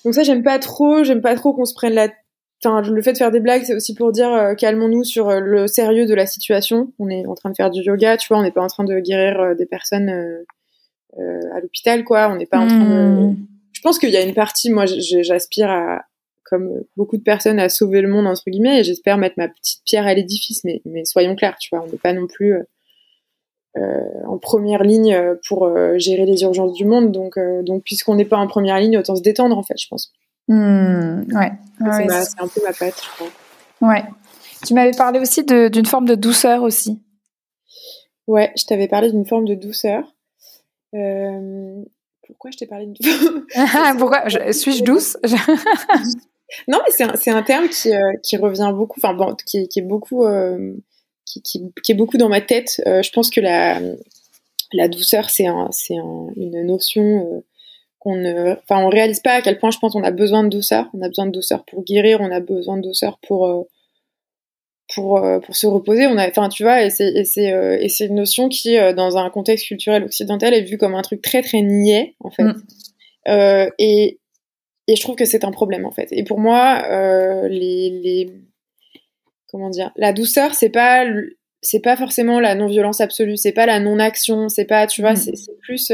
donc 0.04 0.14
ça 0.14 0.22
j'aime 0.22 0.44
pas 0.44 0.58
trop 0.58 1.02
j'aime 1.02 1.22
pas 1.22 1.34
trop 1.34 1.52
qu'on 1.52 1.64
se 1.64 1.74
prenne 1.74 1.94
la 1.94 2.08
Enfin, 2.62 2.82
le 2.82 3.00
fait 3.00 3.14
de 3.14 3.16
faire 3.16 3.30
des 3.30 3.40
blagues, 3.40 3.62
c'est 3.64 3.74
aussi 3.74 3.94
pour 3.94 4.12
dire 4.12 4.54
calmons-nous 4.58 5.02
sur 5.02 5.30
le 5.40 5.66
sérieux 5.66 6.04
de 6.04 6.12
la 6.12 6.26
situation. 6.26 6.92
On 6.98 7.08
est 7.08 7.24
en 7.24 7.34
train 7.34 7.48
de 7.48 7.54
faire 7.56 7.70
du 7.70 7.80
yoga, 7.80 8.18
tu 8.18 8.28
vois, 8.28 8.36
on 8.36 8.42
n'est 8.42 8.50
pas 8.50 8.60
en 8.60 8.66
train 8.66 8.84
de 8.84 9.00
guérir 9.00 9.56
des 9.56 9.64
personnes 9.64 10.10
euh, 10.10 10.44
à 11.16 11.60
l'hôpital, 11.60 12.04
quoi. 12.04 12.30
On 12.30 12.36
n'est 12.36 12.46
pas 12.46 12.58
en 12.58 12.66
train 12.66 12.78
de... 12.78 13.26
Hmm. 13.26 13.36
Je 13.72 13.80
pense 13.82 13.98
qu'il 13.98 14.10
y 14.10 14.16
a 14.16 14.22
une 14.22 14.34
partie, 14.34 14.70
moi, 14.70 14.84
j'aspire 14.86 15.70
à, 15.70 16.02
comme 16.44 16.82
beaucoup 16.96 17.16
de 17.16 17.22
personnes, 17.22 17.58
à 17.58 17.68
sauver 17.68 18.02
le 18.02 18.08
monde, 18.08 18.26
entre 18.26 18.42
guillemets, 18.48 18.80
et 18.80 18.84
j'espère 18.84 19.16
mettre 19.16 19.36
ma 19.38 19.48
petite 19.48 19.82
pierre 19.84 20.06
à 20.06 20.14
l'édifice, 20.14 20.64
mais, 20.64 20.82
mais 20.84 21.04
soyons 21.04 21.34
clairs, 21.36 21.56
tu 21.58 21.74
vois, 21.74 21.84
on 21.86 21.90
n'est 21.90 21.98
pas 21.98 22.12
non 22.12 22.26
plus 22.26 22.54
euh, 22.54 22.62
euh 23.78 24.26
en 24.26 24.38
première 24.38 24.82
ligne 24.82 25.18
pour 25.48 25.64
euh, 25.64 25.96
gérer 25.98 26.26
les 26.26 26.42
urgences 26.42 26.74
du 26.74 26.84
monde, 26.84 27.10
donc, 27.10 27.38
donc 27.62 27.82
puisqu'on 27.84 28.16
n'est 28.16 28.24
pas 28.24 28.36
en 28.36 28.46
première 28.46 28.78
ligne, 28.78 28.98
autant 28.98 29.16
se 29.16 29.22
détendre, 29.22 29.56
en 29.56 29.62
fait, 29.62 29.78
je 29.78 29.88
pense. 29.88 30.12
Hmm, 30.48 31.22
ouais. 31.32 31.52
c'est 31.78 32.40
un 32.40 32.48
peu 32.48 32.60
ma 32.64 32.72
patte, 32.72 33.00
je 33.02 33.10
crois. 33.14 33.28
Ouais. 33.80 34.02
Tu 34.66 34.74
m'avais 34.74 34.90
parlé 34.92 35.20
aussi 35.20 35.44
d'une 35.44 35.86
forme 35.86 36.06
de 36.06 36.14
douceur 36.14 36.62
aussi. 36.62 37.00
Ouais, 38.26 38.52
je 38.56 38.64
t'avais 38.64 38.88
parlé 38.88 39.10
d'une 39.10 39.26
forme 39.26 39.46
de 39.46 39.54
douceur. 39.54 40.04
Euh, 40.94 41.82
pourquoi 42.26 42.50
je 42.50 42.58
t'ai 42.58 42.66
parlé 42.66 42.86
d'une 42.86 42.96
Pourquoi 43.98 44.28
Suis-je 44.52 44.84
douce? 44.84 45.16
Non, 46.66 46.78
mais 46.84 46.90
c'est 46.90 47.30
un, 47.30 47.36
un, 47.36 47.42
terme 47.44 47.68
qui, 47.68 47.94
euh, 47.94 48.12
qui, 48.24 48.36
revient 48.36 48.72
beaucoup, 48.74 48.98
enfin 48.98 49.14
bon, 49.14 49.36
qui, 49.46 49.68
qui 49.68 49.78
est 49.78 49.82
beaucoup, 49.82 50.24
euh, 50.24 50.74
qui, 51.24 51.40
qui, 51.42 51.92
est 51.92 51.94
beaucoup 51.94 52.16
dans 52.16 52.28
ma 52.28 52.40
tête. 52.40 52.82
je 52.84 53.10
pense 53.12 53.30
que 53.30 53.40
la, 53.40 53.80
la 54.72 54.88
douceur, 54.88 55.30
c'est 55.30 55.46
un, 55.46 55.70
un, 55.90 56.26
une 56.34 56.66
notion 56.66 57.44
qu'on 58.00 58.16
ne, 58.16 58.56
enfin, 58.64 58.84
on 58.84 58.88
réalise 58.88 59.20
pas 59.20 59.34
à 59.34 59.42
quel 59.42 59.60
point 59.60 59.70
je 59.70 59.78
pense 59.78 59.92
qu'on 59.92 60.02
a 60.02 60.10
besoin 60.10 60.42
de 60.42 60.48
douceur. 60.48 60.88
On 60.92 61.02
a 61.02 61.06
besoin 61.06 61.26
de 61.26 61.30
douceur 61.30 61.64
pour 61.66 61.84
guérir, 61.84 62.20
on 62.20 62.32
a 62.32 62.40
besoin 62.40 62.78
de 62.78 62.82
douceur 62.82 63.20
pour 63.20 63.68
pour, 64.94 65.18
euh, 65.18 65.38
pour 65.38 65.56
se 65.56 65.66
reposer. 65.66 66.06
On 66.06 66.16
a, 66.18 66.28
enfin, 66.28 66.48
tu 66.48 66.62
vois, 66.62 66.82
et 66.82 66.90
c'est, 66.90 67.08
et 67.08 67.24
c'est, 67.24 67.52
euh, 67.52 67.76
et 67.80 67.88
c'est 67.88 68.06
une 68.06 68.16
notion 68.16 68.48
qui, 68.48 68.76
euh, 68.76 68.92
dans 68.92 69.16
un 69.16 69.30
contexte 69.30 69.66
culturel 69.66 70.04
occidental, 70.04 70.54
est 70.54 70.62
vue 70.62 70.78
comme 70.78 70.94
un 70.94 71.02
truc 71.02 71.22
très, 71.22 71.42
très 71.42 71.62
niais, 71.62 72.14
en 72.20 72.30
fait. 72.30 72.44
Mm. 72.44 73.70
et, 73.78 74.18
et 74.88 74.96
je 74.96 75.00
trouve 75.00 75.16
que 75.16 75.24
c'est 75.24 75.44
un 75.44 75.52
problème, 75.52 75.86
en 75.86 75.92
fait. 75.92 76.08
Et 76.10 76.24
pour 76.24 76.38
moi, 76.38 76.82
les, 77.48 77.90
les, 77.90 78.32
comment 79.48 79.70
dire, 79.70 79.92
la 79.96 80.12
douceur, 80.12 80.54
c'est 80.54 80.70
pas, 80.70 81.04
c'est 81.62 81.80
pas 81.80 81.96
forcément 81.96 82.40
la 82.40 82.54
non-violence 82.54 83.00
absolue, 83.00 83.36
c'est 83.36 83.52
pas 83.52 83.66
la 83.66 83.80
non-action, 83.80 84.48
c'est 84.48 84.64
pas, 84.64 84.86
tu 84.86 85.00
vois, 85.02 85.12
mm. 85.12 85.16
c'est, 85.16 85.58
plus, 85.60 85.92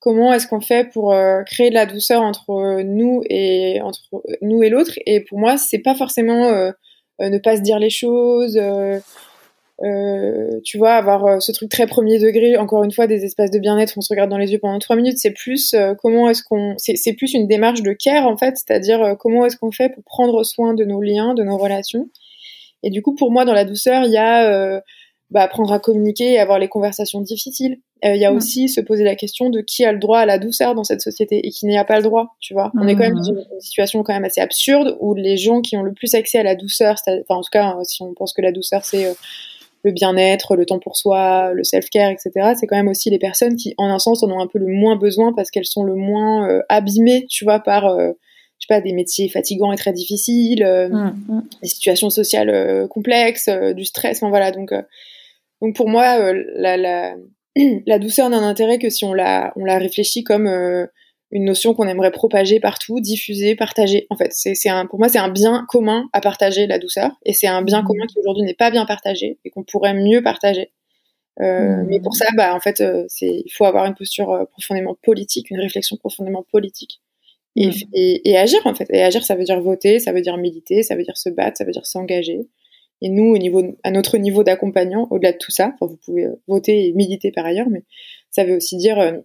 comment 0.00 0.32
est-ce 0.32 0.46
qu'on 0.46 0.60
fait 0.60 0.90
pour 0.90 1.14
créer 1.46 1.70
de 1.70 1.74
la 1.74 1.86
douceur 1.86 2.22
entre 2.22 2.82
nous 2.82 3.22
et 3.30 3.80
entre 3.80 4.00
nous 4.42 4.62
et 4.62 4.68
l'autre 4.68 4.98
et 5.06 5.20
pour 5.20 5.38
moi 5.38 5.56
c'est 5.56 5.78
pas 5.78 5.94
forcément 5.94 6.48
euh, 6.48 6.72
ne 7.20 7.38
pas 7.38 7.56
se 7.56 7.62
dire 7.62 7.78
les 7.78 7.90
choses. 7.90 8.56
Euh, 8.56 8.98
euh, 9.82 10.60
tu 10.64 10.78
vois, 10.78 10.92
avoir 10.92 11.42
ce 11.42 11.50
truc 11.50 11.70
très 11.70 11.86
premier 11.86 12.18
degré, 12.18 12.56
encore 12.56 12.84
une 12.84 12.92
fois, 12.92 13.06
des 13.06 13.24
espaces 13.24 13.50
de 13.50 13.58
bien-être, 13.58 13.94
on 13.96 14.00
se 14.00 14.12
regarde 14.12 14.30
dans 14.30 14.38
les 14.38 14.52
yeux 14.52 14.58
pendant 14.60 14.78
trois 14.78 14.94
minutes, 14.96 15.18
c'est 15.18 15.32
plus 15.32 15.74
comment 15.98 16.28
est-ce 16.28 16.44
qu'on, 16.44 16.74
c'est 16.78 17.14
plus 17.14 17.34
une 17.34 17.48
démarche 17.48 17.82
de 17.82 17.92
care 17.92 18.26
en 18.28 18.36
fait, 18.36 18.56
c'est-à-dire 18.56 19.16
comment 19.18 19.44
est-ce 19.44 19.56
qu'on 19.56 19.72
fait 19.72 19.88
pour 19.88 20.04
prendre 20.04 20.44
soin 20.44 20.74
de 20.74 20.84
nos 20.84 21.00
liens, 21.00 21.34
de 21.34 21.42
nos 21.42 21.56
relations. 21.56 22.08
Et 22.84 22.90
du 22.90 23.02
coup, 23.02 23.16
pour 23.16 23.32
moi, 23.32 23.44
dans 23.44 23.54
la 23.54 23.64
douceur, 23.64 24.04
il 24.04 24.12
y 24.12 24.18
a 24.18 24.80
bah, 25.32 25.40
apprendre 25.40 25.72
à 25.72 25.78
communiquer 25.78 26.32
et 26.32 26.38
avoir 26.38 26.58
les 26.58 26.68
conversations 26.68 27.22
difficiles. 27.22 27.78
Euh, 28.04 28.14
il 28.14 28.20
y 28.20 28.26
a 28.26 28.32
aussi 28.32 28.68
se 28.68 28.82
poser 28.82 29.02
la 29.02 29.14
question 29.14 29.48
de 29.48 29.62
qui 29.62 29.82
a 29.82 29.90
le 29.90 29.98
droit 29.98 30.18
à 30.18 30.26
la 30.26 30.38
douceur 30.38 30.74
dans 30.74 30.84
cette 30.84 31.00
société 31.00 31.46
et 31.46 31.50
qui 31.50 31.64
n'y 31.64 31.78
a 31.78 31.86
pas 31.86 31.96
le 31.96 32.02
droit, 32.02 32.36
tu 32.38 32.52
vois. 32.52 32.70
On 32.78 32.86
est 32.86 32.94
quand 32.94 33.04
même 33.04 33.14
dans 33.14 33.22
une, 33.22 33.42
situation 33.58 34.02
quand 34.02 34.12
même 34.12 34.24
assez 34.24 34.42
absurde 34.42 34.98
où 35.00 35.14
les 35.14 35.38
gens 35.38 35.62
qui 35.62 35.74
ont 35.78 35.82
le 35.82 35.94
plus 35.94 36.14
accès 36.14 36.38
à 36.38 36.42
la 36.42 36.54
douceur, 36.54 36.96
enfin 37.06 37.36
en 37.36 37.40
tout 37.40 37.50
cas 37.50 37.78
si 37.84 38.02
on 38.02 38.12
pense 38.12 38.34
que 38.34 38.42
la 38.42 38.52
douceur 38.52 38.84
c'est 38.84 39.06
euh, 39.06 39.14
le 39.84 39.92
bien-être, 39.92 40.54
le 40.54 40.66
temps 40.66 40.80
pour 40.80 40.98
soi, 40.98 41.52
le 41.54 41.64
self-care, 41.64 42.10
etc. 42.10 42.52
C'est 42.58 42.66
quand 42.66 42.76
même 42.76 42.88
aussi 42.88 43.08
les 43.08 43.18
personnes 43.18 43.56
qui, 43.56 43.72
en 43.78 43.88
un 43.88 43.98
sens, 43.98 44.22
en 44.22 44.30
ont 44.30 44.40
un 44.40 44.46
peu 44.46 44.58
le 44.58 44.66
moins 44.66 44.96
besoin 44.96 45.32
parce 45.32 45.50
qu'elles 45.50 45.64
sont 45.64 45.82
le 45.82 45.94
moins 45.94 46.46
euh, 46.46 46.60
abîmées, 46.68 47.24
tu 47.30 47.44
vois, 47.44 47.58
par 47.58 47.98
je 47.98 48.66
sais 48.68 48.74
pas, 48.74 48.82
des 48.82 48.92
métiers 48.92 49.28
fatigants 49.28 49.72
et 49.72 49.76
très 49.76 49.92
difficiles, 49.92 50.64
des 51.62 51.68
situations 51.68 52.10
sociales 52.10 52.86
complexes, 52.88 53.48
du 53.74 53.84
stress, 53.84 54.18
enfin 54.18 54.28
voilà. 54.28 54.52
Donc, 54.52 54.72
donc 55.62 55.76
pour 55.76 55.88
moi, 55.88 56.32
la, 56.56 56.76
la, 56.76 57.14
la 57.86 57.98
douceur 57.98 58.28
n'a 58.28 58.40
d'intérêt 58.40 58.78
que 58.78 58.90
si 58.90 59.04
on 59.04 59.14
la, 59.14 59.52
on 59.56 59.64
la 59.64 59.78
réfléchit 59.78 60.24
comme 60.24 60.46
euh, 60.46 60.86
une 61.30 61.44
notion 61.44 61.72
qu'on 61.72 61.86
aimerait 61.86 62.10
propager 62.10 62.60
partout, 62.60 63.00
diffuser, 63.00 63.54
partager. 63.54 64.06
En 64.10 64.16
fait, 64.16 64.32
c'est, 64.32 64.68
un, 64.68 64.86
pour 64.86 64.98
moi, 64.98 65.08
c'est 65.08 65.18
un 65.18 65.30
bien 65.30 65.64
commun 65.68 66.08
à 66.12 66.20
partager 66.20 66.66
la 66.66 66.78
douceur, 66.78 67.12
et 67.24 67.32
c'est 67.32 67.46
un 67.46 67.62
bien 67.62 67.82
mmh. 67.82 67.86
commun 67.86 68.06
qui 68.06 68.18
aujourd'hui 68.18 68.44
n'est 68.44 68.54
pas 68.54 68.70
bien 68.70 68.84
partagé 68.84 69.38
et 69.44 69.50
qu'on 69.50 69.62
pourrait 69.62 69.94
mieux 69.94 70.20
partager. 70.20 70.72
Euh, 71.40 71.76
mmh. 71.76 71.86
Mais 71.88 72.00
pour 72.00 72.14
ça, 72.14 72.26
bah, 72.36 72.54
en 72.54 72.60
fait, 72.60 72.80
euh, 72.80 73.04
c'est, 73.08 73.42
il 73.46 73.50
faut 73.50 73.64
avoir 73.64 73.86
une 73.86 73.94
posture 73.94 74.46
profondément 74.50 74.96
politique, 75.02 75.50
une 75.50 75.60
réflexion 75.60 75.96
profondément 75.96 76.44
politique. 76.50 77.00
Et, 77.54 77.68
mmh. 77.68 77.72
et, 77.94 78.30
et, 78.30 78.38
agir 78.38 78.60
en 78.64 78.74
fait. 78.74 78.86
Et 78.90 79.02
agir, 79.02 79.24
ça 79.24 79.34
veut 79.34 79.44
dire 79.44 79.60
voter, 79.60 80.00
ça 80.00 80.12
veut 80.12 80.22
dire 80.22 80.36
militer, 80.38 80.82
ça 80.82 80.96
veut 80.96 81.02
dire 81.02 81.16
se 81.16 81.28
battre, 81.28 81.58
ça 81.58 81.64
veut 81.64 81.72
dire 81.72 81.86
s'engager. 81.86 82.48
Et 83.02 83.08
nous, 83.08 83.34
au 83.34 83.36
niveau, 83.36 83.62
à 83.82 83.90
notre 83.90 84.16
niveau 84.16 84.44
d'accompagnant, 84.44 85.08
au-delà 85.10 85.32
de 85.32 85.38
tout 85.38 85.50
ça, 85.50 85.72
enfin, 85.74 85.90
vous 85.90 85.98
pouvez 86.04 86.24
euh, 86.24 86.40
voter 86.46 86.86
et 86.86 86.92
militer 86.92 87.32
par 87.32 87.44
ailleurs, 87.44 87.68
mais 87.68 87.82
ça 88.30 88.44
veut 88.44 88.56
aussi 88.56 88.76
dire 88.76 88.98
euh, 88.98 89.18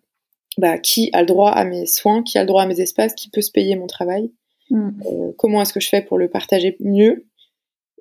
bah, 0.57 0.79
qui 0.79 1.11
a 1.13 1.21
le 1.21 1.27
droit 1.27 1.51
à 1.51 1.63
mes 1.63 1.85
soins, 1.85 2.23
qui 2.23 2.39
a 2.39 2.41
le 2.41 2.47
droit 2.47 2.63
à 2.63 2.65
mes 2.65 2.81
espaces, 2.81 3.13
qui 3.13 3.29
peut 3.29 3.41
se 3.41 3.51
payer 3.51 3.75
mon 3.75 3.85
travail, 3.85 4.31
mm. 4.71 4.89
euh, 5.05 5.31
comment 5.37 5.61
est-ce 5.61 5.73
que 5.73 5.79
je 5.79 5.89
fais 5.89 6.01
pour 6.01 6.17
le 6.17 6.27
partager 6.27 6.75
mieux, 6.79 7.27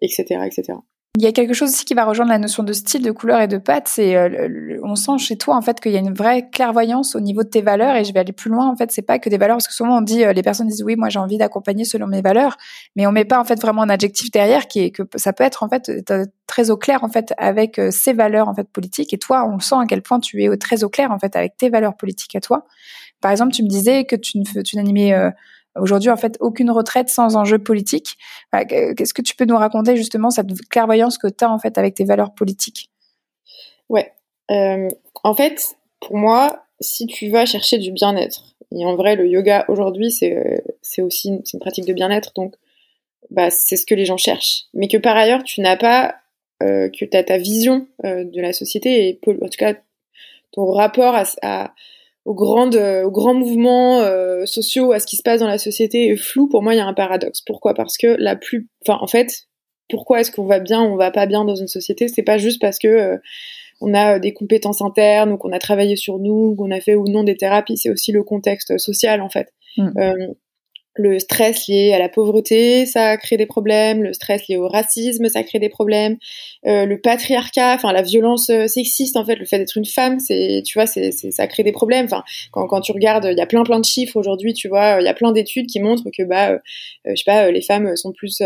etc., 0.00 0.40
etc. 0.46 0.78
Il 1.18 1.22
y 1.22 1.26
a 1.26 1.33
quelque 1.33 1.55
chose 1.55 1.70
aussi 1.70 1.87
qui 1.87 1.94
va 1.94 2.05
rejoindre 2.05 2.31
la 2.31 2.38
notion 2.38 2.62
de 2.62 2.74
style, 2.74 3.02
de 3.02 3.11
couleur 3.11 3.40
et 3.40 3.48
de 3.48 3.57
patte. 3.57 3.88
C'est, 3.88 4.16
euh, 4.16 4.79
on 4.83 4.96
sent 4.96 5.16
chez 5.16 5.38
toi 5.38 5.57
en 5.57 5.62
fait 5.62 5.81
qu'il 5.81 5.92
y 5.92 5.96
a 5.96 5.98
une 5.98 6.12
vraie 6.12 6.50
clairvoyance 6.50 7.16
au 7.16 7.20
niveau 7.20 7.42
de 7.42 7.48
tes 7.48 7.62
valeurs. 7.62 7.96
Et 7.96 8.05
je 8.05 8.12
vais 8.12 8.20
aller 8.20 8.35
plus 8.35 8.50
loin. 8.50 8.68
En 8.68 8.76
fait, 8.76 8.92
c'est 8.92 9.00
pas 9.00 9.18
que 9.18 9.31
des 9.31 9.38
valeurs 9.38 9.57
parce 9.57 9.66
que 9.66 9.72
souvent 9.72 9.96
on 9.96 10.02
dit, 10.02 10.24
euh, 10.24 10.35
les 10.35 10.42
personnes 10.42 10.66
disent 10.66 10.83
oui, 10.83 10.94
moi 10.94 11.09
j'ai 11.09 11.18
envie 11.18 11.38
d'accompagner 11.38 11.87
selon 11.87 12.07
mes 12.07 12.20
valeurs, 12.20 12.59
mais 12.96 13.07
on 13.07 13.12
met 13.12 13.24
pas 13.24 13.40
en 13.40 13.44
fait 13.44 13.59
vraiment 13.59 13.81
un 13.81 13.88
adjectif 13.88 14.31
derrière 14.31 14.68
qui 14.68 14.81
est 14.81 14.90
que 14.90 15.05
ça 15.14 15.33
peut 15.33 15.44
être 15.44 15.62
en 15.62 15.70
fait 15.70 15.90
très 16.46 16.68
au 16.68 16.76
clair 16.76 17.02
en 17.02 17.09
fait 17.09 17.33
avec 17.38 17.79
euh, 17.79 17.90
ces 17.90 18.12
valeurs 18.12 18.48
en 18.48 18.55
fait 18.55 18.68
politiques. 18.68 19.14
Et 19.14 19.18
toi, 19.18 19.48
on 19.50 19.59
sent 19.59 19.76
à 19.76 19.87
quel 19.88 20.02
point 20.02 20.20
tu 20.20 20.44
es 20.44 20.55
très 20.59 20.85
au 20.85 20.90
clair 20.90 21.12
en 21.12 21.18
fait 21.18 21.35
avec 21.35 21.57
tes 21.57 21.70
valeurs 21.70 21.96
politiques 21.96 22.37
à 22.37 22.40
toi. 22.40 22.66
Par 23.22 23.31
exemple, 23.31 23.55
tu 23.55 23.62
me 23.62 23.68
disais 23.68 24.05
que 24.05 24.16
tu, 24.16 24.42
tu 24.42 24.76
n'animais 24.76 25.14
Aujourd'hui, 25.78 26.10
en 26.10 26.16
fait, 26.16 26.36
aucune 26.40 26.70
retraite 26.70 27.08
sans 27.08 27.36
enjeu 27.36 27.58
politique. 27.58 28.16
Qu'est-ce 28.52 29.14
que 29.14 29.22
tu 29.22 29.36
peux 29.36 29.44
nous 29.44 29.56
raconter 29.56 29.96
justement 29.96 30.30
cette 30.30 30.46
clairvoyance 30.68 31.18
que 31.18 31.26
tu 31.26 31.44
as 31.44 31.50
en 31.50 31.58
fait 31.58 31.78
avec 31.78 31.94
tes 31.94 32.04
valeurs 32.04 32.34
politiques? 32.34 32.90
Ouais. 33.88 34.12
Euh, 34.50 34.88
en 35.22 35.34
fait, 35.34 35.76
pour 36.00 36.16
moi, 36.16 36.64
si 36.80 37.06
tu 37.06 37.28
vas 37.30 37.46
chercher 37.46 37.78
du 37.78 37.92
bien-être, 37.92 38.56
et 38.72 38.84
en 38.84 38.96
vrai, 38.96 39.16
le 39.16 39.26
yoga 39.26 39.64
aujourd'hui, 39.68 40.10
c'est 40.10 40.62
c'est 40.82 41.02
aussi 41.02 41.28
une, 41.28 41.60
pratique 41.60 41.86
de 41.86 41.92
bien-être, 41.92 42.32
donc 42.34 42.54
bah, 43.30 43.50
c'est 43.50 43.76
ce 43.76 43.86
que 43.86 43.94
les 43.94 44.04
gens 44.04 44.16
cherchent. 44.16 44.64
Mais 44.74 44.88
que 44.88 44.96
par 44.96 45.16
ailleurs, 45.16 45.42
tu 45.42 45.60
n'as 45.60 45.76
pas, 45.76 46.16
euh, 46.62 46.88
que 46.88 47.04
tu 47.04 47.16
as 47.16 47.24
ta 47.24 47.38
vision 47.38 47.86
euh, 48.04 48.24
de 48.24 48.40
la 48.40 48.52
société, 48.52 49.08
et 49.08 49.20
en 49.26 49.48
tout 49.48 49.58
cas, 49.58 49.74
ton 50.52 50.70
rapport 50.72 51.14
à 51.42 51.74
aux, 52.26 52.34
grandes, 52.34 52.74
euh, 52.74 53.04
aux 53.04 53.10
grands 53.10 53.34
mouvements 53.34 54.00
euh, 54.00 54.44
sociaux, 54.46 54.92
à 54.92 54.98
ce 54.98 55.06
qui 55.06 55.16
se 55.16 55.22
passe 55.22 55.40
dans 55.40 55.46
la 55.46 55.58
société 55.58 56.08
est 56.08 56.16
flou, 56.16 56.48
pour 56.48 56.62
moi, 56.62 56.74
il 56.74 56.76
y 56.76 56.80
a 56.80 56.86
un 56.86 56.92
paradoxe. 56.92 57.40
Pourquoi? 57.40 57.72
Parce 57.72 57.96
que 57.96 58.16
la 58.18 58.36
plus... 58.36 58.68
Enfin, 58.84 58.98
en 59.00 59.06
fait, 59.06 59.46
pourquoi 59.88 60.20
est-ce 60.20 60.32
qu'on 60.32 60.44
va 60.44 60.58
bien 60.58 60.82
ou 60.82 60.86
on 60.86 60.96
va 60.96 61.12
pas 61.12 61.26
bien 61.26 61.44
dans 61.44 61.54
une 61.54 61.68
société? 61.68 62.08
C'est 62.08 62.24
pas 62.24 62.36
juste 62.36 62.60
parce 62.60 62.78
que 62.78 62.88
euh, 62.88 63.16
on 63.80 63.94
a 63.94 64.18
des 64.18 64.32
compétences 64.32 64.82
internes 64.82 65.32
ou 65.32 65.36
qu'on 65.38 65.52
a 65.52 65.58
travaillé 65.60 65.94
sur 65.94 66.18
nous, 66.18 66.56
qu'on 66.56 66.72
a 66.72 66.80
fait 66.80 66.96
ou 66.96 67.06
non 67.08 67.22
des 67.22 67.36
thérapies, 67.36 67.76
c'est 67.76 67.90
aussi 67.90 68.10
le 68.10 68.24
contexte 68.24 68.76
social, 68.76 69.22
en 69.22 69.28
fait. 69.28 69.52
Mm 69.78 69.90
le 70.98 71.18
stress 71.18 71.68
lié 71.68 71.92
à 71.92 71.98
la 71.98 72.09
pauvreté, 72.09 72.87
ça 72.87 73.16
crée 73.16 73.37
des 73.37 73.46
problèmes. 73.46 74.02
Le 74.02 74.12
stress 74.12 74.48
lié 74.48 74.56
au 74.56 74.68
racisme, 74.68 75.28
ça 75.28 75.42
crée 75.42 75.59
des 75.59 75.68
problèmes. 75.68 76.16
Euh, 76.66 76.87
le 76.87 77.00
patriarcat, 77.00 77.74
enfin 77.74 77.92
la 77.92 78.02
violence 78.02 78.50
euh, 78.50 78.66
sexiste, 78.66 79.16
en 79.16 79.24
fait, 79.24 79.37
le 79.37 79.44
fait 79.44 79.59
d'être 79.59 79.76
une 79.76 79.85
femme, 79.85 80.18
c'est, 80.18 80.62
tu 80.64 80.78
vois, 80.78 80.87
c'est, 80.87 81.12
ça 81.12 81.46
crée 81.46 81.62
des 81.62 81.72
problèmes. 81.72 82.06
Enfin, 82.06 82.22
quand, 82.50 82.66
quand 82.66 82.80
tu 82.80 82.92
regardes, 82.92 83.28
il 83.30 83.37
y 83.37 83.40
a 83.40 83.46
plein 83.46 83.62
plein 83.62 83.80
de 83.80 83.85
chiffres 83.85 84.16
aujourd'hui, 84.16 84.54
tu 84.54 84.68
vois, 84.68 84.98
il 85.00 85.04
y 85.04 85.09
a 85.09 85.14
plein 85.14 85.32
d'études 85.32 85.66
qui 85.66 85.80
montrent 85.80 86.11
que 86.16 86.22
bah, 86.22 86.52
euh, 86.52 86.59
je 87.06 87.16
sais 87.16 87.24
pas, 87.26 87.50
les 87.50 87.62
femmes 87.62 87.96
sont 87.96 88.12
plus 88.12 88.42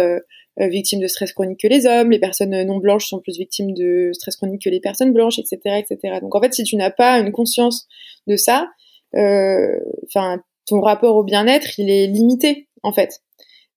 victimes 0.58 1.00
de 1.00 1.06
stress 1.06 1.32
chronique 1.32 1.60
que 1.60 1.68
les 1.68 1.86
hommes, 1.86 2.10
les 2.10 2.18
personnes 2.18 2.64
non 2.64 2.78
blanches 2.78 3.08
sont 3.08 3.20
plus 3.20 3.38
victimes 3.38 3.72
de 3.72 4.10
stress 4.12 4.36
chronique 4.36 4.62
que 4.62 4.68
les 4.68 4.80
personnes 4.80 5.12
blanches, 5.12 5.38
etc., 5.38 5.58
etc. 5.78 6.18
Donc 6.20 6.34
en 6.34 6.42
fait, 6.42 6.52
si 6.52 6.64
tu 6.64 6.76
n'as 6.76 6.90
pas 6.90 7.18
une 7.18 7.32
conscience 7.32 7.86
de 8.26 8.36
ça, 8.36 8.68
enfin 9.14 10.42
ton 10.70 10.80
rapport 10.80 11.16
au 11.16 11.24
bien-être, 11.24 11.78
il 11.78 11.90
est 11.90 12.06
limité 12.06 12.68
en 12.82 12.92
fait. 12.92 13.20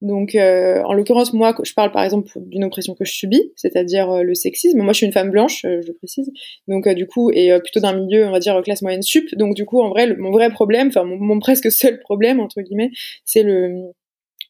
Donc, 0.04 0.36
euh, 0.36 0.84
en 0.84 0.94
l'occurrence, 0.94 1.32
moi, 1.32 1.56
je 1.64 1.74
parle 1.74 1.92
par 1.92 2.04
exemple 2.04 2.30
d'une 2.36 2.66
oppression 2.66 2.94
que 2.94 3.06
je 3.06 3.14
subis, 3.14 3.54
c'est-à-dire 3.56 4.12
euh, 4.12 4.24
le 4.24 4.36
sexisme. 4.36 4.80
Moi, 4.80 4.92
je 4.92 4.98
suis 4.98 5.06
une 5.06 5.14
femme 5.14 5.32
blanche, 5.32 5.64
euh, 5.64 5.82
je 5.82 5.94
précise. 5.94 6.30
Donc, 6.68 6.90
du 6.90 7.08
coup, 7.08 7.32
et 7.32 7.58
plutôt 7.62 7.80
d'un 7.80 7.94
milieu, 7.94 8.28
on 8.28 8.32
va 8.32 8.40
dire 8.40 8.62
classe 8.64 8.82
moyenne 8.82 9.02
sup. 9.02 9.34
Donc, 9.38 9.56
du 9.56 9.64
coup, 9.64 9.82
en 9.82 9.90
vrai, 9.90 10.14
mon 10.18 10.32
vrai 10.32 10.50
problème, 10.50 10.90
enfin 10.90 11.06
mon, 11.06 11.40
presque 11.44 11.72
seul 11.72 12.00
problème 12.02 12.42
entre 12.42 12.62
guillemets, 12.62 12.92
c'est 13.24 13.44
le, 13.44 13.94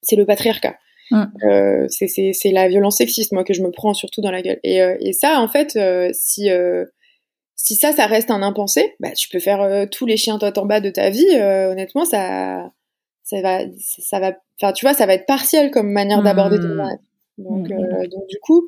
c'est 0.01 0.15
le 0.15 0.25
patriarcat. 0.25 0.75
Mmh. 1.12 1.88
c'est 1.89 2.51
la 2.51 2.67
violence 2.67 2.97
sexiste, 2.97 3.34
moi, 3.34 3.43
que 3.43 3.53
je 3.53 3.62
me 3.62 3.69
prends 3.69 3.93
surtout 3.93 4.21
dans 4.21 4.32
la 4.32 4.41
gueule. 4.41 4.60
Et, 4.63 4.79
et 5.01 5.13
ça, 5.13 5.39
en 5.39 5.47
fait, 5.47 5.77
si 6.13 6.49
si 7.55 7.75
ça, 7.75 7.91
ça 7.93 8.07
reste 8.07 8.31
un 8.31 8.41
impensé, 8.41 8.95
bah, 8.99 9.11
tu 9.11 9.29
peux 9.29 9.39
faire 9.39 9.61
euh, 9.61 9.85
tous 9.85 10.05
les 10.05 10.17
chiens 10.17 10.37
tot 10.37 10.57
en 10.57 10.65
bas 10.65 10.81
de 10.81 10.89
ta 10.89 11.09
vie. 11.09 11.27
Euh, 11.33 11.71
honnêtement, 11.71 12.05
ça, 12.05 12.71
ça 13.23 13.41
va, 13.41 13.60
ça 13.79 14.19
va, 14.19 14.33
enfin, 14.62 14.73
tu 14.73 14.85
vois, 14.85 14.93
ça 14.93 15.06
va 15.06 15.13
être 15.13 15.25
partiel 15.25 15.71
comme 15.71 15.91
manière 15.91 16.23
d'aborder 16.23 16.58
ton 16.58 16.75
mmh. 16.75 16.97
Donc, 17.37 17.69
mmh. 17.69 17.73
euh, 17.73 18.08
donc, 18.08 18.27
du 18.27 18.37
coup, 18.39 18.67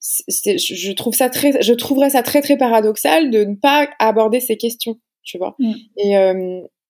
je 0.00 0.92
trouve 0.92 1.14
ça 1.14 1.28
très, 1.28 1.62
je 1.62 1.72
trouverais 1.74 2.10
ça 2.10 2.22
très, 2.22 2.40
très 2.40 2.56
paradoxal 2.56 3.30
de 3.30 3.44
ne 3.44 3.54
pas 3.54 3.88
aborder 3.98 4.40
ces 4.40 4.56
questions, 4.56 4.98
tu 5.22 5.36
vois. 5.38 5.54
Mmh. 5.58 5.72
Et, 5.98 6.14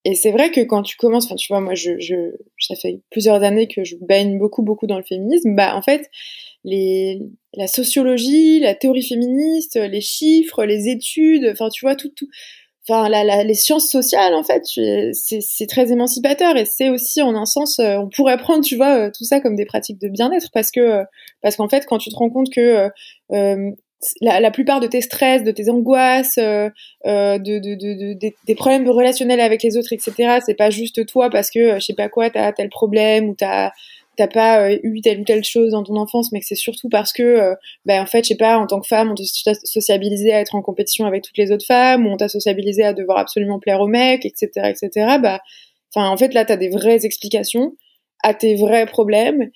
et 0.05 0.15
c'est 0.15 0.31
vrai 0.31 0.51
que 0.51 0.61
quand 0.63 0.83
tu 0.83 0.97
commences, 0.97 1.27
enfin, 1.27 1.35
tu 1.35 1.53
vois, 1.53 1.61
moi, 1.61 1.75
je, 1.75 1.99
je, 1.99 2.37
ça 2.59 2.75
fait 2.75 3.01
plusieurs 3.11 3.43
années 3.43 3.69
que 3.69 3.85
je 3.85 3.97
baigne 3.97 4.39
beaucoup, 4.39 4.63
beaucoup 4.63 4.87
dans 4.87 4.97
le 4.97 5.05
féminisme. 5.05 5.55
Bah, 5.55 5.77
en 5.77 5.83
fait, 5.83 6.09
les, 6.65 7.21
la 7.55 7.67
sociologie, 7.67 8.61
la 8.61 8.75
théorie 8.75 9.07
féministe, 9.07 9.77
les 9.77 10.01
chiffres, 10.01 10.65
les 10.65 10.89
études, 10.89 11.49
enfin 11.53 11.69
tu 11.69 11.85
vois 11.85 11.97
tout, 11.97 12.11
tout 12.11 12.29
enfin 12.89 13.09
la, 13.09 13.45
les 13.45 13.55
sciences 13.55 13.91
sociales 13.91 14.35
en 14.35 14.43
fait, 14.43 14.63
c'est 15.13 15.67
très 15.69 15.93
émancipateur 15.93 16.57
et 16.57 16.65
c'est 16.65 16.91
aussi 16.91 17.23
en 17.23 17.35
un 17.35 17.47
sens, 17.47 17.79
euh, 17.79 17.97
on 17.97 18.09
pourrait 18.09 18.39
prendre 18.39 18.65
tu 18.65 18.77
vois 18.77 18.97
euh, 18.97 19.11
tout 19.17 19.25
ça 19.25 19.41
comme 19.41 19.57
des 19.57 19.67
pratiques 19.67 20.01
de 20.01 20.09
bien-être 20.09 20.49
parce 20.53 20.71
que 20.71 20.81
euh, 20.81 21.05
parce 21.43 21.57
qu'en 21.57 21.69
fait 21.69 21.87
quand 21.87 21.99
tu 21.99 22.11
te 22.11 22.17
rends 22.17 22.31
compte 22.31 22.51
que 22.51 22.89
la, 24.23 24.41
la, 24.41 24.51
plupart 24.51 24.81
de 24.81 24.87
tes 24.87 25.03
stress, 25.03 25.45
de 25.45 25.51
tes 25.51 25.69
angoisses, 25.69 26.37
de, 26.37 26.71
de, 27.05 27.59
de, 27.59 28.15
de, 28.15 28.33
des 28.47 28.55
problèmes 28.55 28.89
relationnels 28.89 29.41
avec 29.41 29.63
les 29.63 29.77
autres, 29.77 29.93
etc. 29.93 30.39
C'est 30.45 30.55
pas 30.55 30.71
juste 30.71 31.05
toi 31.05 31.29
parce 31.29 31.51
que 31.51 31.75
je 31.75 31.85
sais 31.85 31.95
pas 31.95 32.09
quoi, 32.09 32.31
t'as 32.31 32.51
tel 32.53 32.71
problème 32.71 33.29
ou 33.29 33.35
t'as 33.35 33.73
t'as 34.17 34.29
pas 34.29 34.69
euh, 34.69 34.79
eu 34.83 35.01
telle 35.01 35.21
ou 35.21 35.25
telle 35.25 35.45
chose 35.45 35.73
dans 35.73 35.83
ton 35.83 35.97
enfance, 35.97 36.33
mais 36.33 36.41
que 36.41 36.47
c'est 36.47 36.55
surtout 36.55 36.89
parce 36.89 37.13
que, 37.13 37.55
ben, 37.85 38.03
en 38.03 38.07
fait, 38.07 38.25
je 38.25 38.29
sais 38.29 38.37
pas, 38.37 38.59
en 38.59 38.67
tant 38.67 38.81
que 38.81 38.87
femme, 38.87 39.11
on 39.11 39.15
t'a 39.15 39.55
sociabilisé 39.65 40.33
à 40.33 40.41
être 40.41 40.55
en 40.55 40.63
compétition 40.63 41.07
avec 41.07 41.23
toutes 41.23 41.39
les 41.39 41.53
autres 41.53 41.67
femmes, 41.67 42.07
ou 42.07 42.11
on 42.11 42.17
t'a 42.17 42.29
sociabilisé 42.29 42.83
à 42.83 42.93
devoir 42.93 43.19
absolument 43.19 43.59
plaire 43.59 43.81
aux 43.81 43.89
mecs, 43.89 44.27
etc., 44.27 44.49
etc. 44.69 45.19
Bah, 45.23 45.41
enfin, 45.95 46.09
en 46.09 46.17
fait, 46.17 46.35
là, 46.35 46.45
t'as 46.45 46.57
des 46.57 46.69
vraies 46.69 47.05
explications 47.05 47.77
à 48.23 48.35
tes 48.35 48.57
vrais 48.57 48.87
problèmes, 48.87 49.51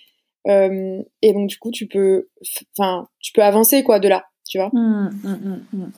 euh, 0.47 1.03
et 1.23 1.33
donc 1.33 1.49
du 1.49 1.59
coup, 1.59 1.71
tu 1.71 1.87
peux, 1.87 2.29
enfin, 2.77 3.09
tu 3.21 3.33
peux 3.33 3.43
avancer 3.43 3.83
quoi 3.83 3.99
de 3.99 4.09
là, 4.09 4.25
tu 4.47 4.59
vois. 4.59 4.71
Mmh, 4.73 5.11
mmh, 5.23 5.61
mmh, 5.73 5.93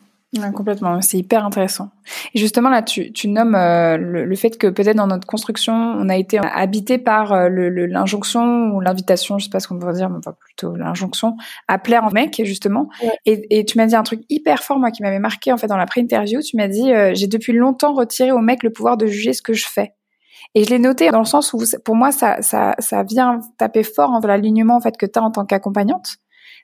complètement, 0.55 1.01
c'est 1.01 1.19
hyper 1.19 1.45
intéressant. 1.45 1.91
Et 2.35 2.39
justement 2.39 2.69
là, 2.69 2.83
tu, 2.83 3.13
tu 3.13 3.29
nommes 3.29 3.55
euh, 3.55 3.97
le, 3.97 4.37
fait 4.37 4.59
que 4.59 4.67
peut-être 4.67 4.97
dans 4.97 5.07
notre 5.07 5.27
construction, 5.27 5.73
on 5.75 6.09
a 6.09 6.17
été 6.17 6.39
habité 6.39 6.99
par 6.99 7.33
euh, 7.33 7.49
l'injonction 7.49 8.75
ou 8.75 8.81
l'invitation, 8.81 9.39
je 9.39 9.45
sais 9.45 9.51
pas 9.51 9.61
ce 9.61 9.69
qu'on 9.69 9.79
peut 9.79 9.93
dire, 9.93 10.11
mais 10.11 10.19
enfin 10.19 10.35
plutôt 10.39 10.75
l'injonction 10.77 11.37
à 11.69 11.79
plaire 11.79 12.05
en 12.05 12.11
mec 12.11 12.41
justement. 12.45 12.89
Et, 13.25 13.59
et, 13.59 13.65
tu 13.65 13.79
m'as 13.79 13.87
dit 13.87 13.97
un 13.97 14.03
truc 14.03 14.21
hyper 14.29 14.63
fort 14.63 14.79
moi 14.79 14.91
qui 14.91 15.03
m'avait 15.03 15.19
marqué 15.19 15.53
en 15.53 15.57
fait 15.57 15.69
dans 15.69 15.77
la 15.77 15.87
pré-interview. 15.87 16.41
Tu 16.43 16.57
m'as 16.57 16.69
dit 16.69 16.93
euh, 16.93 17.13
j'ai 17.15 17.29
depuis 17.29 17.53
longtemps 17.53 17.95
retiré 17.95 18.33
au 18.33 18.41
mec 18.41 18.63
le 18.63 18.71
pouvoir 18.71 18.97
de 18.97 19.07
juger 19.07 19.33
ce 19.33 19.43
que 19.43 19.55
je 19.55 19.67
fais. 19.67 19.95
Et 20.55 20.65
je 20.65 20.71
l'ai 20.71 20.79
noté 20.79 21.11
dans 21.11 21.19
le 21.19 21.25
sens 21.25 21.53
où 21.53 21.63
pour 21.85 21.97
moi 21.97 22.13
ça 22.13 22.43
ça 22.43 22.75
ça 22.79 23.03
vient 23.03 23.41
taper 23.59 23.83
fort 23.83 24.11
en 24.11 24.21
l'alignement 24.21 24.77
en 24.77 24.81
fait 24.81 24.97
que 24.97 25.07
tu 25.07 25.19
as 25.19 25.23
en 25.23 25.31
tant 25.31 25.45
qu'accompagnante 25.45 26.19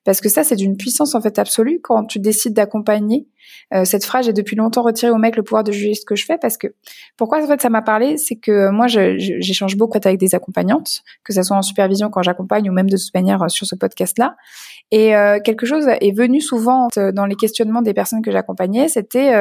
parce 0.04 0.20
que 0.20 0.28
ça, 0.28 0.44
c'est 0.44 0.56
d'une 0.56 0.76
puissance 0.76 1.14
en 1.14 1.20
fait 1.20 1.38
absolue 1.38 1.80
quand 1.82 2.04
tu 2.04 2.18
décides 2.18 2.54
d'accompagner. 2.54 3.26
Euh, 3.74 3.84
cette 3.84 4.04
phrase, 4.04 4.26
j'ai 4.26 4.32
depuis 4.32 4.56
longtemps 4.56 4.82
retiré 4.82 5.10
au 5.10 5.16
mec 5.16 5.36
le 5.36 5.42
pouvoir 5.42 5.64
de 5.64 5.72
juger 5.72 5.94
ce 5.94 6.04
que 6.04 6.14
je 6.14 6.24
fais 6.24 6.38
parce 6.38 6.56
que 6.56 6.68
pourquoi 7.16 7.42
en 7.42 7.46
fait 7.46 7.60
ça 7.60 7.70
m'a 7.70 7.82
parlé, 7.82 8.16
c'est 8.16 8.36
que 8.36 8.70
moi 8.70 8.86
j'échange 8.86 9.76
beaucoup 9.76 9.98
avec 10.02 10.18
des 10.18 10.34
accompagnantes, 10.34 11.02
que 11.24 11.32
ce 11.32 11.42
soit 11.42 11.56
en 11.56 11.62
supervision 11.62 12.10
quand 12.10 12.22
j'accompagne 12.22 12.68
ou 12.68 12.72
même 12.72 12.90
de 12.90 12.96
toute 12.96 13.14
manière 13.14 13.42
euh, 13.42 13.48
sur 13.48 13.66
ce 13.66 13.74
podcast-là. 13.74 14.36
Et 14.90 15.16
euh, 15.16 15.38
quelque 15.42 15.66
chose 15.66 15.86
est 15.88 16.16
venu 16.16 16.40
souvent 16.40 16.88
dans 16.96 17.26
les 17.26 17.36
questionnements 17.36 17.82
des 17.82 17.94
personnes 17.94 18.22
que 18.22 18.30
j'accompagnais, 18.30 18.88
c'était 18.88 19.32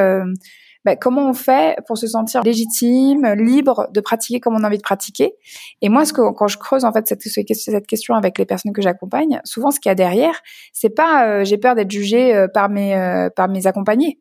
bah, 0.84 0.96
comment 0.96 1.28
on 1.28 1.34
fait 1.34 1.76
pour 1.86 1.96
se 1.96 2.06
sentir 2.06 2.42
légitime, 2.42 3.34
libre 3.34 3.88
de 3.92 4.00
pratiquer 4.00 4.40
comme 4.40 4.54
on 4.54 4.64
a 4.64 4.66
envie 4.66 4.78
de 4.78 4.82
pratiquer? 4.82 5.34
Et 5.80 5.88
moi, 5.88 6.04
ce 6.04 6.12
que, 6.12 6.32
quand 6.32 6.48
je 6.48 6.58
creuse 6.58 6.84
en 6.84 6.92
fait 6.92 7.06
cette, 7.06 7.86
question 7.86 8.14
avec 8.14 8.38
les 8.38 8.46
personnes 8.46 8.72
que 8.72 8.82
j'accompagne, 8.82 9.40
souvent 9.44 9.70
ce 9.70 9.80
qu'il 9.80 9.90
y 9.90 9.92
a 9.92 9.94
derrière, 9.94 10.40
c'est 10.72 10.90
pas 10.90 11.26
euh, 11.26 11.44
j'ai 11.44 11.58
peur 11.58 11.74
d'être 11.74 11.90
jugée 11.90 12.34
euh, 12.34 12.48
par 12.48 12.68
mes 12.68 12.96
euh, 12.96 13.30
par 13.30 13.48
mes 13.48 13.66
accompagnés. 13.66 14.18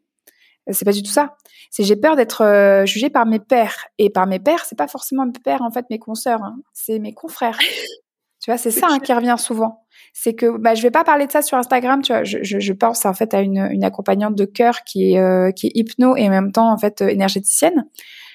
C'est 0.69 0.85
pas 0.85 0.91
du 0.91 1.01
tout 1.01 1.11
ça. 1.11 1.35
C'est 1.71 1.83
j'ai 1.83 1.95
peur 1.95 2.15
d'être 2.15 2.83
jugée 2.85 3.09
par 3.09 3.25
mes 3.25 3.39
pères. 3.39 3.87
Et 3.97 4.11
par 4.11 4.27
mes 4.27 4.39
pères, 4.39 4.63
c'est 4.65 4.77
pas 4.77 4.87
forcément 4.87 5.25
mes 5.25 5.31
pères 5.43 5.63
en 5.63 5.71
fait, 5.71 5.85
mes 5.89 5.99
consoeurs, 5.99 6.43
hein. 6.43 6.57
c'est 6.73 6.99
mes 6.99 7.13
confrères. 7.13 7.57
Tu 8.41 8.49
vois, 8.49 8.57
c'est 8.57 8.71
ça 8.71 8.87
hein, 8.89 8.99
qui 8.99 9.13
revient 9.13 9.35
souvent. 9.37 9.85
C'est 10.13 10.33
que 10.33 10.57
bah, 10.57 10.73
je 10.73 10.81
vais 10.81 10.91
pas 10.91 11.03
parler 11.03 11.27
de 11.27 11.31
ça 11.31 11.43
sur 11.43 11.57
Instagram. 11.57 12.01
Tu 12.01 12.11
vois, 12.11 12.23
je, 12.23 12.39
je, 12.41 12.59
je 12.59 12.73
pense 12.73 13.05
en 13.05 13.13
fait 13.13 13.33
à 13.35 13.41
une, 13.41 13.69
une 13.71 13.83
accompagnante 13.83 14.35
de 14.35 14.45
cœur 14.45 14.83
qui 14.83 15.13
est 15.13 15.19
euh, 15.19 15.51
qui 15.51 15.67
est 15.67 15.71
hypno 15.75 16.15
et 16.15 16.27
en 16.27 16.31
même 16.31 16.51
temps 16.51 16.71
en 16.71 16.77
fait 16.77 17.01
euh, 17.01 17.07
énergéticienne. 17.07 17.85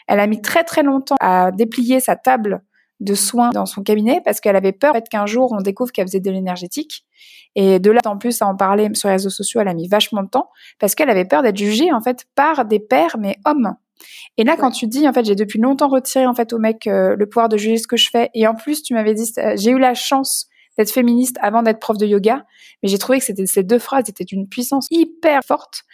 Elle 0.07 0.21
a 0.21 0.29
mis 0.29 0.41
très 0.41 0.63
très 0.63 0.85
longtemps 0.85 1.17
à 1.21 1.51
déplier 1.51 1.99
sa 1.99 2.15
table 2.15 2.63
de 3.01 3.15
soins 3.15 3.51
dans 3.51 3.67
son 3.67 3.83
cabinet 3.83 4.23
parce 4.25 4.41
qu'elle 4.41 4.55
avait 4.57 4.73
peur 4.73 4.93
en 4.93 4.95
fait, 4.95 5.09
qu'un 5.09 5.27
jour 5.27 5.53
on 5.53 5.61
découvre 5.61 5.91
qu'elle 5.91 6.07
faisait 6.07 6.21
de 6.21 6.31
l'énergétique. 6.31 7.05
Et 7.57 7.81
de 7.81 7.91
là 7.91 8.01
en 8.05 8.17
plus 8.17 8.41
à 8.43 8.47
en 8.47 8.55
parler 8.55 8.89
sur 8.95 9.09
les 9.09 9.15
réseaux 9.15 9.31
sociaux, 9.31 9.61
elle 9.61 9.69
a 9.69 9.75
mis 9.75 9.89
vachement 9.89 10.23
de 10.23 10.29
temps 10.29 10.51
parce 10.79 10.95
qu'elle 10.95 11.11
avait 11.11 11.25
peur 11.25 11.43
d'être 11.43 11.57
jugée 11.57 11.93
en 11.93 12.01
fait 12.01 12.27
par 12.37 12.65
des 12.65 12.79
pères 12.79 13.17
mais 13.19 13.39
hommes. 13.45 13.75
Et 14.37 14.45
là, 14.45 14.57
quand 14.57 14.71
tu 14.71 14.87
dis, 14.87 15.09
en 15.09 15.13
fait, 15.13 15.25
j'ai 15.25 15.35
depuis 15.35 15.59
longtemps 15.61 15.89
retiré 15.89 16.27
en 16.27 16.35
fait 16.35 16.53
au 16.53 16.59
mec 16.59 16.87
euh, 16.87 17.17
le 17.17 17.27
pouvoir 17.27 17.49
de 17.49 17.57
juger 17.57 17.79
ce 17.79 17.89
que 17.89 17.97
je 17.97 18.11
fais, 18.11 18.31
et 18.35 18.47
en 18.47 18.55
plus, 18.55 18.83
tu 18.83 18.95
m'avais 18.95 19.15
dit, 19.15 19.31
euh, 19.39 19.55
j'ai 19.57 19.71
eu 19.71 19.79
la 19.79 19.95
chance 19.95 20.49
d'être 20.77 20.91
féministe 20.91 21.39
avant 21.41 21.63
d'être 21.63 21.81
prof 21.81 21.97
de 21.97 22.05
yoga, 22.05 22.45
mais 22.83 22.91
j'ai 22.91 22.99
trouvé 22.99 23.19
que 23.19 23.25
c'était 23.25 23.47
ces 23.47 23.63
deux 23.63 23.79
phrases 23.79 24.11
étaient 24.11 24.25
d'une 24.25 24.47
puissance 24.47 24.87
hyper 24.91 25.41
forte. 25.43 25.85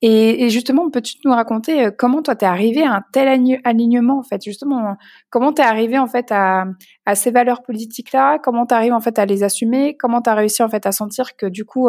Et, 0.00 0.44
et 0.44 0.50
justement, 0.50 0.90
peux-tu 0.90 1.14
nous 1.24 1.30
raconter 1.30 1.84
euh, 1.86 1.90
comment 1.96 2.22
toi 2.22 2.34
t'es 2.34 2.46
arrivé 2.46 2.82
à 2.82 2.92
un 2.94 3.02
tel 3.12 3.28
alignement 3.62 4.18
en 4.18 4.22
fait, 4.24 4.42
justement, 4.42 4.96
comment 5.30 5.52
t'es 5.52 5.62
arrivé 5.62 5.96
en 5.96 6.08
fait 6.08 6.32
à, 6.32 6.64
à 7.06 7.14
ces 7.14 7.30
valeurs 7.30 7.62
politiques 7.62 8.12
là, 8.12 8.38
comment 8.40 8.66
t'arrives 8.66 8.94
en 8.94 9.00
fait 9.00 9.18
à 9.20 9.26
les 9.26 9.44
assumer, 9.44 9.96
comment 9.96 10.20
t'as 10.20 10.34
réussi 10.34 10.64
en 10.64 10.68
fait 10.68 10.86
à 10.86 10.92
sentir 10.92 11.36
que 11.36 11.46
du 11.46 11.64
coup, 11.64 11.88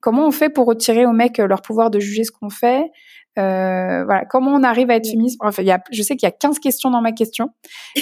comment 0.00 0.26
on 0.26 0.32
fait 0.32 0.48
pour 0.48 0.66
retirer 0.66 1.06
aux 1.06 1.12
mecs 1.12 1.38
leur 1.38 1.62
pouvoir 1.62 1.90
de 1.90 2.00
juger 2.00 2.24
ce 2.24 2.32
qu'on 2.32 2.50
fait? 2.50 2.90
Euh, 3.38 4.04
voilà, 4.04 4.24
comment 4.26 4.52
on 4.52 4.62
arrive 4.62 4.90
à 4.90 4.96
être 4.96 5.06
féministe 5.06 5.38
Enfin, 5.42 5.62
il 5.62 5.68
y 5.68 5.70
a, 5.70 5.82
je 5.90 6.02
sais 6.02 6.16
qu'il 6.16 6.26
y 6.26 6.28
a 6.28 6.32
15 6.32 6.58
questions 6.58 6.90
dans 6.90 7.00
ma 7.00 7.12
question. 7.12 7.46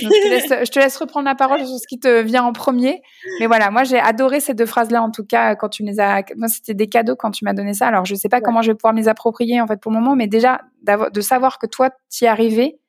Donc 0.03 0.13
je, 0.13 0.23
te 0.23 0.29
laisse, 0.29 0.67
je 0.67 0.71
te 0.71 0.79
laisse 0.79 0.97
reprendre 0.97 1.27
la 1.27 1.37
parole 1.37 1.65
sur 1.65 1.79
ce 1.79 1.87
qui 1.87 2.01
te 2.01 2.23
vient 2.23 2.43
en 2.43 2.53
premier. 2.53 3.01
Mais 3.39 3.47
voilà, 3.47 3.71
moi 3.71 3.85
j'ai 3.85 3.99
adoré 3.99 4.41
ces 4.41 4.55
deux 4.55 4.67
phrases-là 4.67 5.03
en 5.03 5.11
tout 5.11 5.25
cas 5.25 5.55
quand 5.55 5.69
tu 5.69 5.85
les 5.85 6.01
as. 6.01 6.25
Moi 6.37 6.49
c'était 6.49 6.75
des 6.75 6.89
cadeaux 6.89 7.15
quand 7.15 7.31
tu 7.31 7.45
m'as 7.45 7.53
donné 7.53 7.75
ça. 7.75 7.87
Alors 7.87 8.05
je 8.05 8.15
sais 8.17 8.29
pas 8.29 8.41
comment 8.41 8.63
je 8.63 8.73
vais 8.73 8.77
pouvoir 8.77 8.93
me 8.93 8.99
les 8.99 9.09
approprier 9.09 9.61
en 9.61 9.67
fait 9.69 9.81
pour 9.81 9.93
le 9.93 9.99
moment, 9.99 10.17
mais 10.17 10.27
déjà 10.27 10.63
de 10.83 11.21
savoir 11.21 11.59
que 11.59 11.67
toi 11.67 11.91
t'y 12.09 12.27
arrivé, 12.27 12.81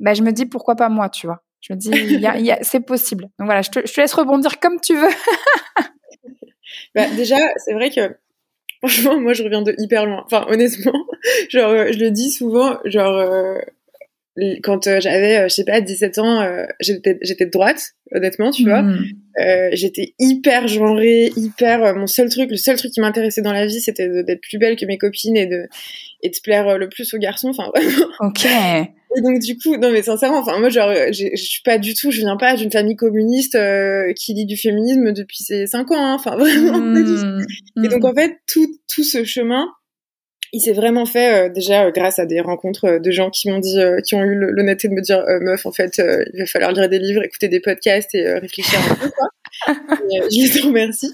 bah 0.00 0.14
je 0.14 0.22
me 0.22 0.32
dis 0.32 0.46
pourquoi 0.46 0.76
pas 0.76 0.88
moi, 0.88 1.10
tu 1.10 1.26
vois? 1.26 1.42
Je 1.60 1.74
me 1.74 1.78
dis 1.78 1.90
y 1.90 2.26
a, 2.26 2.38
y 2.38 2.50
a, 2.50 2.58
c'est 2.62 2.80
possible. 2.80 3.24
Donc 3.38 3.46
voilà, 3.46 3.62
je 3.62 3.70
te, 3.70 3.86
je 3.86 3.92
te 3.92 4.00
laisse 4.00 4.14
rebondir 4.14 4.60
comme 4.60 4.80
tu 4.80 4.96
veux. 4.96 5.10
bah, 6.94 7.08
déjà, 7.16 7.36
c'est 7.58 7.74
vrai 7.74 7.90
que 7.90 8.16
Franchement, 8.82 9.20
moi, 9.20 9.32
je 9.32 9.44
reviens 9.44 9.62
de 9.62 9.74
hyper 9.78 10.06
loin. 10.06 10.22
Enfin, 10.26 10.44
honnêtement, 10.48 11.06
genre, 11.48 11.70
euh, 11.70 11.92
je 11.92 11.98
le 11.98 12.10
dis 12.10 12.32
souvent, 12.32 12.78
genre, 12.84 13.16
euh, 13.16 13.58
quand 14.64 14.88
euh, 14.88 14.98
j'avais, 14.98 15.48
je 15.48 15.54
sais 15.54 15.64
pas, 15.64 15.80
17 15.80 16.18
ans, 16.18 16.44
j'étais, 16.80 17.18
j'étais 17.22 17.46
de 17.46 17.50
droite, 17.50 17.90
honnêtement, 18.12 18.50
tu 18.50 18.64
vois. 18.64 18.82
Hmm. 18.82 19.04
j'étais 19.72 20.14
hyper 20.18 20.66
genrée, 20.66 21.30
hyper. 21.36 21.94
mon 21.94 22.06
seul 22.06 22.28
truc, 22.28 22.50
le 22.50 22.56
seul 22.56 22.76
truc 22.76 22.92
qui 22.92 23.00
m'intéressait 23.00 23.42
dans 23.42 23.52
la 23.52 23.66
vie, 23.66 23.80
c'était 23.80 24.08
d'être 24.24 24.40
plus 24.40 24.58
belle 24.58 24.76
que 24.76 24.86
mes 24.86 24.98
copines 24.98 25.36
et 25.36 25.46
de 25.46 25.68
et 26.22 26.30
de 26.30 26.36
plaire 26.42 26.78
le 26.78 26.88
plus 26.88 27.12
aux 27.14 27.18
garçons. 27.18 27.50
Enfin, 27.50 27.70
vraiment. 27.74 28.06
Ok. 28.20 28.46
Et 29.16 29.20
donc 29.20 29.40
du 29.40 29.58
coup, 29.58 29.76
non 29.76 29.90
mais 29.90 30.02
sincèrement, 30.02 30.38
enfin 30.38 30.58
moi 30.58 30.68
genre, 30.68 30.90
je 31.12 31.36
suis 31.36 31.62
pas 31.64 31.78
du 31.78 31.94
tout, 31.94 32.10
je 32.10 32.20
viens 32.20 32.36
pas 32.36 32.56
d'une 32.56 32.70
famille 32.70 32.96
communiste 32.96 33.54
euh, 33.54 34.12
qui 34.14 34.32
lit 34.32 34.46
du 34.46 34.56
féminisme 34.56 35.12
depuis 35.12 35.42
ses 35.42 35.66
cinq 35.66 35.90
ans, 35.90 36.04
hein, 36.04 36.14
enfin 36.14 36.36
vraiment 36.36 36.78
tout. 36.78 37.82
Et 37.84 37.88
donc 37.88 38.04
en 38.04 38.14
fait, 38.14 38.38
tout 38.46 38.66
tout 38.88 39.04
ce 39.04 39.24
chemin, 39.24 39.66
il 40.52 40.60
s'est 40.60 40.72
vraiment 40.72 41.04
fait 41.04 41.48
euh, 41.48 41.52
déjà 41.52 41.86
euh, 41.86 41.90
grâce 41.90 42.18
à 42.18 42.26
des 42.26 42.40
rencontres 42.40 42.98
de 42.98 43.10
gens 43.10 43.30
qui 43.30 43.50
m'ont 43.50 43.58
dit, 43.58 43.78
qui 44.06 44.14
ont 44.14 44.22
eu 44.22 44.34
l'honnêteté 44.34 44.88
de 44.88 44.94
me 44.94 45.02
dire, 45.02 45.22
meuf, 45.42 45.66
en 45.66 45.72
fait, 45.72 45.98
il 45.98 46.40
va 46.40 46.46
falloir 46.46 46.72
lire 46.72 46.88
des 46.88 46.98
livres, 46.98 47.22
écouter 47.22 47.48
des 47.48 47.60
podcasts 47.60 48.14
et 48.14 48.32
réfléchir 48.38 48.78
un 48.90 48.94
peu 48.94 49.10
quoi. 49.10 49.28
je 49.68 50.54
les 50.54 50.60
remercie. 50.60 51.12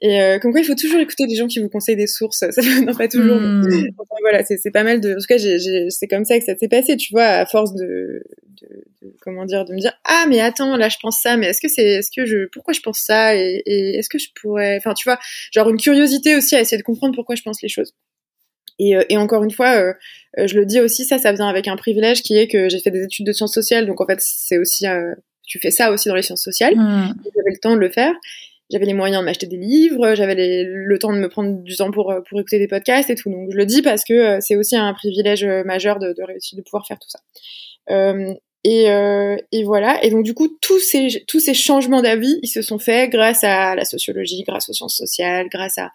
Et 0.00 0.20
euh, 0.20 0.38
comme 0.38 0.52
quoi, 0.52 0.60
il 0.60 0.64
faut 0.64 0.76
toujours 0.76 1.00
écouter 1.00 1.26
les 1.26 1.34
gens 1.34 1.48
qui 1.48 1.58
vous 1.58 1.68
conseillent 1.68 1.96
des 1.96 2.06
sources. 2.06 2.44
Ça 2.50 2.62
non 2.82 2.94
pas 2.94 3.08
toujours. 3.08 3.36
Hmm. 3.36 3.62
Enfin, 3.98 4.14
voilà, 4.20 4.44
c'est 4.44 4.70
pas 4.70 4.84
mal 4.84 5.00
de. 5.00 5.12
En 5.12 5.18
tout 5.18 5.26
cas, 5.28 5.38
c'est 5.38 6.06
comme 6.06 6.24
ça 6.24 6.38
que 6.38 6.44
ça 6.44 6.56
s'est 6.56 6.68
passé. 6.68 6.96
Tu 6.96 7.12
vois, 7.12 7.24
à 7.24 7.46
force 7.46 7.74
de, 7.74 8.22
de, 8.62 8.84
de, 9.02 9.16
comment 9.20 9.44
dire, 9.44 9.64
de 9.64 9.74
me 9.74 9.80
dire 9.80 9.92
ah 10.04 10.26
mais 10.28 10.40
attends, 10.40 10.76
là 10.76 10.88
je 10.88 10.96
pense 11.00 11.20
ça, 11.20 11.36
mais 11.36 11.46
est-ce 11.46 11.60
que 11.60 11.68
c'est, 11.68 11.84
est-ce 11.84 12.10
que 12.14 12.26
je, 12.26 12.46
pourquoi 12.52 12.74
je 12.74 12.80
pense 12.80 12.98
ça 12.98 13.34
et, 13.34 13.62
et 13.66 13.98
est-ce 13.98 14.08
que 14.08 14.18
je 14.18 14.28
pourrais, 14.40 14.76
enfin 14.76 14.94
tu 14.94 15.08
vois, 15.08 15.18
genre 15.52 15.68
une 15.68 15.78
curiosité 15.78 16.36
aussi 16.36 16.56
à 16.56 16.60
essayer 16.60 16.78
de 16.78 16.82
comprendre 16.82 17.14
pourquoi 17.14 17.34
je 17.34 17.42
pense 17.42 17.62
les 17.62 17.68
choses. 17.68 17.92
Et, 18.78 18.96
euh, 18.96 19.02
et, 19.08 19.16
encore 19.16 19.42
une 19.42 19.50
fois, 19.50 19.76
euh, 19.76 19.92
je 20.46 20.54
le 20.56 20.64
dis 20.64 20.80
aussi, 20.80 21.04
ça, 21.04 21.18
ça 21.18 21.32
vient 21.32 21.48
avec 21.48 21.66
un 21.66 21.76
privilège 21.76 22.22
qui 22.22 22.36
est 22.36 22.46
que 22.46 22.68
j'ai 22.68 22.78
fait 22.78 22.92
des 22.92 23.02
études 23.02 23.26
de 23.26 23.32
sciences 23.32 23.52
sociales, 23.52 23.86
donc 23.86 24.00
en 24.00 24.06
fait, 24.06 24.20
c'est 24.20 24.56
aussi, 24.58 24.86
tu 25.48 25.58
fais 25.58 25.70
ça 25.70 25.90
aussi 25.90 26.08
dans 26.08 26.14
les 26.14 26.22
sciences 26.22 26.44
sociales. 26.44 26.76
Hmm. 26.76 27.14
J'avais 27.34 27.50
le 27.50 27.58
temps 27.58 27.74
de 27.74 27.80
le 27.80 27.90
faire 27.90 28.14
j'avais 28.70 28.84
les 28.84 28.94
moyens 28.94 29.20
de 29.20 29.24
m'acheter 29.24 29.46
des 29.46 29.56
livres, 29.56 30.14
j'avais 30.14 30.64
le 30.64 30.98
temps 30.98 31.12
de 31.12 31.18
me 31.18 31.28
prendre 31.28 31.62
du 31.62 31.76
temps 31.76 31.90
pour, 31.90 32.14
pour 32.28 32.40
écouter 32.40 32.58
des 32.58 32.68
podcasts 32.68 33.08
et 33.10 33.14
tout. 33.14 33.30
Donc 33.30 33.48
je 33.50 33.56
le 33.56 33.66
dis 33.66 33.82
parce 33.82 34.04
que 34.04 34.12
euh, 34.12 34.38
c'est 34.40 34.56
aussi 34.56 34.76
un 34.76 34.92
privilège 34.92 35.44
euh, 35.44 35.64
majeur 35.64 35.98
de, 35.98 36.12
de 36.12 36.22
réussir, 36.22 36.56
de 36.56 36.62
pouvoir 36.62 36.86
faire 36.86 36.98
tout 36.98 37.08
ça. 37.08 37.20
Euh, 37.90 38.34
et, 38.64 38.90
euh, 38.90 39.36
et, 39.52 39.64
voilà. 39.64 40.04
Et 40.04 40.10
donc 40.10 40.24
du 40.24 40.34
coup, 40.34 40.48
tous 40.60 40.80
ces, 40.80 41.24
tous 41.26 41.40
ces 41.40 41.54
changements 41.54 42.02
d'avis, 42.02 42.38
ils 42.42 42.48
se 42.48 42.60
sont 42.60 42.78
faits 42.78 43.10
grâce 43.10 43.42
à 43.44 43.74
la 43.74 43.84
sociologie, 43.84 44.42
grâce 44.46 44.68
aux 44.68 44.74
sciences 44.74 44.96
sociales, 44.96 45.48
grâce 45.50 45.78
à, 45.78 45.90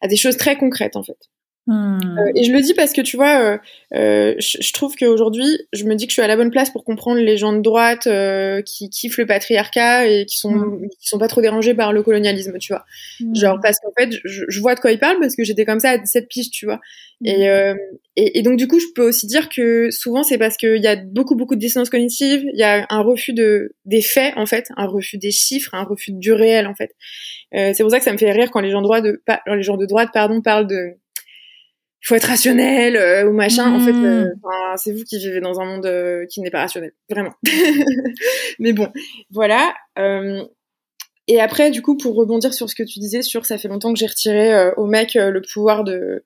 à 0.00 0.08
des 0.08 0.16
choses 0.16 0.36
très 0.36 0.56
concrètes 0.56 0.96
en 0.96 1.02
fait. 1.02 1.18
Hmm. 1.66 2.18
Euh, 2.18 2.32
et 2.34 2.44
je 2.44 2.52
le 2.52 2.60
dis 2.60 2.74
parce 2.74 2.92
que 2.92 3.00
tu 3.00 3.16
vois, 3.16 3.40
euh, 3.40 3.58
euh, 3.94 4.34
je, 4.38 4.72
trouve 4.74 4.96
qu'aujourd'hui, 4.96 5.46
je 5.72 5.84
me 5.84 5.94
dis 5.94 6.06
que 6.06 6.10
je 6.10 6.14
suis 6.14 6.22
à 6.22 6.26
la 6.26 6.36
bonne 6.36 6.50
place 6.50 6.68
pour 6.68 6.84
comprendre 6.84 7.20
les 7.20 7.38
gens 7.38 7.54
de 7.54 7.62
droite 7.62 8.06
qui 8.64 8.90
kiffent 8.90 9.16
le 9.16 9.24
patriarcat 9.24 10.06
et 10.06 10.26
qui 10.26 10.36
sont 10.36 10.54
hmm. 10.54 10.88
qui 11.00 11.08
sont 11.08 11.18
pas 11.18 11.28
trop 11.28 11.40
dérangés 11.40 11.74
par 11.74 11.94
le 11.94 12.02
colonialisme, 12.02 12.58
tu 12.58 12.74
vois. 12.74 12.84
Hmm. 13.20 13.34
Genre 13.34 13.58
parce 13.62 13.78
qu'en 13.80 13.92
fait, 13.98 14.10
je, 14.24 14.44
je, 14.46 14.60
vois 14.60 14.74
de 14.74 14.80
quoi 14.80 14.92
ils 14.92 14.98
parlent 14.98 15.18
parce 15.20 15.36
que 15.36 15.44
j'étais 15.44 15.64
comme 15.64 15.80
ça 15.80 15.90
à 15.90 15.98
17 15.98 16.28
piges, 16.28 16.50
tu 16.50 16.66
vois. 16.66 16.80
Et, 17.24 17.46
et, 18.16 18.38
et 18.38 18.42
donc 18.42 18.58
du 18.58 18.68
coup, 18.68 18.78
je 18.78 18.86
peux 18.94 19.06
aussi 19.06 19.26
dire 19.26 19.48
que 19.48 19.90
souvent 19.90 20.22
c'est 20.22 20.36
parce 20.36 20.58
qu'il 20.58 20.82
y 20.82 20.86
a 20.86 20.96
beaucoup 20.96 21.34
beaucoup 21.34 21.54
de 21.54 21.60
dissonance 21.60 21.88
cognitive, 21.88 22.44
il 22.52 22.58
y 22.58 22.64
a 22.64 22.84
un 22.90 23.00
refus 23.00 23.32
de 23.32 23.74
des 23.86 24.02
faits 24.02 24.34
en 24.36 24.44
fait, 24.44 24.68
un 24.76 24.86
refus 24.86 25.16
des 25.16 25.30
chiffres, 25.30 25.74
un 25.74 25.84
refus 25.84 26.12
du 26.12 26.32
réel 26.32 26.66
en 26.66 26.74
fait. 26.74 26.90
c'est 27.52 27.82
pour 27.82 27.90
ça 27.90 27.98
que 27.98 28.04
ça 28.04 28.12
me 28.12 28.18
fait 28.18 28.32
rire 28.32 28.50
quand 28.50 28.60
les 28.60 28.70
gens 28.70 28.82
de 28.82 28.86
droite, 28.86 29.04
de, 29.04 29.22
les 29.46 29.62
gens 29.62 29.78
de 29.78 29.86
droite 29.86 30.10
pardon 30.12 30.42
parlent 30.42 30.66
de 30.66 30.98
il 32.04 32.08
faut 32.08 32.14
être 32.16 32.24
rationnel 32.24 32.96
euh, 32.96 33.26
ou 33.26 33.32
machin. 33.32 33.74
En 33.74 33.80
fait, 33.80 33.94
euh, 33.94 34.26
mmh. 34.26 34.76
c'est 34.76 34.92
vous 34.92 35.04
qui 35.04 35.18
vivez 35.18 35.40
dans 35.40 35.58
un 35.58 35.64
monde 35.64 35.86
euh, 35.86 36.26
qui 36.26 36.42
n'est 36.42 36.50
pas 36.50 36.60
rationnel, 36.60 36.92
vraiment. 37.08 37.32
Mais 38.58 38.74
bon, 38.74 38.88
voilà. 39.30 39.74
et 41.26 41.40
après, 41.40 41.70
du 41.70 41.80
coup, 41.80 41.96
pour 41.96 42.14
rebondir 42.14 42.52
sur 42.52 42.68
ce 42.68 42.74
que 42.74 42.82
tu 42.82 42.98
disais, 42.98 43.22
sur 43.22 43.46
ça 43.46 43.56
fait 43.56 43.68
longtemps 43.68 43.90
que 43.94 43.98
j'ai 43.98 44.06
retiré 44.06 44.70
au 44.76 44.86
mec 44.86 45.14
le 45.14 45.40
pouvoir 45.40 45.82
de 45.82 46.24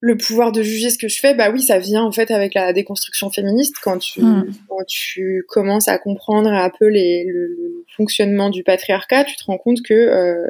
le 0.00 0.16
pouvoir 0.16 0.52
de 0.52 0.62
juger 0.62 0.90
ce 0.90 0.98
que 0.98 1.08
je 1.08 1.18
fais, 1.18 1.34
bah 1.34 1.50
oui, 1.50 1.62
ça 1.62 1.78
vient 1.78 2.04
en 2.04 2.12
fait 2.12 2.30
avec 2.30 2.54
la 2.54 2.72
déconstruction 2.72 3.30
féministe 3.30 3.74
quand 3.82 3.98
tu 3.98 4.22
mmh. 4.22 4.52
quand 4.68 4.84
tu 4.86 5.42
commences 5.48 5.88
à 5.88 5.98
comprendre 5.98 6.52
un 6.52 6.70
peu 6.70 6.86
les, 6.86 7.24
le, 7.24 7.48
le, 7.48 7.84
fonctionnement 7.96 8.50
du 8.50 8.62
patriarcat, 8.62 9.24
tu 9.24 9.36
te 9.36 9.44
rends 9.44 9.58
compte 9.58 9.82
que 9.82 10.46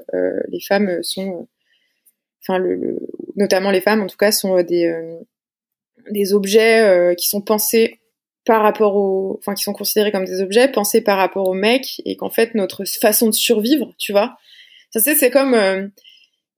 les 0.50 0.60
femmes 0.60 0.98
sont 1.02 1.48
enfin 2.46 2.60
notamment 3.36 3.70
les 3.70 3.80
femmes 3.80 4.02
en 4.02 4.06
tout 4.06 4.16
cas, 4.16 4.32
sont 4.32 4.56
euh, 4.56 4.62
des, 4.62 4.86
euh, 4.86 5.18
des 6.10 6.32
objets 6.32 6.80
euh, 6.82 7.14
qui 7.14 7.28
sont 7.28 7.40
pensés 7.40 8.00
par 8.44 8.62
rapport 8.62 8.96
au, 8.96 9.36
enfin 9.38 9.54
qui 9.54 9.62
sont 9.62 9.72
considérés 9.72 10.12
comme 10.12 10.24
des 10.24 10.40
objets 10.40 10.68
pensés 10.68 11.00
par 11.00 11.18
rapport 11.18 11.48
aux 11.48 11.54
mecs 11.54 12.00
et 12.04 12.16
qu'en 12.16 12.30
fait 12.30 12.54
notre 12.54 12.84
façon 12.84 13.26
de 13.26 13.34
survivre, 13.34 13.94
tu 13.98 14.12
vois, 14.12 14.36
ça 14.90 15.00
c'est 15.00 15.16
c'est 15.16 15.30
comme 15.30 15.54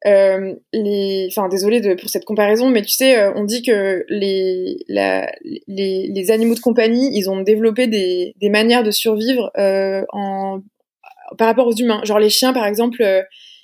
euh, 0.07 0.55
les, 0.73 1.27
enfin 1.31 1.49
désolé 1.49 1.97
pour 1.97 2.11
cette 2.11 2.27
comparaison, 2.27 2.69
mais 2.69 2.83
tu 2.83 2.91
sais, 2.91 3.27
on 3.35 3.45
dit 3.45 3.63
que 3.63 4.05
les, 4.09 4.85
les, 4.87 6.11
les 6.15 6.31
animaux 6.31 6.55
de 6.55 6.61
compagnie, 6.61 7.11
ils 7.15 7.31
ont 7.31 7.41
développé 7.41 7.87
des, 7.87 8.35
des 8.37 8.51
manières 8.51 8.85
de 8.85 8.91
survivre 8.91 9.51
en 10.13 10.61
par 11.37 11.47
rapport 11.49 11.67
aux 11.67 11.75
humains. 11.75 12.01
Genre 12.05 12.19
les 12.19 12.31
chiens, 12.31 12.53
par 12.53 12.67
exemple, 12.67 13.03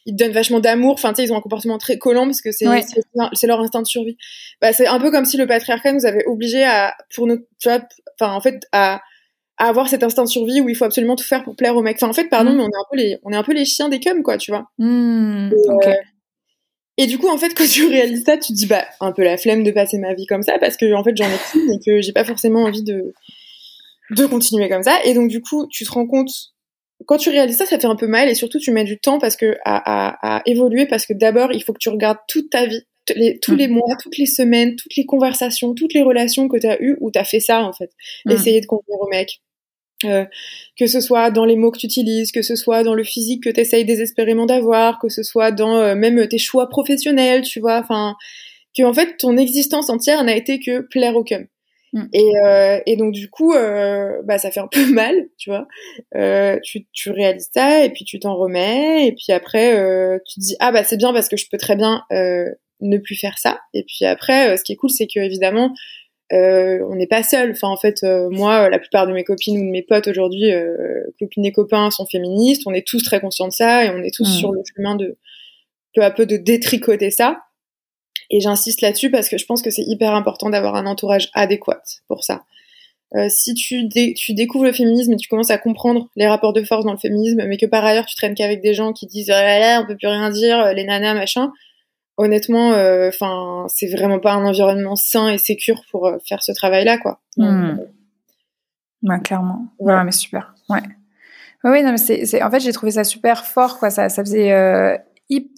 ils 0.07 0.15
te 0.15 0.23
donnent 0.23 0.33
vachement 0.33 0.61
d'amour. 0.61 0.95
Enfin, 0.95 1.13
tu 1.13 1.17
sais, 1.17 1.29
ils 1.29 1.33
ont 1.33 1.37
un 1.37 1.41
comportement 1.41 1.79
très 1.79 1.99
collant 1.99 2.25
parce 2.25 2.41
que 2.41 2.53
c'est 2.53 2.67
c'est 3.33 3.47
leur 3.47 3.61
instinct 3.61 3.83
de 3.83 3.87
survie. 3.87 4.17
Bah, 4.61 4.73
c'est 4.73 4.87
un 4.87 4.99
peu 5.01 5.11
comme 5.11 5.25
si 5.25 5.37
le 5.37 5.47
patriarcat 5.47 5.93
nous 5.93 6.07
avait 6.07 6.25
obligés 6.27 6.65
à, 6.65 6.95
pour 7.15 7.27
nous, 7.27 7.39
tu 7.61 7.69
vois, 7.69 7.81
enfin, 8.19 8.35
en 8.35 8.41
fait, 8.41 8.67
à, 8.73 9.01
à 9.57 9.69
avoir 9.69 9.89
cet 9.89 10.03
instinct 10.03 10.25
de 10.25 10.29
survie 10.29 10.61
où 10.61 10.69
il 10.69 10.75
faut 10.75 10.85
absolument 10.85 11.17
tout 11.17 11.25
faire 11.25 11.45
pour 11.45 11.57
plaire 11.57 11.77
aux 11.77 11.83
mecs. 11.83 11.97
Enfin, 11.97 12.09
en 12.09 12.13
fait, 12.13 12.29
pardon, 12.29 12.53
mm. 12.53 12.57
mais 12.57 12.63
on 12.63 12.67
est 12.67 12.77
un 12.77 12.87
peu 12.91 12.97
les, 12.97 13.19
on 13.23 13.33
est 13.33 13.37
un 13.37 13.43
peu 13.43 13.55
les 13.55 13.65
chiens 13.65 13.89
des 13.89 14.01
cums, 14.01 14.23
quoi, 14.23 14.37
tu 14.37 14.51
vois. 14.51 14.67
Mm, 14.79 15.51
et, 15.53 15.89
euh, 15.89 15.95
et, 16.99 17.07
du 17.07 17.19
coup, 17.19 17.29
en 17.29 17.39
fait, 17.39 17.55
quand 17.57 17.69
tu 17.69 17.87
réalises 17.87 18.25
ça, 18.25 18.37
tu 18.37 18.53
te 18.53 18.57
dis, 18.59 18.67
bah, 18.67 18.85
un 19.01 19.13
peu 19.13 19.23
la 19.23 19.37
flemme 19.37 19.63
de 19.63 19.71
passer 19.71 19.99
ma 19.99 20.15
vie 20.15 20.27
comme 20.27 20.43
ça 20.43 20.59
parce 20.59 20.77
que, 20.77 20.93
en 20.93 21.03
fait, 21.03 21.17
j'en 21.17 21.27
ai 21.27 21.39
plus 21.51 21.73
et 21.73 21.79
que 21.85 22.01
j'ai 22.01 22.13
pas 22.13 22.25
forcément 22.25 22.65
envie 22.65 22.83
de, 22.83 23.15
de 24.11 24.27
continuer 24.27 24.69
comme 24.69 24.83
ça. 24.83 24.99
Et 25.05 25.15
donc, 25.15 25.29
du 25.29 25.41
coup, 25.41 25.67
tu 25.71 25.85
te 25.85 25.91
rends 25.91 26.07
compte 26.07 26.54
quand 27.07 27.17
tu 27.17 27.31
réalises 27.31 27.59
ça, 27.59 27.67
ça 27.67 27.79
fait 27.79 27.87
un 27.87 27.97
peu 27.97 28.07
mal 28.07 28.29
et 28.29 28.35
surtout 28.35 28.59
tu 28.59 28.71
mets 28.71 28.85
du 28.85 28.99
temps 28.99 29.19
parce 29.19 29.37
que 29.37 29.57
à, 29.65 30.37
à, 30.37 30.43
évoluer 30.47 30.87
parce 30.87 31.07
que 31.07 31.13
d'abord 31.13 31.53
il 31.53 31.63
faut 31.63 31.73
que 31.73 31.79
tu 31.79 31.89
regardes 31.89 32.19
toute 32.29 32.51
ta 32.51 32.67
vie, 32.67 32.83
les, 33.15 33.39
tous 33.39 33.53
mm. 33.53 33.57
les 33.57 33.69
mois, 33.69 33.97
toutes 34.03 34.19
les 34.19 34.27
semaines, 34.27 34.77
toutes 34.77 34.97
les 34.97 35.07
conversations, 35.07 35.75
toutes 35.75 35.95
les 35.95 36.03
relations 36.03 36.49
que 36.49 36.57
tu 36.57 36.67
as 36.67 36.81
eues 36.83 36.97
où 37.01 37.11
tu 37.11 37.19
as 37.19 37.25
fait 37.25 37.41
ça 37.41 37.63
en 37.63 37.73
fait, 37.73 37.91
mm. 38.27 38.33
essayer 38.33 38.61
de 38.61 38.67
convenir 38.67 39.01
au 39.01 39.09
mec. 39.09 39.41
Euh, 40.05 40.27
que 40.79 40.87
ce 40.87 41.01
soit 41.01 41.31
dans 41.31 41.45
les 41.47 41.57
mots 41.57 41.71
que 41.71 41.79
tu 41.79 41.87
utilises, 41.87 42.31
que 42.31 42.43
ce 42.43 42.57
soit 42.57 42.83
dans 42.83 42.95
le 42.95 43.05
physique 43.05 43.45
que 43.45 43.49
tu 43.49 43.61
essayes 43.61 43.85
désespérément 43.87 44.45
d'avoir, 44.45 44.99
que 44.99 45.09
ce 45.09 45.23
soit 45.23 45.51
dans 45.51 45.79
euh, 45.79 45.95
même 45.95 46.27
tes 46.29 46.37
choix 46.37 46.69
professionnels, 46.69 47.43
tu 47.43 47.61
vois, 47.61 47.79
enfin, 47.79 48.15
que 48.77 48.83
en 48.83 48.93
fait 48.93 49.17
ton 49.17 49.37
existence 49.37 49.89
entière 49.89 50.23
n'a 50.25 50.37
été 50.37 50.59
que 50.59 50.81
plaire 50.81 51.17
au 51.17 51.25
cum. 51.25 51.47
Mm. 51.95 52.07
Et, 52.13 52.33
euh, 52.45 52.81
et, 52.87 52.97
donc 52.97 53.13
du 53.13 53.31
coup, 53.31 53.55
euh, 53.55 54.21
bah 54.25 54.39
ça 54.39 54.51
fait 54.51 54.61
un 54.61 54.67
peu 54.71 54.93
mal, 54.93 55.15
tu 55.39 55.49
vois. 55.51 55.67
Euh, 56.17 56.59
tu, 56.63 56.87
tu 56.93 57.11
réalises 57.11 57.51
ça 57.55 57.85
et 57.85 57.91
puis 57.91 58.05
tu 58.05 58.19
t'en 58.19 58.35
remets 58.37 59.07
et 59.07 59.13
puis 59.13 59.33
après 59.33 59.77
euh, 59.79 60.19
tu 60.27 60.35
te 60.35 60.41
dis 60.41 60.57
ah 60.59 60.73
bah 60.73 60.85
c'est 60.85 60.97
bien 60.97 61.13
parce 61.13 61.29
que 61.29 61.37
je 61.37 61.47
peux 61.49 61.57
très 61.57 61.77
bien 61.77 62.03
euh, 62.13 62.47
ne 62.81 62.99
plus 62.99 63.15
faire 63.15 63.39
ça. 63.39 63.61
Et 63.73 63.85
puis 63.85 64.05
après, 64.05 64.51
euh, 64.51 64.57
ce 64.57 64.65
qui 64.65 64.73
est 64.73 64.77
cool, 64.77 64.91
c'est 64.91 65.07
que 65.07 65.21
évidemment, 65.21 65.73
on 66.33 66.97
n'est 66.97 67.07
pas 67.07 67.23
seul. 67.23 67.53
Enfin 67.53 67.69
en 67.69 67.77
fait, 67.77 68.03
moi, 68.03 68.69
la 68.69 68.81
plupart 68.81 69.07
de 69.07 69.13
mes 69.13 69.23
copines 69.23 69.57
ou 69.57 69.65
de 69.65 69.71
mes 69.71 69.83
potes 69.83 70.09
aujourd'hui, 70.09 70.51
copines 71.21 71.45
et 71.45 71.53
copains, 71.53 71.93
sont 71.93 72.07
féministes. 72.07 72.63
On 72.67 72.75
est 72.75 72.85
tous 72.85 73.05
très 73.05 73.21
conscients 73.21 73.47
de 73.47 73.53
ça 73.53 73.85
et 73.85 73.91
on 73.91 74.03
est 74.03 74.13
tous 74.13 74.29
mm. 74.29 74.39
sur 74.41 74.51
le 74.51 74.63
chemin 74.75 74.97
de 74.97 75.17
peu 75.95 76.03
à 76.03 76.11
peu 76.11 76.27
de 76.27 76.37
détricoter 76.37 77.13
ça. 77.13 77.39
Et 78.31 78.41
j'insiste 78.41 78.81
là-dessus 78.81 79.11
parce 79.11 79.29
que 79.29 79.39
je 79.39 79.45
pense 79.47 79.63
que 79.63 79.71
c'est 79.71 79.85
hyper 79.87 80.15
important 80.15 80.51
d'avoir 80.51 80.75
un 80.77 80.87
entourage 80.87 81.31
adéquat 81.35 81.83
pour 82.09 82.25
ça. 82.25 82.45
Euh, 83.15 83.29
si 83.29 83.55
tu, 83.55 83.89
tu 84.17 84.35
découvres 84.35 84.65
le 84.65 84.73
féminisme 84.73 85.13
et 85.13 85.17
tu 85.17 85.29
commences 85.29 85.51
à 85.51 85.59
comprendre 85.59 86.09
les 86.17 86.27
rapports 86.27 86.53
de 86.53 86.65
force 86.65 86.85
dans 86.85 86.93
le 86.93 86.99
féminisme, 86.99 87.45
mais 87.47 87.57
que 87.57 87.67
par 87.67 87.85
ailleurs 87.85 88.07
tu 88.07 88.17
traînes 88.17 88.35
qu'avec 88.35 88.61
des 88.61 88.75
gens 88.75 88.93
qui 88.93 89.07
disent 89.07 89.31
ah, 89.31 89.81
on 89.83 89.87
peut 89.87 89.97
plus 89.97 90.09
rien 90.09 90.31
dire, 90.31 90.59
euh, 90.59 90.73
les 90.73 90.85
nanas 90.85 91.15
machin, 91.15 91.53
honnêtement, 92.17 92.73
euh, 92.73 93.09
enfin 93.09 93.67
c'est 93.69 93.87
vraiment 93.87 94.19
pas 94.19 94.33
un 94.33 94.45
environnement 94.45 94.97
sain 94.97 95.29
et 95.29 95.39
sécure 95.39 95.83
pour 95.93 96.11
faire 96.27 96.43
ce 96.43 96.51
travail-là 96.51 96.99
quoi. 96.99 97.21
Hmm. 97.37 97.77
Ouais, 99.05 99.21
clairement. 99.21 99.67
Ouais. 99.79 100.03
mais 100.03 100.13
super. 100.13 100.55
Ouais. 100.69 100.81
Oui, 101.63 101.83
non, 101.83 101.93
mais 101.93 101.99
c'est, 101.99 102.43
en 102.43 102.51
fait, 102.51 102.61
j'ai 102.61 102.73
trouvé 102.73 102.93
ça 102.93 103.05
super 103.05 103.47
fort, 103.47 103.79
quoi. 103.79 103.91
Ça, 103.91 104.09
ça 104.11 104.23
faisait 104.23 104.51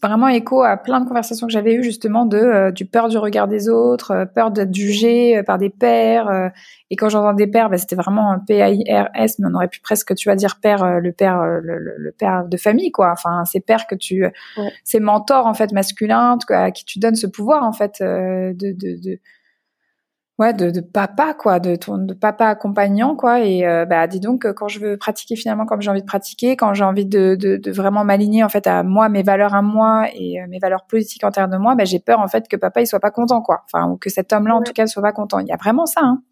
vraiment 0.02 0.28
écho 0.28 0.62
à 0.62 0.76
plein 0.76 1.00
de 1.00 1.08
conversations 1.08 1.46
que 1.46 1.52
j'avais 1.52 1.74
eues 1.74 1.82
justement 1.82 2.24
de 2.24 2.38
euh, 2.38 2.70
du 2.70 2.86
peur 2.86 3.08
du 3.08 3.18
regard 3.18 3.48
des 3.48 3.68
autres, 3.68 4.12
euh, 4.12 4.24
peur 4.24 4.50
d'être 4.50 4.74
jugé 4.74 5.38
euh, 5.38 5.42
par 5.42 5.58
des 5.58 5.70
pères. 5.70 6.52
et 6.90 6.96
quand 6.96 7.08
j'entends 7.08 7.34
des 7.34 7.46
pères, 7.48 7.68
bah, 7.68 7.78
c'était 7.78 7.96
vraiment 7.96 8.30
un 8.30 8.38
P-A-I-R-S, 8.38 9.38
mais 9.38 9.48
on 9.50 9.54
aurait 9.54 9.68
pu 9.68 9.80
presque, 9.80 10.14
tu 10.14 10.28
vois, 10.28 10.36
dire 10.36 10.60
père, 10.60 11.00
le 11.00 11.12
père, 11.12 11.42
le, 11.42 11.78
le, 11.78 12.12
père 12.12 12.44
de 12.46 12.56
famille, 12.56 12.92
quoi. 12.92 13.10
Enfin, 13.12 13.44
ces 13.44 13.60
pères 13.60 13.86
que 13.86 13.94
tu, 13.94 14.24
ces 14.84 15.00
mentors 15.00 15.46
en 15.46 15.54
fait 15.54 15.72
masculins, 15.72 16.38
à 16.50 16.70
qui 16.70 16.84
tu 16.84 16.98
donnes 16.98 17.16
ce 17.16 17.26
pouvoir 17.26 17.64
en 17.64 17.72
fait 17.72 17.96
de, 18.00 18.54
de, 18.54 19.00
de 19.02 19.18
ouais 20.38 20.52
de, 20.52 20.70
de, 20.70 20.80
papa 20.80 21.34
quoi 21.34 21.60
de 21.60 21.76
ton 21.76 21.98
de 21.98 22.14
papa 22.14 22.46
accompagnant 22.46 23.16
quoi. 23.16 23.40
Et 23.40 23.66
euh, 23.66 23.86
bah 23.86 24.06
dis 24.06 24.20
donc 24.20 24.50
quand 24.54 24.68
je 24.68 24.80
veux 24.80 24.96
pratiquer 24.96 25.36
finalement 25.36 25.64
comme 25.66 25.80
j'ai 25.80 25.90
envie 25.90 26.02
de 26.02 26.06
pratiquer 26.06 26.56
quand 26.56 26.74
j'ai 26.74 26.84
envie 26.84 27.06
de, 27.06 27.36
de, 27.36 27.56
de 27.56 27.70
vraiment 27.72 28.04
m'aligner 28.04 28.44
en 28.44 28.48
fait 28.48 28.66
à 28.66 28.82
moi 28.82 29.08
mes 29.08 29.22
valeurs 29.22 29.54
à 29.54 29.62
moi 29.62 30.08
et 30.14 30.40
euh, 30.40 30.46
mes 30.48 30.58
valeurs 30.58 30.86
politiques 30.86 31.24
en 31.24 31.30
termes 31.30 31.50
de 31.50 31.56
moi 31.56 31.74
bah 31.74 31.84
j'ai 31.84 32.00
peur 32.00 32.20
en 32.20 32.28
fait 32.28 32.48
que 32.48 32.56
papa 32.56 32.80
il 32.82 32.86
soit 32.86 33.00
pas 33.00 33.10
content 33.10 33.42
quoi. 33.42 33.62
Enfin 33.64 33.90
ou 33.90 33.96
que 33.96 34.10
cet 34.10 34.32
homme 34.32 34.46
là 34.46 34.56
en 34.56 34.62
tout 34.62 34.72
cas 34.72 34.86
soit 34.86 35.02
pas 35.02 35.12
content. 35.12 35.38
Il 35.40 35.48
y 35.48 35.52
a 35.52 35.56
vraiment 35.56 35.86
ça 35.86 36.00
hein. 36.02 36.22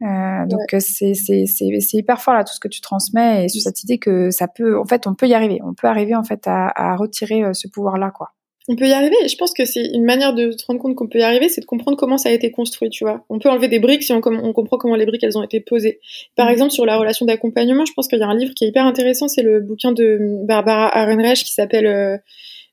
Euh, 0.00 0.46
donc 0.46 0.60
c'est 0.80 1.14
c'est 1.14 1.46
c'est 1.46 1.80
c'est 1.80 1.96
hyper 1.96 2.20
fort 2.20 2.32
là 2.32 2.44
tout 2.44 2.54
ce 2.54 2.60
que 2.60 2.68
tu 2.68 2.80
transmets 2.80 3.44
et 3.44 3.48
sur 3.48 3.60
cette 3.60 3.82
idée 3.82 3.98
que 3.98 4.30
ça 4.30 4.46
peut 4.46 4.78
en 4.78 4.84
fait 4.84 5.08
on 5.08 5.14
peut 5.14 5.26
y 5.26 5.34
arriver. 5.34 5.60
On 5.64 5.74
peut 5.74 5.88
arriver 5.88 6.14
en 6.14 6.22
fait 6.22 6.46
à, 6.46 6.70
à 6.74 6.94
retirer 6.96 7.42
euh, 7.42 7.52
ce 7.52 7.66
pouvoir 7.68 7.98
là 7.98 8.12
quoi 8.12 8.32
on 8.68 8.76
peut 8.76 8.86
y 8.86 8.92
arriver. 8.92 9.16
Et 9.24 9.28
je 9.28 9.36
pense 9.36 9.52
que 9.54 9.64
c'est 9.64 9.82
une 9.82 10.04
manière 10.04 10.34
de 10.34 10.52
se 10.52 10.64
rendre 10.66 10.80
compte 10.80 10.94
qu'on 10.94 11.08
peut 11.08 11.18
y 11.18 11.22
arriver, 11.22 11.48
c'est 11.48 11.62
de 11.62 11.66
comprendre 11.66 11.96
comment 11.96 12.18
ça 12.18 12.28
a 12.28 12.32
été 12.32 12.50
construit, 12.50 12.90
tu 12.90 13.04
vois. 13.04 13.24
On 13.30 13.38
peut 13.38 13.48
enlever 13.48 13.68
des 13.68 13.78
briques 13.78 14.02
si 14.02 14.12
on, 14.12 14.20
on 14.24 14.52
comprend 14.52 14.76
comment 14.76 14.94
les 14.94 15.06
briques 15.06 15.24
elles 15.24 15.38
ont 15.38 15.42
été 15.42 15.60
posées. 15.60 16.00
Par 16.36 16.46
mm. 16.46 16.50
exemple, 16.50 16.70
sur 16.72 16.84
la 16.84 16.96
relation 16.98 17.26
d'accompagnement, 17.26 17.86
je 17.86 17.92
pense 17.94 18.06
qu'il 18.06 18.18
y 18.18 18.22
a 18.22 18.26
un 18.26 18.36
livre 18.36 18.52
qui 18.54 18.64
est 18.64 18.68
hyper 18.68 18.84
intéressant, 18.84 19.26
c'est 19.26 19.42
le 19.42 19.60
bouquin 19.60 19.92
de 19.92 20.18
Barbara 20.44 20.94
Arenreich 20.96 21.42
qui 21.44 21.52
s'appelle 21.52 21.86
euh, 21.86 22.18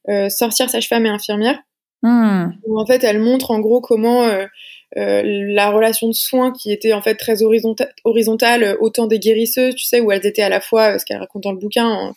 euh, 0.10 0.30
Sortir 0.30 0.70
sage-femme 0.70 1.06
et 1.06 1.10
infirmière. 1.10 1.60
Mm. 2.04 2.52
Où 2.68 2.80
en 2.80 2.86
fait, 2.86 3.04
elle 3.06 3.20
montre 3.20 3.52
en 3.52 3.60
gros 3.60 3.80
comment 3.80 4.24
euh, 4.24 4.46
la 4.94 5.72
relation 5.72 6.08
de 6.10 6.14
soins 6.14 6.52
qui 6.52 6.74
était 6.74 6.94
en 6.94 7.02
fait 7.02 7.16
très 7.16 7.42
horizontale, 7.42 7.94
horizontale 8.04 8.78
autant 8.82 9.08
des 9.08 9.20
guérisseuses, 9.20 9.76
tu 9.76 9.86
sais, 9.86 10.02
où 10.02 10.12
elles 10.12 10.26
étaient 10.26 10.42
à 10.42 10.50
la 10.50 10.60
fois, 10.60 11.00
ce 11.00 11.06
qu'elle 11.06 11.18
raconte 11.18 11.44
dans 11.44 11.54
le 11.54 11.58
bouquin, 11.58 12.14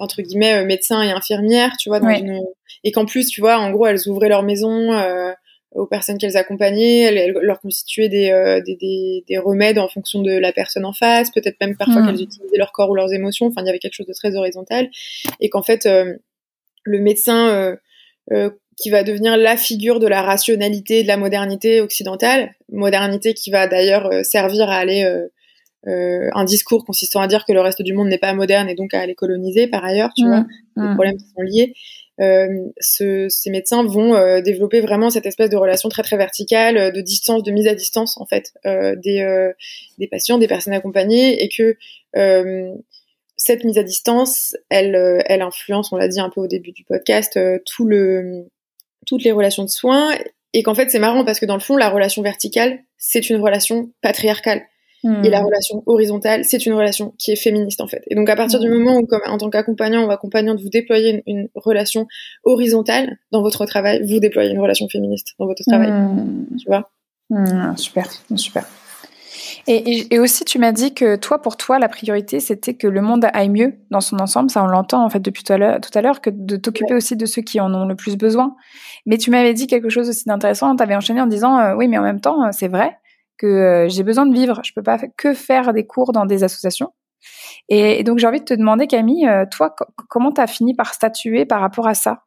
entre 0.00 0.22
guillemets, 0.22 0.64
médecins 0.64 1.02
et 1.02 1.10
infirmières, 1.10 1.76
tu 1.78 1.88
vois, 1.88 2.00
dans 2.00 2.10
une 2.10 2.40
et 2.84 2.92
qu'en 2.92 3.04
plus, 3.04 3.28
tu 3.28 3.40
vois, 3.40 3.58
en 3.58 3.70
gros, 3.70 3.86
elles 3.86 4.08
ouvraient 4.08 4.28
leur 4.28 4.42
maison 4.42 4.92
euh, 4.92 5.32
aux 5.72 5.86
personnes 5.86 6.18
qu'elles 6.18 6.36
accompagnaient, 6.36 7.00
elles, 7.00 7.32
leur 7.42 7.60
constituaient 7.60 8.08
des, 8.08 8.30
euh, 8.30 8.60
des, 8.60 8.76
des, 8.76 9.24
des, 9.28 9.38
remèdes 9.38 9.78
en 9.78 9.88
fonction 9.88 10.22
de 10.22 10.32
la 10.32 10.52
personne 10.52 10.84
en 10.84 10.92
face, 10.92 11.30
peut-être 11.30 11.56
même 11.60 11.76
parfois 11.76 12.02
mmh. 12.02 12.06
qu'elles 12.06 12.22
utilisaient 12.22 12.56
leur 12.56 12.72
corps 12.72 12.90
ou 12.90 12.94
leurs 12.94 13.12
émotions, 13.12 13.46
enfin, 13.46 13.62
il 13.62 13.66
y 13.66 13.70
avait 13.70 13.78
quelque 13.78 13.94
chose 13.94 14.06
de 14.06 14.14
très 14.14 14.34
horizontal, 14.34 14.90
et 15.40 15.48
qu'en 15.48 15.62
fait, 15.62 15.86
euh, 15.86 16.16
le 16.84 16.98
médecin 17.00 17.76
qui 18.76 18.90
va 18.90 19.02
devenir 19.02 19.36
la 19.36 19.56
figure 19.56 19.98
de 19.98 20.06
la 20.06 20.22
rationalité, 20.22 21.02
de 21.02 21.08
la 21.08 21.18
modernité 21.18 21.80
occidentale, 21.82 22.54
modernité 22.72 23.34
qui 23.34 23.50
va 23.50 23.66
d'ailleurs 23.66 24.08
servir 24.24 24.70
à 24.70 24.76
aller... 24.76 25.04
un 25.86 26.44
discours 26.44 26.84
consistant 26.84 27.20
à 27.20 27.26
dire 27.26 27.44
que 27.46 27.52
le 27.52 27.60
reste 27.60 27.82
du 27.82 27.94
monde 27.94 28.08
n'est 28.08 28.18
pas 28.18 28.32
moderne 28.34 28.68
et 28.68 28.74
donc 28.74 28.94
à 28.94 29.00
aller 29.00 29.14
coloniser 29.14 29.66
par 29.66 29.84
ailleurs, 29.84 30.10
tu 30.16 30.24
mmh. 30.24 30.28
vois, 30.28 30.44
les 30.76 30.82
mmh. 30.82 30.94
problèmes 30.94 31.16
qui 31.16 31.24
sont 31.24 31.42
liés. 31.42 31.74
ce, 32.80 33.26
ces 33.28 33.50
médecins 33.50 33.82
vont 33.84 34.40
développer 34.42 34.80
vraiment 34.80 35.10
cette 35.10 35.26
espèce 35.26 35.50
de 35.50 35.56
relation 35.56 35.88
très 35.88 36.02
très 36.02 36.16
verticale, 36.16 36.92
de 36.92 37.00
distance, 37.00 37.42
de 37.42 37.50
mise 37.50 37.66
à 37.66 37.74
distance 37.74 38.18
en 38.20 38.26
fait 38.26 38.52
des 38.64 39.52
des 39.98 40.06
patients, 40.06 40.38
des 40.38 40.48
personnes 40.48 40.74
accompagnées, 40.74 41.42
et 41.42 41.48
que 41.48 41.76
cette 43.36 43.64
mise 43.64 43.78
à 43.78 43.82
distance, 43.82 44.54
elle, 44.68 45.22
elle 45.24 45.40
influence, 45.40 45.92
on 45.92 45.96
l'a 45.96 46.08
dit 46.08 46.20
un 46.20 46.28
peu 46.28 46.42
au 46.42 46.46
début 46.46 46.72
du 46.72 46.84
podcast, 46.84 47.38
tout 47.64 47.86
le 47.86 48.50
toutes 49.06 49.24
les 49.24 49.32
relations 49.32 49.64
de 49.64 49.70
soins 49.70 50.10
et 50.52 50.62
qu'en 50.62 50.74
fait 50.74 50.90
c'est 50.90 50.98
marrant 50.98 51.24
parce 51.24 51.40
que 51.40 51.46
dans 51.46 51.54
le 51.54 51.60
fond 51.60 51.76
la 51.76 51.88
relation 51.88 52.22
verticale 52.22 52.80
c'est 52.96 53.30
une 53.30 53.40
relation 53.40 53.90
patriarcale 54.02 54.62
hmm. 55.04 55.24
et 55.24 55.30
la 55.30 55.40
relation 55.42 55.82
horizontale 55.86 56.44
c'est 56.44 56.64
une 56.66 56.72
relation 56.72 57.14
qui 57.18 57.32
est 57.32 57.36
féministe 57.36 57.80
en 57.80 57.88
fait 57.88 58.02
et 58.08 58.14
donc 58.14 58.28
à 58.28 58.36
partir 58.36 58.60
du 58.60 58.68
hmm. 58.68 58.78
moment 58.78 58.96
où 58.98 59.06
comme 59.06 59.22
en 59.26 59.38
tant 59.38 59.50
qu'accompagnant 59.50 60.06
ou 60.06 60.10
accompagnante 60.10 60.60
vous 60.60 60.68
déployez 60.68 61.22
une, 61.26 61.48
relation 61.54 62.06
horizontale 62.44 63.18
dans 63.32 63.42
votre 63.42 63.66
travail 63.66 64.02
vous 64.04 64.20
déployez 64.20 64.50
une 64.50 64.60
relation 64.60 64.88
féministe 64.88 65.34
dans 65.38 65.46
votre 65.46 65.62
travail 65.66 65.90
hmm. 65.90 66.56
tu 66.58 66.66
vois? 66.66 66.90
Super 67.76 68.06
super 68.36 68.66
et, 69.66 70.18
aussi, 70.18 70.44
tu 70.44 70.58
m'as 70.58 70.72
dit 70.72 70.94
que 70.94 71.16
toi, 71.16 71.40
pour 71.40 71.56
toi, 71.56 71.78
la 71.78 71.88
priorité, 71.88 72.40
c'était 72.40 72.74
que 72.74 72.86
le 72.86 73.00
monde 73.00 73.26
aille 73.32 73.48
mieux 73.48 73.74
dans 73.90 74.00
son 74.00 74.18
ensemble. 74.18 74.50
Ça, 74.50 74.64
on 74.64 74.66
l'entend 74.66 75.04
en 75.04 75.10
fait 75.10 75.20
depuis 75.20 75.44
tout 75.44 75.52
à 75.52 75.58
l'heure, 75.58 76.20
que 76.20 76.30
de 76.30 76.56
t'occuper 76.56 76.94
aussi 76.94 77.16
de 77.16 77.26
ceux 77.26 77.42
qui 77.42 77.60
en 77.60 77.72
ont 77.74 77.84
le 77.84 77.94
plus 77.94 78.16
besoin. 78.16 78.56
Mais 79.06 79.18
tu 79.18 79.30
m'avais 79.30 79.54
dit 79.54 79.66
quelque 79.66 79.88
chose 79.88 80.08
aussi 80.08 80.24
d'intéressant. 80.26 80.74
Tu 80.76 80.82
avais 80.82 80.96
enchaîné 80.96 81.20
en 81.20 81.26
disant, 81.26 81.58
euh, 81.58 81.74
oui, 81.74 81.88
mais 81.88 81.98
en 81.98 82.02
même 82.02 82.20
temps, 82.20 82.44
euh, 82.44 82.48
c'est 82.52 82.68
vrai 82.68 82.96
que 83.40 83.46
euh, 83.46 83.88
j'ai 83.88 84.02
besoin 84.02 84.26
de 84.26 84.34
vivre. 84.34 84.60
Je 84.64 84.72
peux 84.72 84.82
pas 84.82 84.98
que 85.16 85.34
faire 85.34 85.72
des 85.72 85.86
cours 85.86 86.12
dans 86.12 86.26
des 86.26 86.44
associations. 86.44 86.92
Et, 87.68 88.02
donc, 88.02 88.18
j'ai 88.18 88.26
envie 88.26 88.40
de 88.40 88.44
te 88.44 88.54
demander, 88.54 88.86
Camille, 88.86 89.28
toi, 89.50 89.74
comment 90.08 90.32
tu 90.32 90.40
as 90.40 90.46
fini 90.46 90.74
par 90.74 90.94
statuer 90.94 91.44
par 91.44 91.60
rapport 91.60 91.86
à 91.86 91.94
ça? 91.94 92.24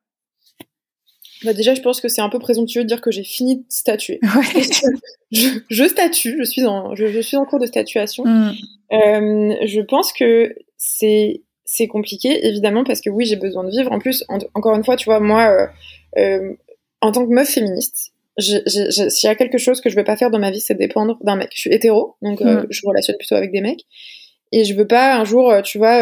Bah 1.43 1.53
déjà, 1.53 1.73
je 1.73 1.81
pense 1.81 1.99
que 1.99 2.07
c'est 2.07 2.21
un 2.21 2.29
peu 2.29 2.39
présomptueux 2.39 2.83
de 2.83 2.87
dire 2.87 3.01
que 3.01 3.11
j'ai 3.11 3.23
fini 3.23 3.57
de 3.57 3.65
statuer. 3.69 4.19
je, 5.31 5.87
statue, 5.87 6.35
je 6.37 6.43
suis 6.43 6.65
en, 6.65 6.95
je, 6.95 7.19
suis 7.21 7.37
en 7.37 7.45
cours 7.45 7.59
de 7.59 7.65
statuation. 7.65 8.23
Mm. 8.25 8.53
Euh, 8.93 9.55
je 9.65 9.81
pense 9.81 10.13
que 10.13 10.55
c'est 10.77 11.41
c'est 11.65 11.87
compliqué, 11.87 12.45
évidemment, 12.45 12.83
parce 12.83 13.01
que 13.01 13.09
oui, 13.09 13.25
j'ai 13.25 13.35
besoin 13.35 13.63
de 13.63 13.71
vivre. 13.71 13.91
En 13.91 13.99
plus, 13.99 14.23
encore 14.53 14.75
une 14.75 14.83
fois, 14.83 14.95
tu 14.95 15.05
vois, 15.05 15.19
moi, 15.19 15.49
euh, 15.49 15.67
euh, 16.17 16.53
en 17.01 17.11
tant 17.11 17.25
que 17.25 17.33
meuf 17.33 17.49
féministe, 17.49 18.12
s'il 18.37 19.27
y 19.27 19.27
a 19.27 19.35
quelque 19.35 19.57
chose 19.57 19.81
que 19.81 19.89
je 19.89 19.95
veux 19.95 20.03
pas 20.03 20.15
faire 20.15 20.31
dans 20.31 20.39
ma 20.39 20.51
vie, 20.51 20.61
c'est 20.61 20.75
dépendre 20.75 21.17
d'un 21.23 21.35
mec. 21.35 21.49
Je 21.53 21.61
suis 21.61 21.73
hétéro, 21.73 22.15
donc 22.21 22.41
mm. 22.41 22.67
je 22.69 22.81
relationne 22.85 23.17
plutôt 23.17 23.35
avec 23.35 23.51
des 23.51 23.61
mecs. 23.61 23.85
Et 24.51 24.65
je 24.65 24.75
veux 24.75 24.85
pas 24.87 25.15
un 25.15 25.25
jour, 25.25 25.51
tu 25.63 25.79
vois, 25.79 25.95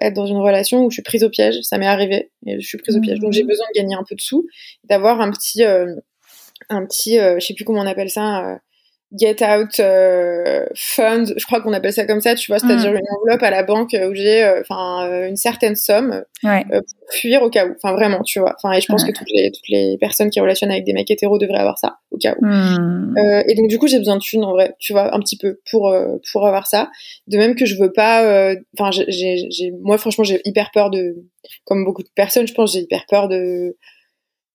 être 0.00 0.14
dans 0.14 0.26
une 0.26 0.36
relation 0.36 0.84
où 0.84 0.90
je 0.90 0.94
suis 0.96 1.02
prise 1.02 1.24
au 1.24 1.30
piège. 1.30 1.60
Ça 1.62 1.76
m'est 1.76 1.86
arrivé 1.86 2.30
et 2.46 2.60
je 2.60 2.66
suis 2.66 2.78
prise 2.78 2.96
au 2.96 3.00
piège. 3.00 3.18
Donc 3.18 3.32
j'ai 3.32 3.42
mm. 3.42 3.48
besoin 3.48 3.66
de 3.74 3.80
gagner 3.80 3.94
un 3.96 4.04
peu 4.08 4.14
de 4.14 4.20
sous, 4.20 4.46
d'avoir 4.84 5.20
un 5.20 5.30
petit, 5.30 5.64
un 5.64 6.86
petit, 6.86 7.18
je 7.18 7.44
sais 7.44 7.54
plus 7.54 7.64
comment 7.64 7.80
on 7.80 7.86
appelle 7.86 8.10
ça, 8.10 8.58
get 9.16 9.36
out 9.42 9.80
euh, 9.80 10.66
fund, 10.74 11.32
je 11.36 11.44
crois 11.46 11.60
qu'on 11.60 11.72
appelle 11.72 11.92
ça 11.92 12.06
comme 12.06 12.20
ça, 12.20 12.34
tu 12.34 12.50
vois, 12.50 12.58
c'est-à-dire 12.58 12.92
mm. 12.92 12.96
une 12.96 13.16
enveloppe 13.20 13.42
à 13.42 13.50
la 13.50 13.62
banque 13.62 13.94
où 13.94 14.14
j'ai 14.14 14.44
euh, 14.44 14.60
enfin 14.60 15.08
euh, 15.08 15.28
une 15.28 15.36
certaine 15.36 15.76
somme 15.76 16.22
pour 16.42 17.12
fuir 17.12 17.42
au 17.42 17.50
cas 17.50 17.66
où. 17.66 17.72
Enfin 17.82 17.94
vraiment, 17.94 18.22
tu 18.22 18.40
vois. 18.40 18.54
Enfin 18.56 18.76
et 18.76 18.80
je 18.80 18.86
pense 18.86 19.04
que 19.04 19.12
toutes 19.12 19.30
les 19.32 19.50
toutes 19.50 19.68
les 19.68 19.96
personnes 19.98 20.30
qui 20.30 20.40
relationnent 20.40 20.70
avec 20.70 20.84
des 20.84 20.92
mecs 20.92 21.10
hétéros 21.10 21.38
devraient 21.38 21.58
avoir 21.58 21.78
ça 21.78 21.98
au 22.10 22.18
cas 22.18 22.34
où. 22.40 22.46
Mm. 22.46 23.14
et 23.48 23.54
donc 23.54 23.68
du 23.68 23.78
coup, 23.78 23.86
j'ai 23.86 23.98
besoin 23.98 24.16
de 24.16 24.22
thunes 24.22 24.44
en 24.44 24.52
vrai, 24.52 24.74
tu 24.78 24.92
vois, 24.92 25.14
un 25.14 25.20
petit 25.20 25.36
peu 25.36 25.60
pour 25.70 25.94
pour 26.32 26.46
avoir 26.46 26.66
ça. 26.66 26.90
De 27.26 27.38
même 27.38 27.54
que 27.54 27.66
je 27.66 27.76
veux 27.76 27.92
pas 27.92 28.52
enfin 28.78 28.90
j'ai 28.90 29.48
j'ai 29.50 29.72
moi 29.82 29.98
franchement, 29.98 30.24
j'ai 30.24 30.40
hyper 30.44 30.70
peur 30.72 30.90
de 30.90 31.16
comme 31.64 31.84
beaucoup 31.84 32.02
de 32.02 32.08
personnes, 32.14 32.46
je 32.46 32.54
pense, 32.54 32.72
j'ai 32.72 32.80
hyper 32.80 33.06
peur 33.08 33.28
de 33.28 33.76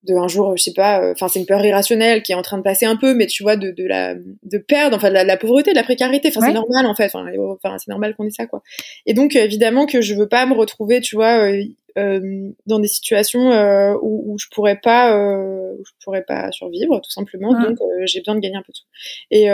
de 0.04 0.16
un 0.16 0.28
jour 0.28 0.58
je 0.58 0.64
sais 0.64 0.74
pas 0.74 1.02
euh, 1.02 1.12
enfin 1.12 1.28
c'est 1.28 1.40
une 1.40 1.46
peur 1.46 1.64
irrationnelle 1.64 2.24
qui 2.24 2.32
est 2.32 2.36
en 2.36 2.42
train 2.42 2.58
de 2.58 2.64
passer 2.64 2.86
un 2.86 2.96
peu 2.96 3.14
mais 3.14 3.28
tu 3.28 3.44
vois 3.44 3.56
de, 3.56 3.72
de 3.72 3.86
la 3.86 4.16
de 4.16 4.58
perdre 4.58 4.98
enfin 4.98 5.10
de 5.10 5.14
la, 5.14 5.38
pauvreté 5.38 5.72
de 5.72 5.76
la 5.76 5.84
précarité. 5.84 6.30
Enfin 6.30 6.48
c'est 6.48 6.54
normal 6.54 6.86
en 6.86 6.96
fait. 6.96 7.12
Enfin, 7.14 7.78
c'est 7.78 7.90
normal 7.90 8.16
qu'on 8.16 8.26
ait 8.26 8.32
ça 8.32 8.48
quoi. 8.48 8.64
Et 9.06 9.14
donc 9.14 9.36
évidemment 9.36 9.86
que 9.86 10.02
je 10.02 10.16
veux 10.16 10.28
pas 10.28 10.46
me 10.46 10.54
retrouver 10.54 11.02
tu 11.02 11.16
vois 11.16 11.40
euh, 11.40 11.64
euh 11.98 12.50
dans 12.66 12.80
des 12.80 12.88
situations 12.88 13.52
euh, 13.52 13.94
où, 14.02 14.34
où 14.34 14.38
je 14.40 14.48
pourrais 14.52 14.78
pas 14.78 15.16
où 15.16 15.84
je 15.86 15.92
pourrais 16.04 16.24
pas 16.24 16.52
survivre 16.52 17.00
tout 17.00 17.12
simplement. 17.12 17.54
Donc 17.62 17.78
j'ai 18.06 18.22
besoin 18.22 18.36
de 18.36 18.40
gagner 18.40 18.58
un 18.58 18.64
peu 18.64 18.72
de 18.72 18.78
tout 18.78 18.86
et 19.30 19.48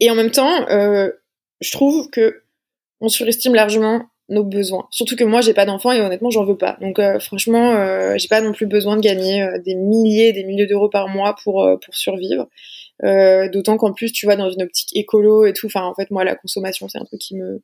et 0.00 0.10
en 0.10 0.14
même 0.14 0.30
temps 0.30 0.66
je 0.68 1.70
trouve 1.70 2.10
que 2.10 2.42
on 3.00 3.08
surestime 3.08 3.54
largement 3.54 4.02
nos 4.28 4.44
besoins. 4.44 4.86
Surtout 4.90 5.16
que 5.16 5.24
moi, 5.24 5.40
j'ai 5.40 5.54
pas 5.54 5.64
d'enfants 5.64 5.92
et 5.92 6.00
honnêtement, 6.00 6.30
j'en 6.30 6.44
veux 6.44 6.56
pas. 6.56 6.76
Donc 6.80 6.98
euh, 6.98 7.18
franchement, 7.18 7.74
euh, 7.74 8.14
j'ai 8.16 8.28
pas 8.28 8.40
non 8.40 8.52
plus 8.52 8.66
besoin 8.66 8.96
de 8.96 9.02
gagner 9.02 9.42
euh, 9.42 9.58
des 9.58 9.74
milliers, 9.74 10.32
des 10.32 10.44
milliers 10.44 10.66
d'euros 10.66 10.88
par 10.88 11.08
mois 11.08 11.34
pour 11.42 11.68
pour 11.84 11.94
survivre. 11.94 12.46
D'autant 13.02 13.76
qu'en 13.78 13.92
plus, 13.92 14.12
tu 14.12 14.26
vois, 14.26 14.36
dans 14.36 14.50
une 14.50 14.62
optique 14.62 14.90
écolo 14.94 15.44
et 15.44 15.52
tout. 15.52 15.66
Enfin, 15.66 15.82
en 15.82 15.94
fait, 15.94 16.10
moi, 16.10 16.24
la 16.24 16.36
consommation, 16.36 16.88
c'est 16.88 16.98
un 16.98 17.04
truc 17.04 17.20
qui 17.20 17.36
me 17.36 17.62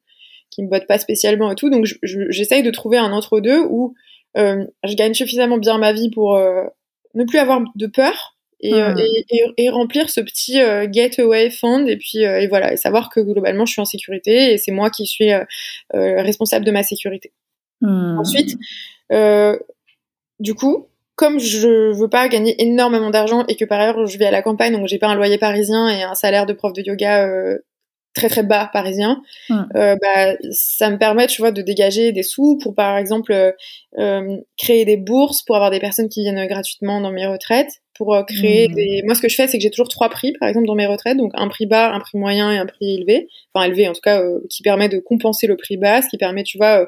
qui 0.50 0.62
me 0.62 0.68
botte 0.68 0.86
pas 0.86 0.98
spécialement 0.98 1.52
et 1.52 1.54
tout. 1.54 1.70
Donc 1.70 1.86
j'essaye 2.02 2.62
de 2.62 2.70
trouver 2.70 2.98
un 2.98 3.12
entre 3.12 3.40
deux 3.40 3.60
où 3.60 3.94
je 4.34 4.94
gagne 4.94 5.14
suffisamment 5.14 5.58
bien 5.58 5.78
ma 5.78 5.92
vie 5.92 6.10
pour 6.10 6.36
ne 6.36 7.24
plus 7.24 7.38
avoir 7.38 7.62
de 7.76 7.86
peur 7.86 8.37
euh, 8.64 8.92
hmm. 8.92 8.98
et, 8.98 9.24
et, 9.30 9.44
et, 9.56 9.70
remplir 9.70 10.10
ce 10.10 10.20
petit 10.20 10.60
euh, 10.60 10.88
getaway 10.90 11.48
fund 11.48 11.86
et 11.86 11.96
puis 11.96 12.24
euh, 12.24 12.40
et 12.40 12.48
voilà 12.48 12.72
et 12.72 12.76
savoir 12.76 13.08
que 13.08 13.20
globalement 13.20 13.64
je 13.66 13.72
suis 13.72 13.80
en 13.80 13.84
sécurité 13.84 14.52
et 14.52 14.58
c'est 14.58 14.72
moi 14.72 14.90
qui 14.90 15.06
suis 15.06 15.30
responsable 15.92 16.64
de 16.64 16.72
ma 16.72 16.82
sécurité. 16.82 17.32
Hmm. 17.80 18.18
Ensuite, 18.18 18.56
du 20.40 20.54
coup, 20.54 20.88
comme 21.14 21.38
je 21.38 21.92
veux 21.92 22.08
pas 22.08 22.28
gagner 22.28 22.60
énormément 22.60 23.10
d'argent 23.10 23.44
et 23.46 23.54
que 23.54 23.64
par 23.64 23.80
ailleurs 23.80 24.06
je 24.06 24.18
vis 24.18 24.24
à 24.24 24.30
la 24.30 24.42
campagne 24.42 24.72
donc 24.72 24.88
j'ai 24.88 24.98
pas 24.98 25.08
un 25.08 25.14
loyer 25.14 25.38
parisien 25.38 25.88
et 25.88 26.02
un 26.02 26.14
salaire 26.14 26.46
de 26.46 26.52
prof 26.52 26.72
de 26.72 26.82
yoga 26.82 27.58
très 28.18 28.28
très 28.28 28.42
bas 28.42 28.68
parisien, 28.72 29.22
hmm. 29.48 29.62
euh, 29.76 29.96
bah, 30.00 30.34
ça 30.50 30.90
me 30.90 30.98
permet, 30.98 31.26
tu 31.26 31.40
vois, 31.40 31.52
de 31.52 31.62
dégager 31.62 32.12
des 32.12 32.22
sous 32.22 32.58
pour, 32.58 32.74
par 32.74 32.96
exemple, 32.96 33.54
euh, 33.98 34.36
créer 34.56 34.84
des 34.84 34.96
bourses 34.96 35.42
pour 35.42 35.56
avoir 35.56 35.70
des 35.70 35.80
personnes 35.80 36.08
qui 36.08 36.22
viennent 36.22 36.46
gratuitement 36.46 37.00
dans 37.00 37.12
mes 37.12 37.26
retraites, 37.26 37.80
pour 37.98 38.14
euh, 38.14 38.22
créer 38.22 38.68
mmh. 38.68 38.74
des... 38.74 39.02
Moi, 39.04 39.14
ce 39.16 39.20
que 39.20 39.28
je 39.28 39.34
fais, 39.34 39.48
c'est 39.48 39.58
que 39.58 39.62
j'ai 39.62 39.70
toujours 39.70 39.88
trois 39.88 40.08
prix, 40.08 40.32
par 40.38 40.48
exemple, 40.48 40.66
dans 40.66 40.76
mes 40.76 40.86
retraites. 40.86 41.16
Donc, 41.16 41.32
un 41.34 41.48
prix 41.48 41.66
bas, 41.66 41.92
un 41.92 41.98
prix 41.98 42.16
moyen 42.16 42.52
et 42.52 42.56
un 42.56 42.64
prix 42.64 42.94
élevé. 42.94 43.28
Enfin, 43.52 43.66
élevé, 43.66 43.88
en 43.88 43.92
tout 43.92 44.00
cas, 44.00 44.22
euh, 44.22 44.38
qui 44.48 44.62
permet 44.62 44.88
de 44.88 45.00
compenser 45.00 45.48
le 45.48 45.56
prix 45.56 45.76
bas, 45.76 46.00
ce 46.00 46.08
qui 46.08 46.16
permet, 46.16 46.44
tu 46.44 46.58
vois, 46.58 46.82
euh, 46.82 46.86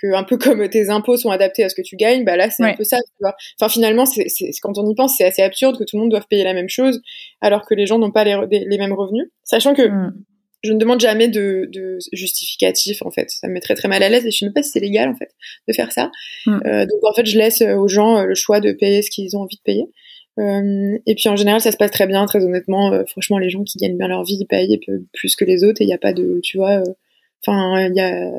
que 0.00 0.14
un 0.14 0.22
peu 0.22 0.38
comme 0.38 0.66
tes 0.68 0.88
impôts 0.88 1.16
sont 1.16 1.30
adaptés 1.30 1.64
à 1.64 1.68
ce 1.68 1.74
que 1.74 1.82
tu 1.82 1.96
gagnes, 1.96 2.24
bah 2.24 2.36
là, 2.36 2.48
c'est 2.48 2.62
un 2.62 2.74
peu 2.74 2.84
ça, 2.84 2.96
tu 2.98 3.12
vois. 3.20 3.34
Enfin, 3.60 3.68
finalement, 3.68 4.06
c'est, 4.06 4.28
quand 4.62 4.78
on 4.78 4.88
y 4.88 4.94
pense, 4.94 5.16
c'est 5.18 5.24
assez 5.24 5.42
absurde 5.42 5.76
que 5.78 5.84
tout 5.84 5.96
le 5.96 6.02
monde 6.02 6.10
doive 6.10 6.26
payer 6.30 6.44
la 6.44 6.54
même 6.54 6.68
chose, 6.68 7.02
alors 7.40 7.66
que 7.66 7.74
les 7.74 7.86
gens 7.86 7.98
n'ont 7.98 8.12
pas 8.12 8.22
les, 8.24 8.38
les, 8.50 8.78
mêmes 8.78 8.94
revenus. 8.94 9.28
Sachant 9.44 9.74
que... 9.74 9.82
Mmh. 9.82 10.12
Je 10.64 10.72
ne 10.72 10.78
demande 10.78 11.00
jamais 11.00 11.26
de, 11.26 11.68
de 11.72 11.98
justificatif 12.12 13.02
en 13.02 13.10
fait. 13.10 13.28
Ça 13.30 13.48
me 13.48 13.54
met 13.54 13.60
très 13.60 13.74
très 13.74 13.88
mal 13.88 14.00
à 14.00 14.08
l'aise 14.08 14.24
et 14.24 14.30
je 14.30 14.44
ne 14.44 14.50
sais 14.50 14.54
pas 14.54 14.62
si 14.62 14.70
c'est 14.70 14.78
légal 14.78 15.08
en 15.08 15.16
fait 15.16 15.30
de 15.66 15.72
faire 15.72 15.90
ça. 15.90 16.12
Mmh. 16.46 16.60
donc 16.86 17.02
en 17.02 17.12
fait 17.12 17.26
je 17.26 17.36
laisse 17.36 17.62
aux 17.62 17.88
gens 17.88 18.22
le 18.22 18.36
choix 18.36 18.60
de 18.60 18.70
payer 18.70 19.02
ce 19.02 19.10
qu'ils 19.10 19.36
ont 19.36 19.40
envie 19.40 19.56
de 19.56 19.62
payer. 19.64 19.86
Euh, 20.38 20.98
et 21.06 21.14
puis 21.14 21.28
en 21.28 21.36
général, 21.36 21.60
ça 21.60 21.72
se 21.72 21.76
passe 21.76 21.90
très 21.90 22.06
bien, 22.06 22.24
très 22.26 22.44
honnêtement. 22.44 22.92
Euh, 22.92 23.04
franchement, 23.06 23.38
les 23.38 23.50
gens 23.50 23.64
qui 23.64 23.78
gagnent 23.78 23.98
bien 23.98 24.08
leur 24.08 24.24
vie, 24.24 24.38
ils 24.40 24.46
payent 24.46 24.80
plus 25.12 25.36
que 25.36 25.44
les 25.44 25.64
autres 25.64 25.80
et 25.80 25.84
il 25.84 25.88
n'y 25.88 25.94
a 25.94 25.98
pas 25.98 26.12
de, 26.12 26.40
tu 26.42 26.56
vois, 26.56 26.80
euh, 26.80 26.94
enfin, 27.44 27.88
il 27.88 27.94
y 27.94 28.00
a, 28.00 28.30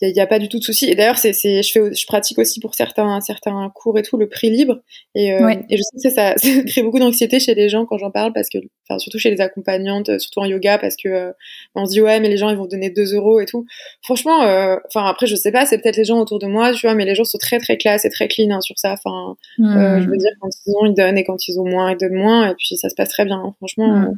il 0.00 0.12
n'y 0.12 0.20
a, 0.20 0.26
pas 0.26 0.38
du 0.38 0.48
tout 0.48 0.58
de 0.58 0.64
souci. 0.64 0.88
Et 0.88 0.94
d'ailleurs, 0.94 1.18
c'est, 1.18 1.32
c'est, 1.32 1.62
je 1.62 1.72
fais, 1.72 1.92
je 1.92 2.06
pratique 2.06 2.38
aussi 2.38 2.60
pour 2.60 2.74
certains, 2.74 3.20
certains 3.20 3.68
cours 3.74 3.98
et 3.98 4.02
tout 4.02 4.16
le 4.16 4.28
prix 4.28 4.48
libre. 4.48 4.78
Et, 5.16 5.32
euh, 5.32 5.54
et 5.68 5.76
je 5.76 5.82
sais 5.82 6.08
que 6.08 6.14
ça, 6.14 6.34
ça 6.36 6.48
crée 6.64 6.82
beaucoup 6.82 7.00
d'anxiété 7.00 7.40
chez 7.40 7.54
les 7.54 7.68
gens 7.68 7.84
quand 7.84 7.98
j'en 7.98 8.12
parle 8.12 8.32
parce 8.32 8.48
que, 8.48 8.58
enfin, 8.88 8.98
surtout 9.00 9.18
chez 9.18 9.30
les 9.30 9.40
accompagnantes, 9.40 10.18
surtout 10.20 10.38
en 10.38 10.44
yoga, 10.44 10.78
parce 10.78 10.94
que 10.96 11.08
euh, 11.08 11.32
on 11.74 11.84
se 11.84 11.90
dit 11.90 12.00
ouais, 12.00 12.20
mais 12.20 12.28
les 12.28 12.36
gens 12.36 12.48
ils 12.50 12.56
vont 12.56 12.66
donner 12.66 12.90
2 12.90 13.14
euros 13.14 13.40
et 13.40 13.46
tout. 13.46 13.66
Franchement, 14.02 14.44
euh, 14.44 14.76
enfin 14.86 15.04
après, 15.04 15.26
je 15.26 15.34
sais 15.34 15.50
pas, 15.50 15.66
c'est 15.66 15.78
peut-être 15.78 15.96
les 15.96 16.04
gens 16.04 16.20
autour 16.20 16.38
de 16.38 16.46
moi, 16.46 16.72
tu 16.72 16.86
vois, 16.86 16.94
mais 16.94 17.04
les 17.04 17.16
gens 17.16 17.24
sont 17.24 17.38
très 17.38 17.58
très 17.58 17.76
classe 17.76 18.04
et 18.04 18.10
très 18.10 18.28
clean 18.28 18.50
hein, 18.50 18.60
sur 18.60 18.78
ça. 18.78 18.92
Enfin, 18.92 19.36
hmm. 19.58 20.00
je 20.00 20.08
veux 20.08 20.16
dire 20.16 20.30
quand 20.40 20.48
ils 20.64 20.72
ont, 20.76 20.86
ils 20.86 20.94
donnent 20.94 21.18
et 21.18 21.24
quand 21.24 21.48
ils 21.48 21.58
ont 21.58 21.68
moins, 21.68 21.90
ils 21.90 21.98
donnent 21.98 22.14
moins. 22.14 22.50
Et 22.50 22.54
puis 22.54 22.76
ça 22.76 22.88
se 22.88 22.94
passe 22.94 23.08
très 23.08 23.24
bien. 23.24 23.38
Hein, 23.38 23.54
franchement. 23.58 23.88
Hmm. 23.88 24.14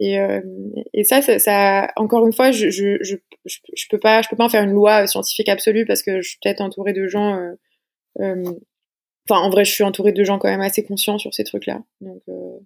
Et, 0.00 0.18
euh, 0.18 0.40
et 0.92 1.04
ça, 1.04 1.22
ça, 1.22 1.38
ça, 1.38 1.92
encore 1.96 2.26
une 2.26 2.32
fois, 2.32 2.50
je, 2.50 2.70
je, 2.70 2.98
je, 3.02 3.16
je, 3.44 3.86
peux 3.90 3.98
pas, 3.98 4.22
je 4.22 4.28
peux 4.28 4.36
pas 4.36 4.44
en 4.44 4.48
faire 4.48 4.62
une 4.62 4.72
loi 4.72 5.06
scientifique 5.06 5.48
absolue 5.48 5.86
parce 5.86 6.02
que 6.02 6.20
je 6.20 6.30
suis 6.30 6.38
peut-être 6.42 6.60
entourée 6.60 6.92
de 6.92 7.06
gens. 7.06 7.36
Euh, 7.36 7.52
euh, 8.20 8.44
enfin, 9.28 9.40
en 9.40 9.50
vrai, 9.50 9.64
je 9.64 9.72
suis 9.72 9.84
entourée 9.84 10.12
de 10.12 10.24
gens 10.24 10.38
quand 10.38 10.48
même 10.48 10.60
assez 10.60 10.84
conscients 10.84 11.18
sur 11.18 11.32
ces 11.32 11.44
trucs-là. 11.44 11.82
Donc, 12.00 12.22
euh, 12.28 12.58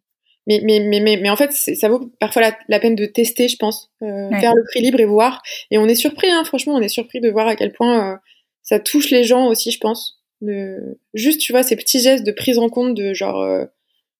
mais, 0.47 0.61
mais, 0.65 0.81
mais, 0.81 1.01
mais, 1.01 1.19
mais, 1.19 1.29
en 1.29 1.37
fait, 1.37 1.53
ça 1.53 1.89
vaut 1.89 2.11
parfois 2.19 2.41
la, 2.41 2.59
la, 2.69 2.81
peine 2.81 2.95
de 2.95 3.05
tester, 3.05 3.49
je 3.49 3.57
pense, 3.57 3.91
euh, 4.03 4.31
faire 4.41 4.55
le 4.55 4.65
prix 4.65 4.81
libre 4.81 5.01
et 5.01 5.05
voir. 5.05 5.43
Et 5.71 5.77
on 5.77 5.87
est 5.87 5.95
surpris, 5.95 6.31
hein, 6.31 6.45
franchement, 6.45 6.75
on 6.75 6.81
est 6.81 6.89
surpris 6.89 7.21
de 7.21 7.29
voir 7.29 7.47
à 7.47 7.57
quel 7.57 7.73
point 7.73 8.19
ça 8.63 8.81
touche 8.81 9.11
les 9.11 9.25
gens 9.25 9.49
aussi, 9.49 9.71
je 9.71 9.79
pense. 9.79 10.23
De... 10.41 10.99
Juste, 11.13 11.41
tu 11.41 11.53
vois, 11.53 11.63
ces 11.63 11.77
petits 11.77 12.01
gestes 12.01 12.25
de 12.25 12.33
prise 12.33 12.59
en 12.59 12.71
compte 12.71 12.95
de 12.95 13.13
genre 13.13 13.67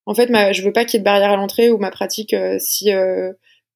en 0.05 0.13
fait, 0.13 0.29
ma, 0.29 0.51
je 0.51 0.63
veux 0.63 0.73
pas 0.73 0.85
qu'il 0.85 0.95
y 0.95 0.97
ait 0.97 0.99
de 1.01 1.05
barrière 1.05 1.31
à 1.31 1.35
l'entrée 1.35 1.69
ou 1.69 1.77
ma 1.77 1.91
pratique, 1.91 2.33
euh, 2.33 2.57
si 2.59 2.91
euh, 2.91 3.31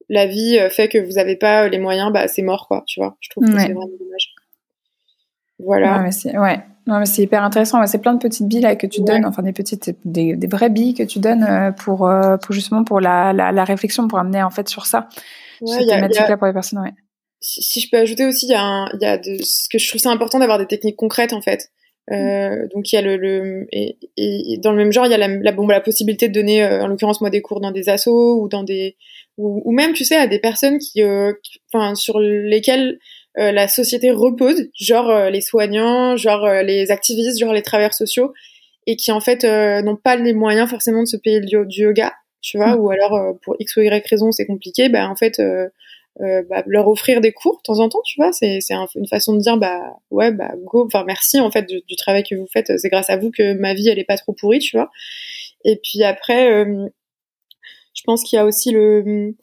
la 0.09 0.25
vie 0.25 0.57
euh, 0.57 0.69
fait 0.69 0.89
que 0.89 0.97
vous 0.97 1.13
n'avez 1.13 1.35
pas 1.35 1.67
les 1.67 1.79
moyens, 1.79 2.11
bah 2.11 2.27
c'est 2.27 2.41
mort, 2.41 2.67
quoi, 2.67 2.83
tu 2.87 2.99
vois. 2.99 3.17
Je 3.19 3.29
trouve 3.29 3.45
que 3.45 3.51
c'est 3.51 3.65
vraiment 3.65 3.85
dommage. 3.85 4.33
Voilà. 5.59 5.99
Mais 5.99 6.11
c'est 6.11 6.37
ouais. 6.37 6.59
Non, 6.85 6.99
mais 6.99 7.05
c'est 7.05 7.21
hyper 7.21 7.43
intéressant. 7.43 7.85
C'est 7.85 7.99
plein 7.99 8.13
de 8.13 8.19
petites 8.19 8.47
billes 8.47 8.61
là, 8.61 8.75
que 8.75 8.87
tu 8.87 9.01
donnes, 9.01 9.25
enfin 9.25 9.41
des 9.41 9.53
petites, 9.53 9.95
des, 10.03 10.35
des 10.35 10.47
vraies 10.47 10.69
billes 10.69 10.93
que 10.93 11.03
tu 11.03 11.19
donnes 11.19 11.73
pour, 11.77 12.11
pour 12.41 12.53
justement 12.53 12.83
pour 12.83 12.99
la, 12.99 13.31
la, 13.31 13.53
la, 13.53 13.63
réflexion, 13.63 14.09
pour 14.09 14.19
amener 14.19 14.43
en 14.43 14.49
fait 14.49 14.67
sur 14.67 14.85
ça, 14.85 15.07
ouais, 15.61 15.79
cette 15.79 15.87
thématique-là 15.87 16.35
pour 16.35 16.47
les 16.47 16.53
personnes. 16.53 16.79
Ouais. 16.79 16.91
Si, 17.39 17.61
si, 17.61 17.79
je 17.79 17.89
peux 17.89 17.97
ajouter 17.97 18.25
aussi, 18.25 18.47
il 18.47 18.51
y 18.51 18.55
a, 18.55 18.63
un, 18.63 18.89
il 18.93 19.01
y 19.01 19.05
a 19.05 19.17
de, 19.17 19.37
ce 19.43 19.69
que 19.69 19.77
je 19.77 19.87
trouve 19.87 20.01
ça 20.01 20.09
important 20.09 20.39
d'avoir 20.39 20.57
des 20.57 20.67
techniques 20.67 20.97
concrètes 20.97 21.31
en 21.31 21.41
fait. 21.41 21.69
Euh, 22.11 22.67
donc 22.73 22.91
il 22.91 22.95
y 22.95 22.99
a 22.99 23.01
le, 23.01 23.15
le 23.15 23.65
et, 23.71 23.97
et, 24.17 24.57
dans 24.57 24.71
le 24.71 24.77
même 24.77 24.91
genre 24.91 25.05
il 25.05 25.11
y 25.11 25.13
a 25.13 25.17
la, 25.17 25.29
la, 25.29 25.51
bon, 25.53 25.65
la 25.67 25.79
possibilité 25.79 26.27
de 26.27 26.33
donner 26.33 26.61
euh, 26.61 26.83
en 26.83 26.87
l'occurrence 26.87 27.21
moi 27.21 27.29
des 27.29 27.41
cours 27.41 27.61
dans 27.61 27.71
des 27.71 27.87
assos 27.87 28.41
ou 28.41 28.49
dans 28.49 28.63
des 28.63 28.97
ou, 29.37 29.61
ou 29.63 29.71
même 29.71 29.93
tu 29.93 30.03
sais 30.03 30.17
à 30.17 30.27
des 30.27 30.39
personnes 30.39 30.79
qui 30.79 31.01
enfin 31.71 31.95
sur 31.95 32.19
lesquelles 32.19 32.99
euh, 33.39 33.51
la 33.51 33.67
société 33.67 34.11
repose, 34.11 34.69
genre 34.79 35.09
euh, 35.09 35.29
les 35.31 35.41
soignants, 35.41 36.15
genre 36.15 36.45
euh, 36.45 36.61
les 36.61 36.91
activistes, 36.91 37.39
genre 37.39 37.53
les 37.53 37.63
travailleurs 37.63 37.95
sociaux, 37.95 38.31
et 38.85 38.95
qui 38.95 39.11
en 39.11 39.21
fait 39.21 39.43
n'ont 39.83 39.95
pas 39.95 40.15
les 40.15 40.33
moyens 40.33 40.69
forcément 40.69 41.01
de 41.01 41.07
se 41.07 41.17
payer 41.17 41.39
du, 41.41 41.57
yoga, 41.69 42.13
tu 42.41 42.57
vois, 42.57 42.75
mm. 42.75 42.79
ou 42.79 42.91
alors 42.91 43.37
pour 43.41 43.55
x 43.59 43.75
ou 43.77 43.81
y 43.81 44.03
raison 44.07 44.31
c'est 44.31 44.45
compliqué, 44.45 44.89
bah 44.89 45.09
en 45.09 45.15
fait 45.15 45.41
bah, 46.19 46.63
leur 46.67 46.87
offrir 46.87 47.21
des 47.21 47.31
cours 47.31 47.57
de 47.57 47.61
temps 47.63 47.79
en 47.79 47.89
temps, 47.89 48.01
tu 48.05 48.19
vois, 48.21 48.31
c'est 48.31 48.59
c'est 48.61 48.75
une 48.95 49.07
façon 49.07 49.33
de 49.33 49.39
dire 49.39 49.57
bah 49.57 49.97
ouais 50.11 50.31
bah 50.31 50.53
go, 50.63 50.85
enfin 50.85 51.03
merci 51.05 51.39
en 51.39 51.51
fait 51.51 51.63
du, 51.63 51.81
du 51.87 51.95
travail 51.95 52.23
que 52.23 52.35
vous 52.35 52.47
faites, 52.51 52.71
c'est 52.77 52.89
grâce 52.89 53.09
à 53.09 53.17
vous 53.17 53.31
que 53.31 53.53
ma 53.53 53.73
vie 53.73 53.89
elle 53.89 53.99
est 53.99 54.03
pas 54.03 54.17
trop 54.17 54.33
pourrie, 54.33 54.59
tu 54.59 54.77
vois. 54.77 54.91
Et 55.65 55.79
puis 55.81 56.03
après, 56.03 56.65
je 57.93 58.01
pense 58.05 58.23
qu'il 58.23 58.37
y 58.37 58.39
a 58.39 58.45
aussi 58.45 58.71
le 58.71 59.33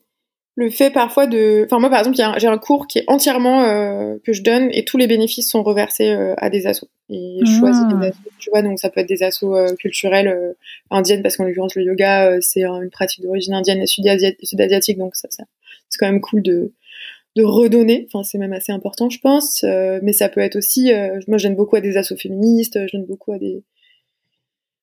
le 0.57 0.69
fait 0.69 0.91
parfois 0.91 1.27
de 1.27 1.63
enfin 1.65 1.79
moi 1.79 1.89
par 1.89 2.01
exemple 2.01 2.17
j'ai 2.17 2.47
un 2.47 2.59
cours 2.59 2.87
qui 2.87 2.99
est 2.99 3.05
entièrement 3.07 3.63
euh, 3.63 4.17
que 4.25 4.33
je 4.33 4.43
donne 4.43 4.69
et 4.73 4.85
tous 4.85 4.99
les 4.99 5.07
bénéfices 5.07 5.49
sont 5.49 5.63
reversés 5.63 6.11
euh, 6.11 6.35
à 6.37 6.51
des 6.51 6.67
assos. 6.67 6.89
Et 7.09 7.39
je 7.41 7.51
choisis 7.59 7.83
des 7.87 7.95
ah. 7.95 8.09
assos 8.09 8.31
tu 8.39 8.51
vois. 8.51 8.63
Donc 8.63 8.79
ça 8.79 8.91
peut 8.91 9.01
être 9.01 9.09
des 9.09 9.23
assos 9.23 9.57
euh, 9.57 9.75
culturels 9.77 10.55
indiennes 10.91 11.23
parce 11.23 11.37
qu'en 11.37 11.45
l'occurrence 11.45 11.77
le 11.77 11.85
yoga 11.85 12.41
c'est 12.41 12.65
une 12.65 12.91
pratique 12.91 13.23
d'origine 13.23 13.55
indienne 13.55 13.81
et 13.81 13.87
sud-asiatique. 13.87 14.99
Donc 14.99 15.17
ça, 15.17 15.29
ça 15.31 15.45
c'est 15.91 15.99
quand 15.99 16.11
même 16.11 16.21
cool 16.21 16.43
de 16.43 16.73
de 17.37 17.45
redonner 17.45 18.09
enfin 18.09 18.25
c'est 18.25 18.39
même 18.39 18.53
assez 18.53 18.73
important 18.73 19.09
je 19.09 19.21
pense 19.21 19.63
mais 20.03 20.13
ça 20.13 20.29
peut 20.29 20.41
être 20.41 20.57
aussi 20.57 20.93
moi 21.29 21.39
je 21.39 21.47
donne 21.47 21.57
beaucoup 21.57 21.77
à 21.77 21.81
des 21.81 21.97
assos 21.97 22.17
féministes 22.17 22.79
je 22.87 22.97
donne 22.97 23.07
beaucoup 23.07 23.33
à 23.33 23.39
des 23.39 23.63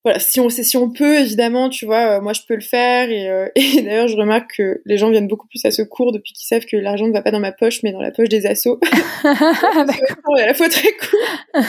voilà, 0.08 0.20
si 0.20 0.39
on, 0.39 0.49
si 0.49 0.78
on 0.78 0.89
peut, 0.89 1.18
évidemment, 1.18 1.68
tu 1.68 1.86
vois, 1.86 2.16
euh, 2.18 2.22
moi 2.22 2.32
je 2.32 2.39
peux 2.47 2.55
le 2.55 2.62
faire. 2.62 3.10
Et, 3.10 3.30
euh, 3.30 3.49
et 3.55 3.82
d'ailleurs, 3.82 4.08
je 4.08 4.16
remarque 4.16 4.55
que 4.55 4.82
les 4.86 4.97
gens 4.97 5.10
viennent 5.10 5.28
beaucoup 5.28 5.47
plus 5.47 5.66
à 5.66 5.72
ce 5.72 5.82
cours 5.82 6.14
depuis 6.14 6.32
qu'ils 6.32 6.47
savent 6.47 6.66
que 6.66 6.78
l'argent 6.78 7.08
ne 7.08 7.12
va 7.12 7.22
pas 7.22 7.32
dans 7.32 7.41
ma 7.41 7.51
poche, 7.51 7.84
mais 7.84 7.91
dans 7.91 7.99
la 7.99 8.12
poche 8.12 8.30
des 8.30 8.45
assos. 8.45 8.80
c'est 9.22 9.28
à 9.28 10.45
la 10.45 10.53
fois 10.53 10.70
très 10.70 10.93
cool. 10.93 11.64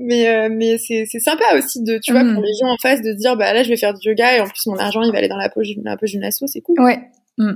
mais 0.00 0.26
euh, 0.26 0.48
mais 0.50 0.76
c'est, 0.78 1.04
c'est 1.08 1.20
sympa 1.20 1.44
aussi 1.56 1.80
de, 1.84 1.98
tu 1.98 2.10
vois, 2.10 2.22
pour 2.22 2.40
mm. 2.40 2.44
les 2.44 2.52
gens 2.60 2.72
en 2.72 2.78
face 2.78 3.02
de 3.02 3.12
dire, 3.12 3.36
bah 3.36 3.52
là, 3.52 3.62
je 3.62 3.68
vais 3.68 3.76
faire 3.76 3.94
du 3.94 4.08
yoga 4.08 4.36
et 4.36 4.40
en 4.40 4.48
plus 4.48 4.66
mon 4.66 4.76
argent 4.76 5.02
il 5.02 5.12
va 5.12 5.18
aller 5.18 5.28
dans 5.28 5.36
la 5.36 5.50
poche, 5.50 5.68
dans 5.76 5.90
la 5.90 5.96
poche 5.96 6.10
d'une 6.10 6.24
asso, 6.24 6.42
c'est 6.46 6.60
cool. 6.60 6.80
Ouais, 6.80 6.98
mm. 7.38 7.52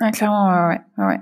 ah, 0.00 0.10
clairement, 0.12 0.68
ouais, 0.68 0.80
ouais. 0.98 1.20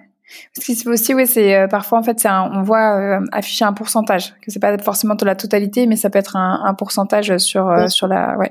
Ce 0.55 0.65
qui 0.65 0.75
se 0.75 0.85
fait 0.85 0.91
aussi, 0.91 1.15
oui, 1.15 1.27
c'est 1.27 1.55
euh, 1.55 1.69
parfois 1.69 1.99
en 1.99 2.03
fait, 2.03 2.19
c'est 2.19 2.31
on 2.31 2.63
voit 2.63 2.97
euh, 2.97 3.21
afficher 3.33 3.65
un 3.65 3.73
pourcentage, 3.73 4.35
que 4.41 4.51
c'est 4.51 4.59
pas 4.59 4.77
forcément 4.79 5.15
de 5.15 5.25
la 5.25 5.37
totalité, 5.37 5.87
mais 5.87 5.97
ça 5.97 6.11
peut 6.11 6.19
être 6.19 6.37
un, 6.37 6.63
un 6.65 6.75
pourcentage 6.75 7.37
sur 7.39 7.69
euh, 7.69 7.89
sur 7.89 8.07
la, 8.09 8.37
ouais. 8.39 8.51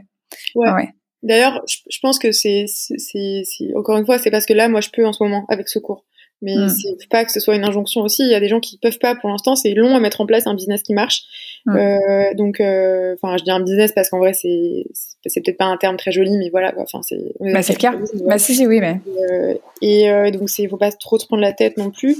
Ouais. 0.55 0.71
ouais. 0.71 0.89
D'ailleurs, 1.23 1.61
je, 1.67 1.77
je, 1.89 1.99
pense 2.01 2.19
que 2.19 2.31
c'est, 2.31 2.65
c'est, 2.67 3.43
encore 3.75 3.97
une 3.97 4.05
fois, 4.05 4.19
c'est 4.19 4.29
parce 4.29 4.45
que 4.45 4.53
là, 4.53 4.67
moi, 4.67 4.81
je 4.81 4.89
peux 4.89 5.05
en 5.05 5.13
ce 5.13 5.23
moment 5.23 5.45
avec 5.47 5.69
ce 5.69 5.79
cours 5.79 6.03
mais 6.43 6.55
mm. 6.55 6.69
c'est 6.69 7.09
pas 7.09 7.25
que 7.25 7.31
ce 7.31 7.39
soit 7.39 7.55
une 7.55 7.63
injonction 7.63 8.01
aussi. 8.01 8.23
Il 8.23 8.29
y 8.29 8.35
a 8.35 8.39
des 8.39 8.49
gens 8.49 8.59
qui 8.59 8.77
peuvent 8.77 8.99
pas 8.99 9.15
pour 9.15 9.29
l'instant. 9.29 9.55
C'est 9.55 9.73
long 9.73 9.95
à 9.95 9.99
mettre 9.99 10.21
en 10.21 10.25
place 10.25 10.45
un 10.45 10.53
business 10.53 10.83
qui 10.83 10.93
marche. 10.93 11.23
Mm. 11.65 11.75
Euh, 11.75 12.33
donc, 12.35 12.59
euh, 12.59 13.15
enfin, 13.15 13.37
je 13.37 13.43
dis 13.43 13.51
un 13.51 13.61
business 13.61 13.93
parce 13.93 14.09
qu'en 14.09 14.19
vrai, 14.19 14.33
c'est 14.33 14.85
c'est 15.25 15.41
peut-être 15.41 15.57
pas 15.57 15.65
un 15.65 15.77
terme 15.77 15.97
très 15.97 16.11
joli, 16.11 16.37
mais 16.37 16.49
voilà. 16.49 16.73
Enfin, 16.77 16.99
c'est. 17.01 17.33
Bah, 17.39 17.61
c'est 17.61 17.73
le 17.73 17.79
cas. 17.79 17.95
Bah 18.25 18.37
si, 18.37 18.53
si, 18.53 18.67
oui, 18.67 18.81
mais. 18.81 18.99
Euh, 19.31 19.53
et 19.81 20.11
euh, 20.11 20.31
donc, 20.31 20.49
c'est 20.49 20.67
faut 20.67 20.77
pas 20.77 20.91
trop 20.91 21.17
se 21.17 21.25
prendre 21.25 21.41
la 21.41 21.53
tête 21.53 21.77
non 21.77 21.89
plus. 21.89 22.17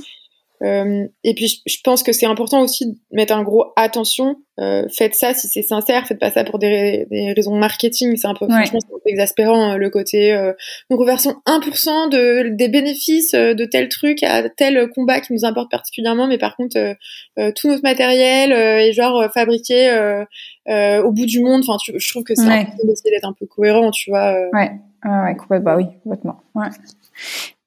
Euh, 0.64 1.08
et 1.24 1.34
puis, 1.34 1.62
je, 1.66 1.78
pense 1.84 2.04
que 2.04 2.14
c'est 2.14 2.26
important 2.26 2.62
aussi 2.62 2.92
de 2.92 2.96
mettre 3.12 3.34
un 3.34 3.44
gros 3.44 3.74
attention. 3.76 4.38
Euh, 4.60 4.88
faites 4.96 5.16
ça 5.16 5.34
si 5.34 5.48
c'est 5.48 5.64
sincère, 5.64 6.08
faites 6.08 6.20
pas 6.20 6.30
ça 6.30 6.44
pour 6.44 6.60
des, 6.60 7.06
des 7.12 7.34
raisons 7.34 7.56
marketing. 7.56 8.16
C'est 8.16 8.28
un 8.28 8.34
peu, 8.34 8.48
franchement, 8.48 8.80
c'est 8.80 8.94
un 8.94 9.00
peu 9.04 9.10
exaspérant 9.10 9.72
hein, 9.72 9.78
le 9.78 9.90
côté. 9.90 10.34
Euh, 10.34 10.54
nous 10.90 10.98
reversons 10.98 11.36
1% 11.48 12.10
de, 12.10 12.50
des 12.56 12.70
bénéfices 12.70 13.34
euh, 13.34 13.54
de 13.54 13.66
tel 13.66 13.90
truc 13.90 14.24
à 14.24 14.48
tel 14.50 14.90
combat 14.90 15.20
qui 15.20 15.34
nous 15.34 15.44
importe 15.44 15.70
particulièrement, 15.70 16.28
mais 16.28 16.38
par 16.38 16.56
contre, 16.56 16.78
euh, 16.78 17.52
tout 17.56 17.68
notre 17.68 17.84
matériel 17.84 18.52
est 18.54 18.94
genre 18.94 19.26
fabriqué 19.34 19.92
au 20.68 21.12
bout 21.12 21.26
du 21.26 21.42
monde. 21.42 21.64
Enfin, 21.68 21.78
je 21.94 22.10
trouve 22.10 22.24
que 22.24 22.36
c'est 22.36 22.48
ouais. 22.48 22.60
important 22.60 22.88
d'essayer 22.88 23.12
d'être 23.12 23.28
un 23.28 23.34
peu 23.34 23.48
cohérent, 23.48 23.92
tu 23.92 24.12
vois. 24.12 24.34
Ouais, 24.54 24.72
ouais, 25.04 25.36
complètement. 25.36 25.66
Bah 25.66 25.76
oui, 25.78 25.86
complètement. 26.04 26.40
Ouais. 26.56 26.68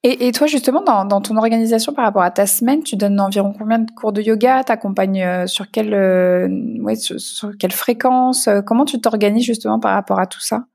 Et, 0.08 0.28
et, 0.28 0.30
toi, 0.30 0.46
justement, 0.46 0.82
dans, 0.82 1.04
dans, 1.04 1.20
ton 1.20 1.36
organisation 1.36 1.92
par 1.92 2.04
rapport 2.04 2.22
à 2.22 2.30
ta 2.30 2.46
semaine, 2.46 2.84
tu 2.84 2.94
donnes 2.94 3.18
environ 3.18 3.52
combien 3.52 3.80
de 3.80 3.90
cours 3.90 4.12
de 4.12 4.22
yoga? 4.22 4.62
T'accompagnes 4.62 5.20
euh, 5.20 5.46
sur 5.48 5.68
quelle, 5.68 5.94
euh, 5.94 6.46
ouais, 6.80 6.94
sur, 6.94 7.18
sur, 7.18 7.50
quelle 7.58 7.72
fréquence? 7.72 8.46
Euh, 8.46 8.60
Comment 8.62 8.84
tu 8.84 9.00
t'organises 9.00 9.44
justement 9.44 9.80
par 9.80 9.94
rapport 9.94 10.20
à 10.20 10.28
tout 10.28 10.40
ça? 10.40 10.66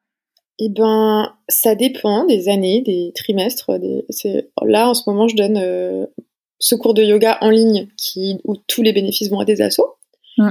Eh 0.59 0.67
ben, 0.67 1.32
ça 1.47 1.75
dépend 1.75 2.25
des 2.25 2.49
années, 2.49 2.82
des 2.82 3.13
trimestres. 3.15 3.79
Des... 3.79 4.05
Là, 4.63 4.89
en 4.89 4.93
ce 4.93 5.03
moment, 5.07 5.29
je 5.29 5.38
donne 5.38 5.57
euh, 5.57 6.07
ce 6.59 6.75
cours 6.75 6.93
de 6.93 7.01
yoga 7.01 7.38
en 7.39 7.51
ligne 7.51 7.88
qui, 7.95 8.38
où 8.43 8.57
tous 8.67 8.82
les 8.82 8.91
bénéfices 8.91 9.29
vont 9.29 9.39
à 9.39 9.45
des 9.45 9.61
assos. 9.61 9.95
Mmh. 10.38 10.49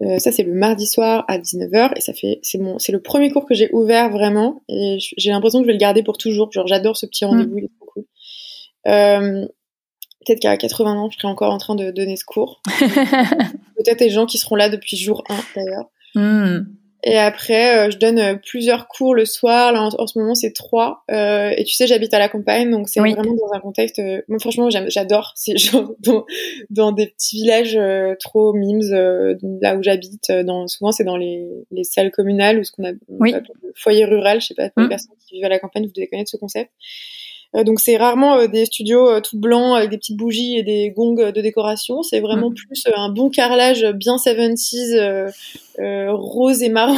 Euh, 0.00 0.18
ça 0.18 0.32
c'est 0.32 0.42
le 0.42 0.54
mardi 0.54 0.86
soir 0.86 1.24
à 1.28 1.38
19h 1.38 1.92
et 1.96 2.00
ça 2.00 2.14
fait 2.14 2.38
c'est 2.42 2.56
mon 2.56 2.78
c'est 2.78 2.92
le 2.92 3.02
premier 3.02 3.30
cours 3.30 3.44
que 3.44 3.54
j'ai 3.54 3.68
ouvert 3.74 4.08
vraiment 4.10 4.62
et 4.66 4.96
j'ai 4.98 5.30
l'impression 5.30 5.58
que 5.58 5.64
je 5.64 5.66
vais 5.66 5.74
le 5.74 5.78
garder 5.78 6.02
pour 6.02 6.16
toujours. 6.16 6.50
Genre 6.50 6.66
j'adore 6.66 6.96
ce 6.96 7.04
petit 7.04 7.26
rendez-vous, 7.26 7.58
est 7.58 7.70
trop 7.78 7.81
cool. 7.92 8.04
Euh, 8.86 9.46
peut-être 10.24 10.40
qu'à 10.40 10.56
80 10.56 10.92
ans, 10.96 11.10
je 11.10 11.18
serai 11.18 11.28
encore 11.28 11.52
en 11.52 11.58
train 11.58 11.74
de 11.74 11.90
donner 11.90 12.16
ce 12.16 12.24
cours. 12.24 12.60
peut-être 12.78 13.98
des 13.98 14.10
gens 14.10 14.26
qui 14.26 14.38
seront 14.38 14.56
là 14.56 14.68
depuis 14.68 14.96
jour 14.96 15.24
1 15.28 15.36
d'ailleurs. 15.56 15.90
Mm. 16.14 16.66
Et 17.04 17.18
après, 17.18 17.78
euh, 17.78 17.90
je 17.90 17.98
donne 17.98 18.18
euh, 18.20 18.36
plusieurs 18.36 18.86
cours 18.86 19.14
le 19.14 19.24
soir. 19.24 19.72
Là, 19.72 19.88
en, 19.98 20.06
ce 20.06 20.16
moment, 20.18 20.36
c'est 20.36 20.52
trois. 20.52 21.02
Euh, 21.10 21.50
et 21.56 21.64
tu 21.64 21.74
sais, 21.74 21.88
j'habite 21.88 22.14
à 22.14 22.20
la 22.20 22.28
campagne, 22.28 22.70
donc 22.70 22.88
c'est 22.88 23.00
vraiment 23.00 23.22
dans 23.22 23.52
un 23.52 23.58
contexte. 23.58 23.98
Euh, 23.98 24.22
moi, 24.28 24.38
franchement, 24.38 24.68
j'adore. 24.70 25.32
C'est 25.42 25.56
genre 25.56 25.92
dans, 25.98 26.24
dans, 26.70 26.92
des 26.92 27.08
petits 27.08 27.36
villages 27.36 27.78
trop 28.20 28.52
mimes, 28.52 28.82
là 29.60 29.76
où 29.76 29.82
j'habite. 29.82 30.30
Dans, 30.30 30.68
souvent, 30.68 30.92
c'est 30.92 31.02
dans 31.02 31.16
les, 31.16 31.48
les, 31.72 31.82
salles 31.82 32.12
communales 32.12 32.60
ou 32.60 32.64
ce 32.64 32.70
qu'on 32.70 32.84
a 32.84 32.92
oui. 33.08 33.34
foyer 33.74 34.04
rural. 34.04 34.40
Je 34.40 34.48
sais 34.48 34.54
pas 34.54 34.70
pour 34.70 34.82
les 34.82 34.86
mm. 34.86 34.90
personnes 34.90 35.16
qui 35.26 35.34
vivent 35.34 35.44
à 35.44 35.48
la 35.48 35.58
campagne, 35.58 35.86
vous 35.86 35.92
devez 35.92 36.06
connaître 36.06 36.30
ce 36.30 36.36
concept. 36.36 36.70
Euh, 37.54 37.64
donc 37.64 37.80
c'est 37.80 37.96
rarement 37.96 38.36
euh, 38.36 38.46
des 38.46 38.64
studios 38.64 39.08
euh, 39.08 39.20
tout 39.20 39.38
blancs 39.38 39.76
avec 39.76 39.90
des 39.90 39.98
petites 39.98 40.16
bougies 40.16 40.56
et 40.56 40.62
des 40.62 40.90
gongs 40.90 41.30
de 41.30 41.40
décoration. 41.40 42.02
C'est 42.02 42.20
vraiment 42.20 42.50
mm. 42.50 42.54
plus 42.54 42.84
un 42.94 43.10
bon 43.10 43.30
carrelage 43.30 43.84
bien 43.94 44.16
70s, 44.16 45.32
rose 45.78 46.62
et 46.62 46.68
marron. 46.68 46.96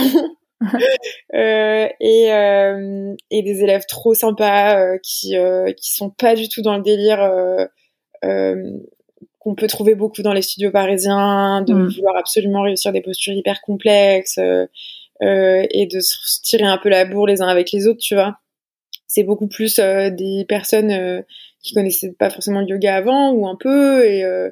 euh, 1.35 1.89
et, 2.01 2.33
euh, 2.33 3.15
et 3.31 3.43
des 3.43 3.63
élèves 3.63 3.85
trop 3.87 4.15
sympas 4.15 4.79
euh, 4.79 4.99
qui 5.03 5.35
qui 5.77 5.95
sont 5.95 6.11
pas 6.11 6.35
du 6.35 6.49
tout 6.49 6.63
dans 6.63 6.77
le 6.77 6.83
délire 6.83 7.19
qu'on 9.41 9.55
peut 9.55 9.67
trouver 9.67 9.95
beaucoup 9.95 10.23
dans 10.23 10.33
les 10.33 10.41
studios 10.41 10.71
parisiens 10.71 11.63
de 11.63 11.75
mm. 11.75 11.89
vouloir 11.89 12.17
absolument 12.17 12.63
réussir 12.63 12.93
des 12.93 13.03
postures 13.03 13.35
hyper 13.35 13.61
complexes 13.61 14.39
et 15.21 15.89
de 15.91 16.01
se 16.01 16.41
tirer 16.43 16.65
un 16.65 16.79
peu 16.79 16.89
la 16.89 17.05
bourre 17.05 17.27
les 17.27 17.43
uns 17.43 17.49
avec 17.49 17.73
les 17.73 17.87
autres 17.87 18.01
tu 18.01 18.15
vois 18.15 18.39
c'est 19.15 19.23
beaucoup 19.23 19.47
plus 19.47 19.79
euh, 19.79 20.11
des 20.11 20.45
personnes 20.49 20.91
euh, 20.91 21.23
qui 21.63 21.73
connaissaient 21.73 22.13
pas 22.19 22.31
forcément 22.31 22.61
le 22.61 22.67
yoga 22.67 22.97
avant 22.97 23.31
ou 23.31 23.47
un 23.47 23.57
peu 23.59 24.05
et, 24.05 24.25
euh, 24.25 24.51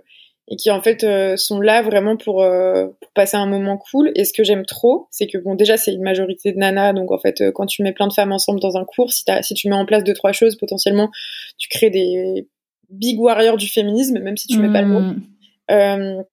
et 0.49 0.57
qui 0.57 0.71
en 0.71 0.81
fait 0.81 1.05
sont 1.37 1.61
là 1.61 1.83
vraiment 1.83 2.17
pour, 2.17 2.37
pour 2.37 3.13
passer 3.15 3.37
un 3.37 3.47
moment 3.47 3.79
cool. 3.79 4.13
Et 4.15 4.25
ce 4.25 4.33
que 4.33 4.45
j'aime 4.45 4.65
trop, 4.65 5.09
c'est 5.11 5.27
que 5.27 5.39
bon 5.39 5.55
déjà 5.55 5.77
c'est 5.77 5.93
une 5.93 6.03
majorité 6.03 6.53
de 6.53 6.59
nanas, 6.59 6.93
donc 6.93 7.11
en 7.13 7.19
fait 7.19 7.43
quand 7.55 7.67
tu 7.67 7.83
mets 7.83 7.93
plein 7.93 8.09
de 8.09 8.13
femmes 8.13 8.33
ensemble 8.33 8.61
dans 8.61 8.77
un 8.77 8.85
cours, 8.85 9.13
si, 9.13 9.25
si 9.43 9.55
tu 9.55 9.69
mets 9.69 9.75
en 9.75 9.87
place 9.87 10.05
deux 10.05 10.15
trois 10.15 10.33
choses, 10.33 10.57
potentiellement 10.57 11.11
tu 11.59 11.69
crées 11.69 11.91
des 11.91 12.49
big 12.91 13.21
warriors 13.21 13.57
du 13.57 13.69
féminisme, 13.69 14.19
même 14.19 14.37
si 14.37 14.49
tu 14.49 14.59
mets 14.59 14.73
pas 14.73 14.83
le 14.83 14.89
mot. 14.89 15.01
Mmh. 15.01 16.25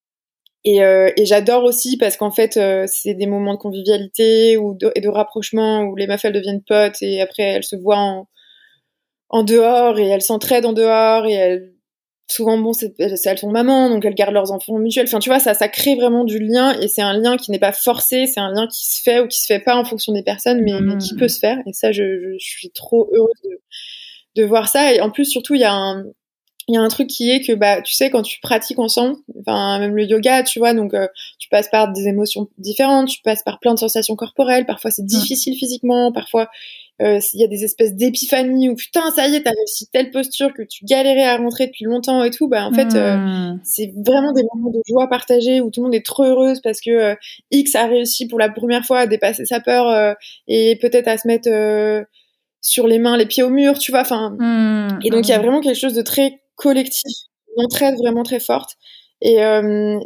Et, 0.65 0.83
euh, 0.83 1.09
et 1.15 1.25
j'adore 1.25 1.63
aussi 1.63 1.97
parce 1.97 2.17
qu'en 2.17 2.31
fait, 2.31 2.57
euh, 2.57 2.85
c'est 2.87 3.13
des 3.13 3.27
moments 3.27 3.53
de 3.53 3.59
convivialité 3.59 4.57
ou 4.57 4.75
de, 4.75 4.91
et 4.95 5.01
de 5.01 5.07
rapprochement 5.07 5.83
où 5.83 5.95
les 5.95 6.05
meufs 6.05 6.23
elles 6.25 6.33
deviennent 6.33 6.63
potes 6.63 7.01
et 7.01 7.21
après 7.21 7.43
elles 7.43 7.63
se 7.63 7.77
voient 7.77 7.97
en, 7.97 8.27
en 9.29 9.43
dehors 9.43 9.99
et 9.99 10.07
elles 10.07 10.21
s'entraident 10.21 10.65
en 10.65 10.73
dehors 10.73 11.25
et 11.25 11.33
elles 11.33 11.73
souvent 12.31 12.59
bon 12.59 12.73
c'est 12.73 12.93
elles 12.99 13.37
sont 13.39 13.49
mamans 13.49 13.89
donc 13.89 14.05
elles 14.05 14.13
gardent 14.13 14.33
leurs 14.33 14.51
enfants 14.51 14.77
mutuels. 14.77 15.07
Enfin 15.07 15.19
tu 15.19 15.29
vois 15.29 15.39
ça 15.39 15.53
ça 15.53 15.67
crée 15.67 15.95
vraiment 15.95 16.25
du 16.25 16.39
lien 16.39 16.77
et 16.79 16.87
c'est 16.87 17.01
un 17.01 17.13
lien 17.13 17.37
qui 17.37 17.51
n'est 17.51 17.59
pas 17.59 17.71
forcé 17.71 18.27
c'est 18.27 18.39
un 18.39 18.51
lien 18.51 18.67
qui 18.67 18.85
se 18.85 19.01
fait 19.01 19.21
ou 19.21 19.27
qui 19.27 19.39
se 19.39 19.47
fait 19.47 19.59
pas 19.59 19.75
en 19.75 19.85
fonction 19.85 20.13
des 20.13 20.23
personnes 20.23 20.61
mais, 20.61 20.79
mais 20.81 20.97
qui 20.97 21.15
mmh. 21.15 21.17
peut 21.17 21.27
se 21.27 21.39
faire. 21.39 21.57
Et 21.65 21.73
ça 21.73 21.91
je, 21.91 22.03
je, 22.03 22.37
je 22.37 22.47
suis 22.47 22.69
trop 22.71 23.09
heureuse 23.13 23.41
de, 23.45 24.41
de 24.41 24.45
voir 24.45 24.67
ça. 24.67 24.93
Et 24.93 25.01
en 25.01 25.09
plus 25.09 25.25
surtout 25.25 25.55
il 25.55 25.61
y 25.61 25.63
a 25.63 25.73
un 25.73 26.03
il 26.69 26.75
y 26.75 26.77
a 26.77 26.81
un 26.81 26.87
truc 26.87 27.07
qui 27.07 27.31
est 27.31 27.41
que 27.41 27.53
bah 27.53 27.81
tu 27.81 27.95
sais 27.95 28.11
quand 28.11 28.21
tu 28.21 28.39
pratiques 28.41 28.77
ensemble 28.77 29.15
enfin 29.41 29.79
même 29.79 29.95
le 29.95 30.03
yoga 30.03 30.43
tu 30.43 30.59
vois 30.59 30.75
donc 30.75 30.93
euh, 30.93 31.07
tu 31.39 31.49
passes 31.49 31.67
par 31.67 31.91
des 31.91 32.07
émotions 32.07 32.47
différentes 32.59 33.09
tu 33.09 33.21
passes 33.23 33.41
par 33.43 33.59
plein 33.59 33.73
de 33.73 33.79
sensations 33.79 34.15
corporelles 34.15 34.67
parfois 34.67 34.91
c'est 34.91 35.05
difficile 35.05 35.55
physiquement 35.57 36.11
parfois 36.11 36.47
euh, 37.01 37.19
il 37.33 37.41
y 37.41 37.43
a 37.43 37.47
des 37.47 37.63
espèces 37.63 37.95
d'épiphanies 37.95 38.69
où 38.69 38.75
putain 38.75 39.09
ça 39.15 39.27
y 39.27 39.35
est 39.35 39.41
t'as 39.41 39.49
réussi 39.49 39.87
telle 39.91 40.11
posture 40.11 40.53
que 40.53 40.61
tu 40.61 40.85
galérais 40.85 41.25
à 41.25 41.37
rentrer 41.37 41.65
depuis 41.65 41.85
longtemps 41.85 42.23
et 42.23 42.29
tout 42.29 42.47
bah 42.47 42.67
en 42.67 42.71
fait 42.71 42.93
euh, 42.93 43.15
hmm. 43.15 43.59
c'est 43.63 43.91
vraiment 44.05 44.31
des 44.31 44.43
moments 44.53 44.69
de 44.69 44.81
joie 44.87 45.07
partagée 45.09 45.61
où 45.61 45.71
tout 45.71 45.79
le 45.79 45.85
monde 45.85 45.95
est 45.95 46.05
trop 46.05 46.25
heureuse 46.25 46.61
parce 46.61 46.81
que 46.81 47.15
X 47.49 47.73
a 47.73 47.87
réussi 47.87 48.27
pour 48.27 48.37
la 48.37 48.49
première 48.49 48.85
fois 48.85 48.99
à 48.99 49.07
dépasser 49.07 49.45
sa 49.45 49.59
peur 49.59 50.15
et 50.47 50.77
peut-être 50.79 51.07
à 51.07 51.17
se 51.17 51.27
mettre 51.27 51.49
sur 52.61 52.85
les 52.85 52.99
mains 52.99 53.17
les 53.17 53.25
pieds 53.25 53.41
au 53.41 53.49
mur 53.49 53.79
tu 53.79 53.89
vois 53.89 54.01
enfin 54.01 54.35
hmm. 54.37 54.99
et 55.03 55.09
donc 55.09 55.27
il 55.27 55.31
y 55.31 55.33
a 55.33 55.39
hmm. 55.39 55.41
vraiment 55.41 55.61
quelque 55.61 55.79
chose 55.79 55.95
de 55.95 56.03
très 56.03 56.41
collectif, 56.59 57.17
une 57.55 57.65
entraide 57.65 57.95
vraiment 57.97 58.23
très 58.23 58.39
forte 58.39 58.71
et 59.21 59.43
euh, 59.43 59.99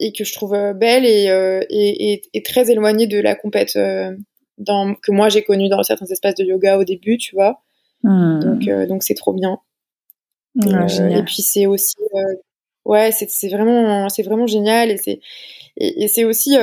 et 0.00 0.12
que 0.12 0.24
je 0.24 0.32
trouve 0.32 0.54
euh, 0.54 0.72
belle 0.72 1.04
euh, 1.04 1.60
et, 1.68 2.12
et, 2.12 2.22
et, 2.32 2.42
très 2.42 2.70
éloignée 2.70 3.06
de 3.06 3.20
la 3.20 3.34
compète 3.34 3.78
dans, 4.56 4.94
que 4.94 5.12
moi 5.12 5.28
j'ai 5.28 5.42
connue 5.42 5.68
dans 5.68 5.82
certains 5.82 6.06
espaces 6.06 6.34
de 6.34 6.44
yoga 6.44 6.78
au 6.78 6.84
début, 6.84 7.18
tu 7.18 7.34
vois. 7.34 7.62
Hmm. 8.02 8.40
Donc 8.40 8.88
donc 8.88 9.02
c'est 9.02 9.14
trop 9.14 9.34
bien. 9.34 9.58
et 10.56 11.22
puis 11.24 11.42
c'est 11.42 11.66
aussi 11.66 11.96
ouais 12.86 13.12
c'est 13.12 13.48
vraiment 13.48 14.08
c'est 14.08 14.22
vraiment 14.22 14.46
génial 14.46 14.90
et 14.90 14.96
c'est 14.96 15.20
et 15.76 16.08
c'est 16.08 16.24
aussi 16.24 16.56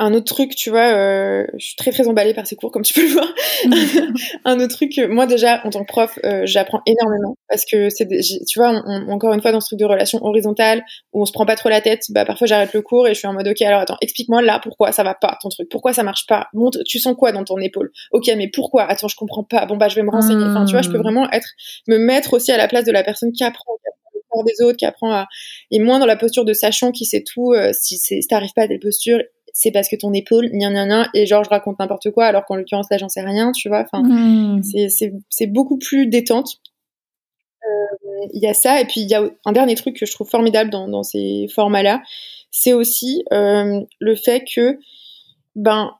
un 0.00 0.12
autre 0.12 0.26
truc, 0.26 0.56
tu 0.56 0.70
vois, 0.70 0.92
euh, 0.92 1.46
je 1.56 1.66
suis 1.66 1.76
très 1.76 1.92
très 1.92 2.08
emballée 2.08 2.34
par 2.34 2.46
ces 2.46 2.56
cours, 2.56 2.72
comme 2.72 2.82
tu 2.82 2.94
peux 2.94 3.02
le 3.02 3.12
voir. 3.12 3.28
un 4.44 4.58
autre 4.58 4.74
truc, 4.74 4.98
moi 5.08 5.26
déjà, 5.26 5.64
en 5.64 5.70
tant 5.70 5.82
que 5.82 5.86
prof, 5.86 6.18
euh, 6.24 6.42
j'apprends 6.46 6.82
énormément 6.84 7.36
parce 7.48 7.64
que 7.64 7.88
c'est, 7.90 8.08
tu 8.08 8.58
vois, 8.58 8.70
encore 9.08 9.32
une 9.34 9.40
fois 9.40 9.52
dans 9.52 9.60
ce 9.60 9.68
truc 9.68 9.78
de 9.78 9.84
relation 9.84 10.18
horizontale 10.24 10.82
où 11.12 11.22
on 11.22 11.26
se 11.26 11.32
prend 11.32 11.46
pas 11.46 11.54
trop 11.54 11.68
la 11.68 11.80
tête, 11.80 12.06
bah 12.10 12.24
parfois 12.24 12.48
j'arrête 12.48 12.72
le 12.72 12.82
cours 12.82 13.06
et 13.06 13.14
je 13.14 13.20
suis 13.20 13.28
en 13.28 13.34
mode 13.34 13.46
ok, 13.46 13.62
alors 13.62 13.80
attends, 13.82 13.96
explique-moi 14.00 14.42
là 14.42 14.58
pourquoi 14.60 14.90
ça 14.90 15.04
va 15.04 15.14
pas 15.14 15.38
ton 15.40 15.48
truc, 15.48 15.68
pourquoi 15.70 15.92
ça 15.92 16.02
marche 16.02 16.26
pas, 16.26 16.48
montre, 16.54 16.80
tu 16.84 16.98
sens 16.98 17.14
quoi 17.16 17.30
dans 17.30 17.44
ton 17.44 17.58
épaule, 17.58 17.92
ok, 18.10 18.28
mais 18.36 18.48
pourquoi, 18.52 18.84
attends, 18.84 19.08
je 19.08 19.16
comprends 19.16 19.44
pas, 19.44 19.64
bon 19.66 19.76
bah 19.76 19.88
je 19.88 19.94
vais 19.94 20.02
me 20.02 20.10
renseigner. 20.10 20.44
Enfin, 20.44 20.64
tu 20.64 20.72
vois, 20.72 20.82
je 20.82 20.90
peux 20.90 20.98
hmm. 20.98 21.02
vraiment 21.02 21.30
être, 21.30 21.48
me 21.86 21.98
mettre 21.98 22.34
aussi 22.34 22.50
à 22.50 22.56
la 22.56 22.66
place 22.66 22.84
de 22.84 22.92
la 22.92 23.04
personne 23.04 23.30
qui 23.30 23.44
apprend, 23.44 23.74
qui 23.76 23.88
apprend 23.88 24.42
des 24.42 24.64
autres, 24.64 24.76
qui 24.76 24.86
apprend 24.86 25.12
à, 25.12 25.26
et 25.70 25.78
moins 25.78 26.00
dans 26.00 26.06
la 26.06 26.16
posture 26.16 26.44
de 26.44 26.52
sachant 26.52 26.90
qui 26.90 27.04
sait 27.04 27.22
tout, 27.22 27.52
euh, 27.52 27.70
si 27.72 27.96
c'est, 27.96 28.20
si 28.20 28.26
t'arrives 28.26 28.52
pas 28.54 28.62
à 28.62 28.68
telle 28.68 28.80
posture 28.80 29.20
c'est 29.56 29.70
parce 29.70 29.88
que 29.88 29.94
ton 29.94 30.12
épaule, 30.12 30.50
ni 30.52 30.66
ni 30.66 30.74
ni 30.74 31.02
et 31.14 31.26
genre 31.26 31.44
je 31.44 31.48
raconte 31.48 31.78
n'importe 31.78 32.10
quoi, 32.10 32.26
alors 32.26 32.44
qu'en 32.44 32.56
l'occurrence 32.56 32.88
là 32.90 32.98
j'en 32.98 33.08
sais 33.08 33.22
rien, 33.22 33.52
tu 33.52 33.68
vois. 33.68 33.84
Enfin, 33.84 34.02
hmm. 34.02 34.62
c'est 35.30 35.46
beaucoup 35.46 35.78
plus 35.78 36.08
détente. 36.08 36.60
Euh, 37.62 38.26
il 38.32 38.42
y 38.42 38.48
a 38.48 38.52
ça, 38.52 38.80
et 38.80 38.84
puis 38.84 39.00
il 39.00 39.08
y 39.08 39.14
a 39.14 39.22
un 39.44 39.52
dernier 39.52 39.76
truc 39.76 39.96
que 39.96 40.06
je 40.06 40.12
trouve 40.12 40.28
formidable 40.28 40.70
dans, 40.70 40.88
dans 40.88 41.04
ces 41.04 41.46
formats-là, 41.54 42.02
c'est 42.50 42.72
aussi 42.72 43.24
euh, 43.32 43.80
le 44.00 44.16
fait 44.16 44.44
que, 44.44 44.78
ben, 45.54 45.94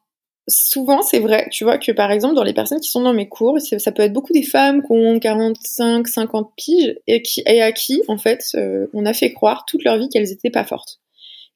souvent 0.49 1.03
c'est 1.03 1.21
vrai, 1.21 1.49
tu 1.53 1.63
vois, 1.63 1.79
que 1.79 1.93
par 1.93 2.11
exemple 2.11 2.35
dans 2.35 2.43
les 2.43 2.55
personnes 2.55 2.81
qui 2.81 2.91
sont 2.91 3.03
dans 3.03 3.15
mes 3.15 3.29
cours, 3.29 3.61
ça 3.61 3.93
peut 3.93 4.03
être 4.03 4.13
beaucoup 4.13 4.33
des 4.33 4.43
femmes 4.43 4.83
qui 4.83 4.91
ont 4.91 5.21
45, 5.21 6.09
50 6.09 6.51
piges 6.57 6.97
et, 7.07 7.23
qui, 7.23 7.43
et 7.47 7.63
à 7.63 7.71
qui, 7.71 8.03
en 8.09 8.19
fait, 8.19 8.45
euh, 8.57 8.89
on 8.95 9.07
a 9.07 9.15
fait 9.15 9.33
croire 9.33 9.65
toute 9.65 9.85
leur 9.85 9.97
vie 9.97 10.09
qu'elles 10.09 10.33
étaient 10.33 10.51
pas 10.51 10.65
fortes. 10.65 10.99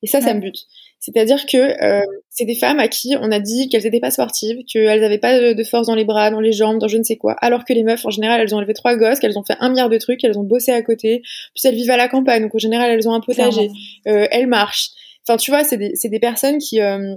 Et 0.03 0.07
ça, 0.07 0.21
ça 0.21 0.33
me 0.33 0.41
bute. 0.41 0.69
C'est-à-dire 1.01 1.47
que 1.47 1.57
euh, 1.57 2.05
c'est 2.29 2.45
des 2.45 2.57
femmes 2.57 2.81
à 2.81 2.89
qui 2.89 3.15
on 3.21 3.31
a 3.31 3.39
dit 3.39 3.69
qu'elles 3.69 3.85
n'étaient 3.85 4.01
pas 4.01 4.11
sportives, 4.11 4.59
qu'elles 4.71 5.01
n'avaient 5.01 5.19
pas 5.19 5.55
de, 5.55 5.65
force 5.65 5.87
dans 5.87 5.95
les 5.95 6.05
bras, 6.05 6.31
dans 6.31 6.41
les 6.41 6.53
jambes, 6.53 6.79
dans 6.79 6.89
je 6.89 6.97
ne 6.97 7.05
sais 7.05 7.17
quoi. 7.17 7.35
Alors 7.41 7.65
que 7.65 7.73
les 7.73 7.85
meufs, 7.85 8.05
en 8.05 8.11
général, 8.11 8.41
elles 8.41 8.55
ont 8.55 8.59
élevé 8.59 8.75
trois 8.75 8.97
gosses, 8.97 9.21
qu'elles 9.21 9.39
ont 9.39 9.45
fait 9.45 9.57
un 9.61 9.69
milliard 9.69 9.89
de 9.89 9.99
trucs, 9.99 10.21
qu'elles 10.21 10.39
ont 10.39 10.45
bossé 10.45 10.73
à 10.73 10.83
côté. 10.83 11.23
Puis 11.55 11.63
elles 11.65 11.75
vivent 11.75 11.91
à 11.91 11.97
la 11.97 12.09
campagne, 12.09 12.43
donc 12.43 12.55
en 12.55 12.59
général, 12.59 12.91
elles 12.91 13.09
ont 13.09 13.15
un 13.15 13.21
potager. 13.21 13.71
Euh, 14.09 14.27
elles 14.31 14.49
marchent. 14.49 14.91
Enfin, 15.27 15.37
tu 15.37 15.51
vois, 15.51 15.63
c'est 15.63 15.77
des, 15.77 15.93
des 16.03 16.21
personnes 16.21 16.59
qui... 16.59 16.81
Euh, 16.81 17.15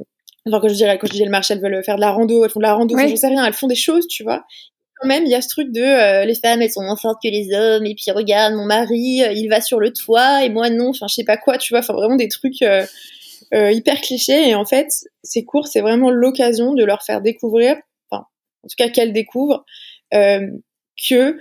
enfin, 0.47 0.59
quand 0.59 0.69
je 0.69 0.75
dirais, 0.75 0.97
quand 0.99 1.07
je 1.07 1.13
dis 1.13 1.23
elles 1.23 1.29
marchent, 1.29 1.49
elles 1.49 1.61
veulent 1.61 1.83
faire 1.83 1.95
de 1.95 2.01
la 2.01 2.11
rando, 2.11 2.43
elles 2.43 2.51
font 2.51 2.59
de 2.59 2.65
la 2.65 2.73
rando, 2.73 2.95
je 2.97 3.15
sais 3.15 3.27
rien, 3.27 3.45
elles 3.45 3.53
font 3.53 3.67
des 3.67 3.75
choses, 3.75 4.07
tu 4.07 4.23
vois 4.23 4.43
quand 5.01 5.07
même, 5.07 5.25
il 5.25 5.31
y 5.31 5.35
a 5.35 5.41
ce 5.41 5.49
truc 5.49 5.71
de 5.71 5.81
euh, 5.81 6.25
les 6.25 6.35
femmes, 6.35 6.61
elles 6.61 6.69
sont 6.69 6.83
moins 6.83 6.95
fortes 6.95 7.17
que 7.23 7.27
les 7.27 7.51
hommes, 7.55 7.87
et 7.87 7.95
puis 7.95 8.11
regarde, 8.11 8.53
mon 8.53 8.65
mari, 8.65 9.23
il 9.33 9.47
va 9.47 9.59
sur 9.59 9.79
le 9.79 9.91
toit, 9.91 10.45
et 10.45 10.49
moi 10.49 10.69
non, 10.69 10.89
enfin, 10.89 11.07
je 11.09 11.15
sais 11.15 11.23
pas 11.23 11.37
quoi, 11.37 11.57
tu 11.57 11.73
vois, 11.73 11.79
enfin, 11.79 11.93
vraiment 11.93 12.17
des 12.17 12.27
trucs 12.27 12.61
euh, 12.61 12.85
hyper 13.53 13.99
cliché. 14.01 14.49
Et 14.49 14.55
en 14.55 14.65
fait, 14.65 15.05
ces 15.23 15.43
cours, 15.43 15.67
c'est 15.67 15.81
vraiment 15.81 16.09
l'occasion 16.09 16.73
de 16.73 16.83
leur 16.83 17.03
faire 17.03 17.21
découvrir, 17.21 17.75
enfin, 18.09 18.25
en 18.63 18.67
tout 18.67 18.75
cas 18.77 18.89
qu'elles 18.89 19.13
découvrent, 19.13 19.65
euh, 20.13 20.47
que 21.09 21.37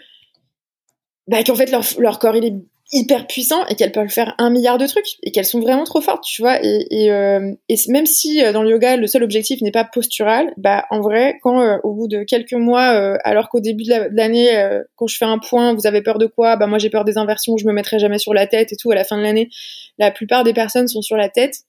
bah, 1.27 1.45
qu'en 1.45 1.55
fait 1.55 1.71
leur, 1.71 1.85
leur 1.99 2.19
corps 2.19 2.37
il 2.37 2.45
est 2.45 2.55
hyper 2.93 3.29
puissant 3.29 3.65
et 3.67 3.77
qu'elles 3.77 3.93
peuvent 3.93 4.09
faire 4.09 4.35
un 4.39 4.51
milliard 4.51 4.77
de 4.77 4.87
trucs 4.87 5.17
et 5.23 5.31
qu'elles 5.31 5.45
sont 5.45 5.61
vraiment 5.61 5.85
trop 5.85 6.01
fortes, 6.01 6.25
tu 6.25 6.43
vois. 6.43 6.59
Et, 6.65 6.87
et, 6.91 7.13
euh, 7.13 7.53
même 7.89 8.07
si 8.07 8.43
euh, 8.43 8.53
dans 8.53 8.65
le 8.65 8.71
yoga 8.71 8.97
le 8.97 9.07
seul 9.07 9.23
objectif 9.23 9.63
n'est 9.63 9.71
pas 9.71 9.85
postural, 9.85 10.53
bah 10.57 10.87
en 10.91 11.01
vrai, 11.01 11.39
quand 11.43 11.61
euh, 11.61 11.77
au 11.85 11.95
bout 11.95 12.09
de 12.09 12.25
quelques 12.25 12.55
mois, 12.55 12.95
euh, 12.95 13.17
alors 13.23 13.49
qu'au 13.49 13.61
début 13.61 13.85
de 13.85 14.09
l'année, 14.13 14.51
quand 14.97 15.07
je 15.07 15.17
fais 15.17 15.25
un 15.25 15.39
point, 15.39 15.73
vous 15.75 15.87
avez 15.87 16.03
peur 16.03 16.19
de 16.19 16.27
quoi? 16.27 16.57
Bah 16.57 16.67
moi 16.67 16.79
j'ai 16.79 16.91
peur 16.91 17.05
des 17.05 17.17
inversions, 17.17 17.57
je 17.57 17.67
me 17.67 17.73
mettrai 17.73 18.01
jamais 18.01 18.19
sur 18.19 18.35
la 18.35 18.49
tête 18.49 18.73
et 18.73 18.77
tout. 18.77 18.91
À 18.91 18.97
la 18.97 19.05
fin 19.05 19.17
de 19.17 19.23
l'année, 19.23 19.51
la 19.99 20.11
plupart 20.11 20.43
des 20.43 20.53
personnes 20.53 20.89
sont 20.89 21.03
sur 21.03 21.17
la 21.17 21.29
tête 21.29 21.61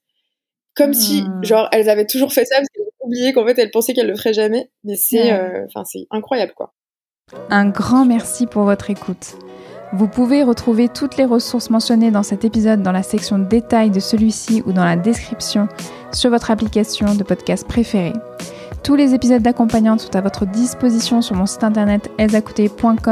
comme 0.75 0.93
si 0.93 1.23
hmm. 1.23 1.43
genre 1.43 1.67
elles 1.71 1.89
avaient 1.89 2.05
toujours 2.05 2.33
fait 2.33 2.45
ça 2.45 2.57
parce 2.57 2.67
qu'elles 2.69 2.85
ont 2.85 3.07
oublié 3.07 3.33
qu'en 3.33 3.45
fait 3.45 3.57
elles 3.59 3.71
pensaient 3.71 3.93
qu'elles 3.93 4.07
le 4.07 4.15
feraient 4.15 4.33
jamais 4.33 4.69
mais 4.83 4.95
c'est 4.95 5.33
euh, 5.33 5.65
enfin 5.67 5.83
c'est 5.85 6.07
incroyable 6.11 6.53
quoi 6.55 6.73
un 7.49 7.69
grand 7.69 8.05
merci 8.05 8.45
pour 8.45 8.63
votre 8.63 8.89
écoute 8.89 9.35
vous 9.93 10.07
pouvez 10.07 10.43
retrouver 10.43 10.87
toutes 10.87 11.17
les 11.17 11.25
ressources 11.25 11.69
mentionnées 11.69 12.11
dans 12.11 12.23
cet 12.23 12.45
épisode 12.45 12.81
dans 12.81 12.93
la 12.93 13.03
section 13.03 13.37
détails 13.37 13.89
de 13.89 13.99
celui-ci 13.99 14.63
ou 14.65 14.71
dans 14.71 14.85
la 14.85 14.95
description 14.95 15.67
sur 16.13 16.29
votre 16.29 16.49
application 16.49 17.13
de 17.13 17.23
podcast 17.23 17.67
préférée. 17.67 18.13
Tous 18.83 18.95
les 18.95 19.13
épisodes 19.13 19.43
d'accompagnante 19.43 20.01
sont 20.01 20.15
à 20.15 20.21
votre 20.21 20.47
disposition 20.47 21.21
sur 21.21 21.35
mon 21.35 21.45
site 21.45 21.63
internet 21.63 22.09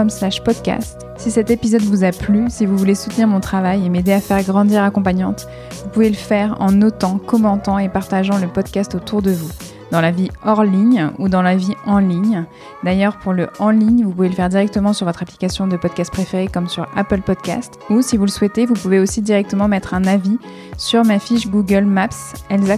slash 0.10 0.44
podcast. 0.44 1.06
Si 1.18 1.30
cet 1.30 1.52
épisode 1.52 1.84
vous 1.84 2.04
a 2.04 2.12
plu, 2.12 2.46
si 2.50 2.66
vous 2.66 2.76
voulez 2.76 2.96
soutenir 2.96 3.28
mon 3.28 3.40
travail 3.40 3.86
et 3.86 3.90
m'aider 3.90 4.14
à 4.14 4.20
faire 4.20 4.44
grandir 4.44 4.84
accompagnante, 4.84 5.48
vous 5.84 5.90
pouvez 5.90 6.10
le 6.10 6.16
faire 6.16 6.56
en 6.60 6.72
notant, 6.72 7.20
commentant 7.20 7.78
et 7.78 7.88
partageant 7.88 8.40
le 8.40 8.48
podcast 8.48 8.96
autour 8.96 9.22
de 9.22 9.30
vous, 9.30 9.52
dans 9.92 10.02
la 10.02 10.10
vie 10.10 10.30
hors 10.44 10.64
ligne 10.64 11.12
ou 11.20 11.30
dans 11.30 11.44
la 11.44 11.56
vie 11.56 11.76
en 11.86 12.00
ligne. 12.00 12.46
D'ailleurs, 12.84 13.20
pour 13.20 13.34
le 13.34 13.50
en 13.60 13.70
ligne, 13.70 14.04
vous 14.04 14.12
pouvez 14.12 14.30
le 14.30 14.36
faire 14.36 14.50
directement 14.50 14.94
sur 14.94 15.06
votre 15.06 15.22
application 15.22 15.68
de 15.68 15.78
podcast 15.78 16.12
préférée 16.12 16.48
comme 16.48 16.68
sur 16.68 16.88
Apple 16.96 17.22
Podcast. 17.22 17.78
Ou 17.92 18.02
si 18.02 18.18
vous 18.18 18.26
le 18.26 18.32
souhaitez, 18.32 18.66
vous 18.66 18.74
pouvez 18.74 19.00
aussi 19.00 19.22
directement 19.22 19.68
mettre 19.68 19.94
un 19.94 20.06
avis 20.06 20.40
sur 20.78 21.06
ma 21.06 21.20
fiche 21.20 21.48
Google 21.48 21.86
Maps 21.86 22.34
Elsa. 22.50 22.78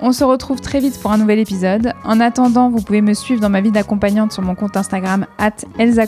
On 0.00 0.12
se 0.12 0.24
retrouve 0.24 0.60
très 0.60 0.80
vite 0.80 1.00
pour 1.00 1.10
un 1.12 1.18
nouvel 1.18 1.38
épisode. 1.38 1.92
En 2.04 2.20
attendant, 2.20 2.68
vous 2.68 2.82
pouvez 2.82 3.00
me 3.00 3.14
suivre 3.14 3.40
dans 3.40 3.48
ma 3.48 3.60
vie 3.60 3.70
d'accompagnante 3.70 4.32
sur 4.32 4.42
mon 4.42 4.54
compte 4.54 4.76
Instagram 4.76 5.26
Elsa 5.78 6.04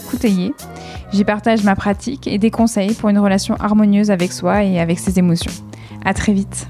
J'y 1.13 1.25
partage 1.25 1.65
ma 1.65 1.75
pratique 1.75 2.27
et 2.27 2.39
des 2.39 2.51
conseils 2.51 2.95
pour 2.95 3.09
une 3.09 3.19
relation 3.19 3.55
harmonieuse 3.57 4.11
avec 4.11 4.33
soi 4.33 4.65
et 4.65 4.79
avec 4.79 4.99
ses 4.99 5.19
émotions. 5.19 5.53
À 6.05 6.13
très 6.13 6.33
vite. 6.33 6.69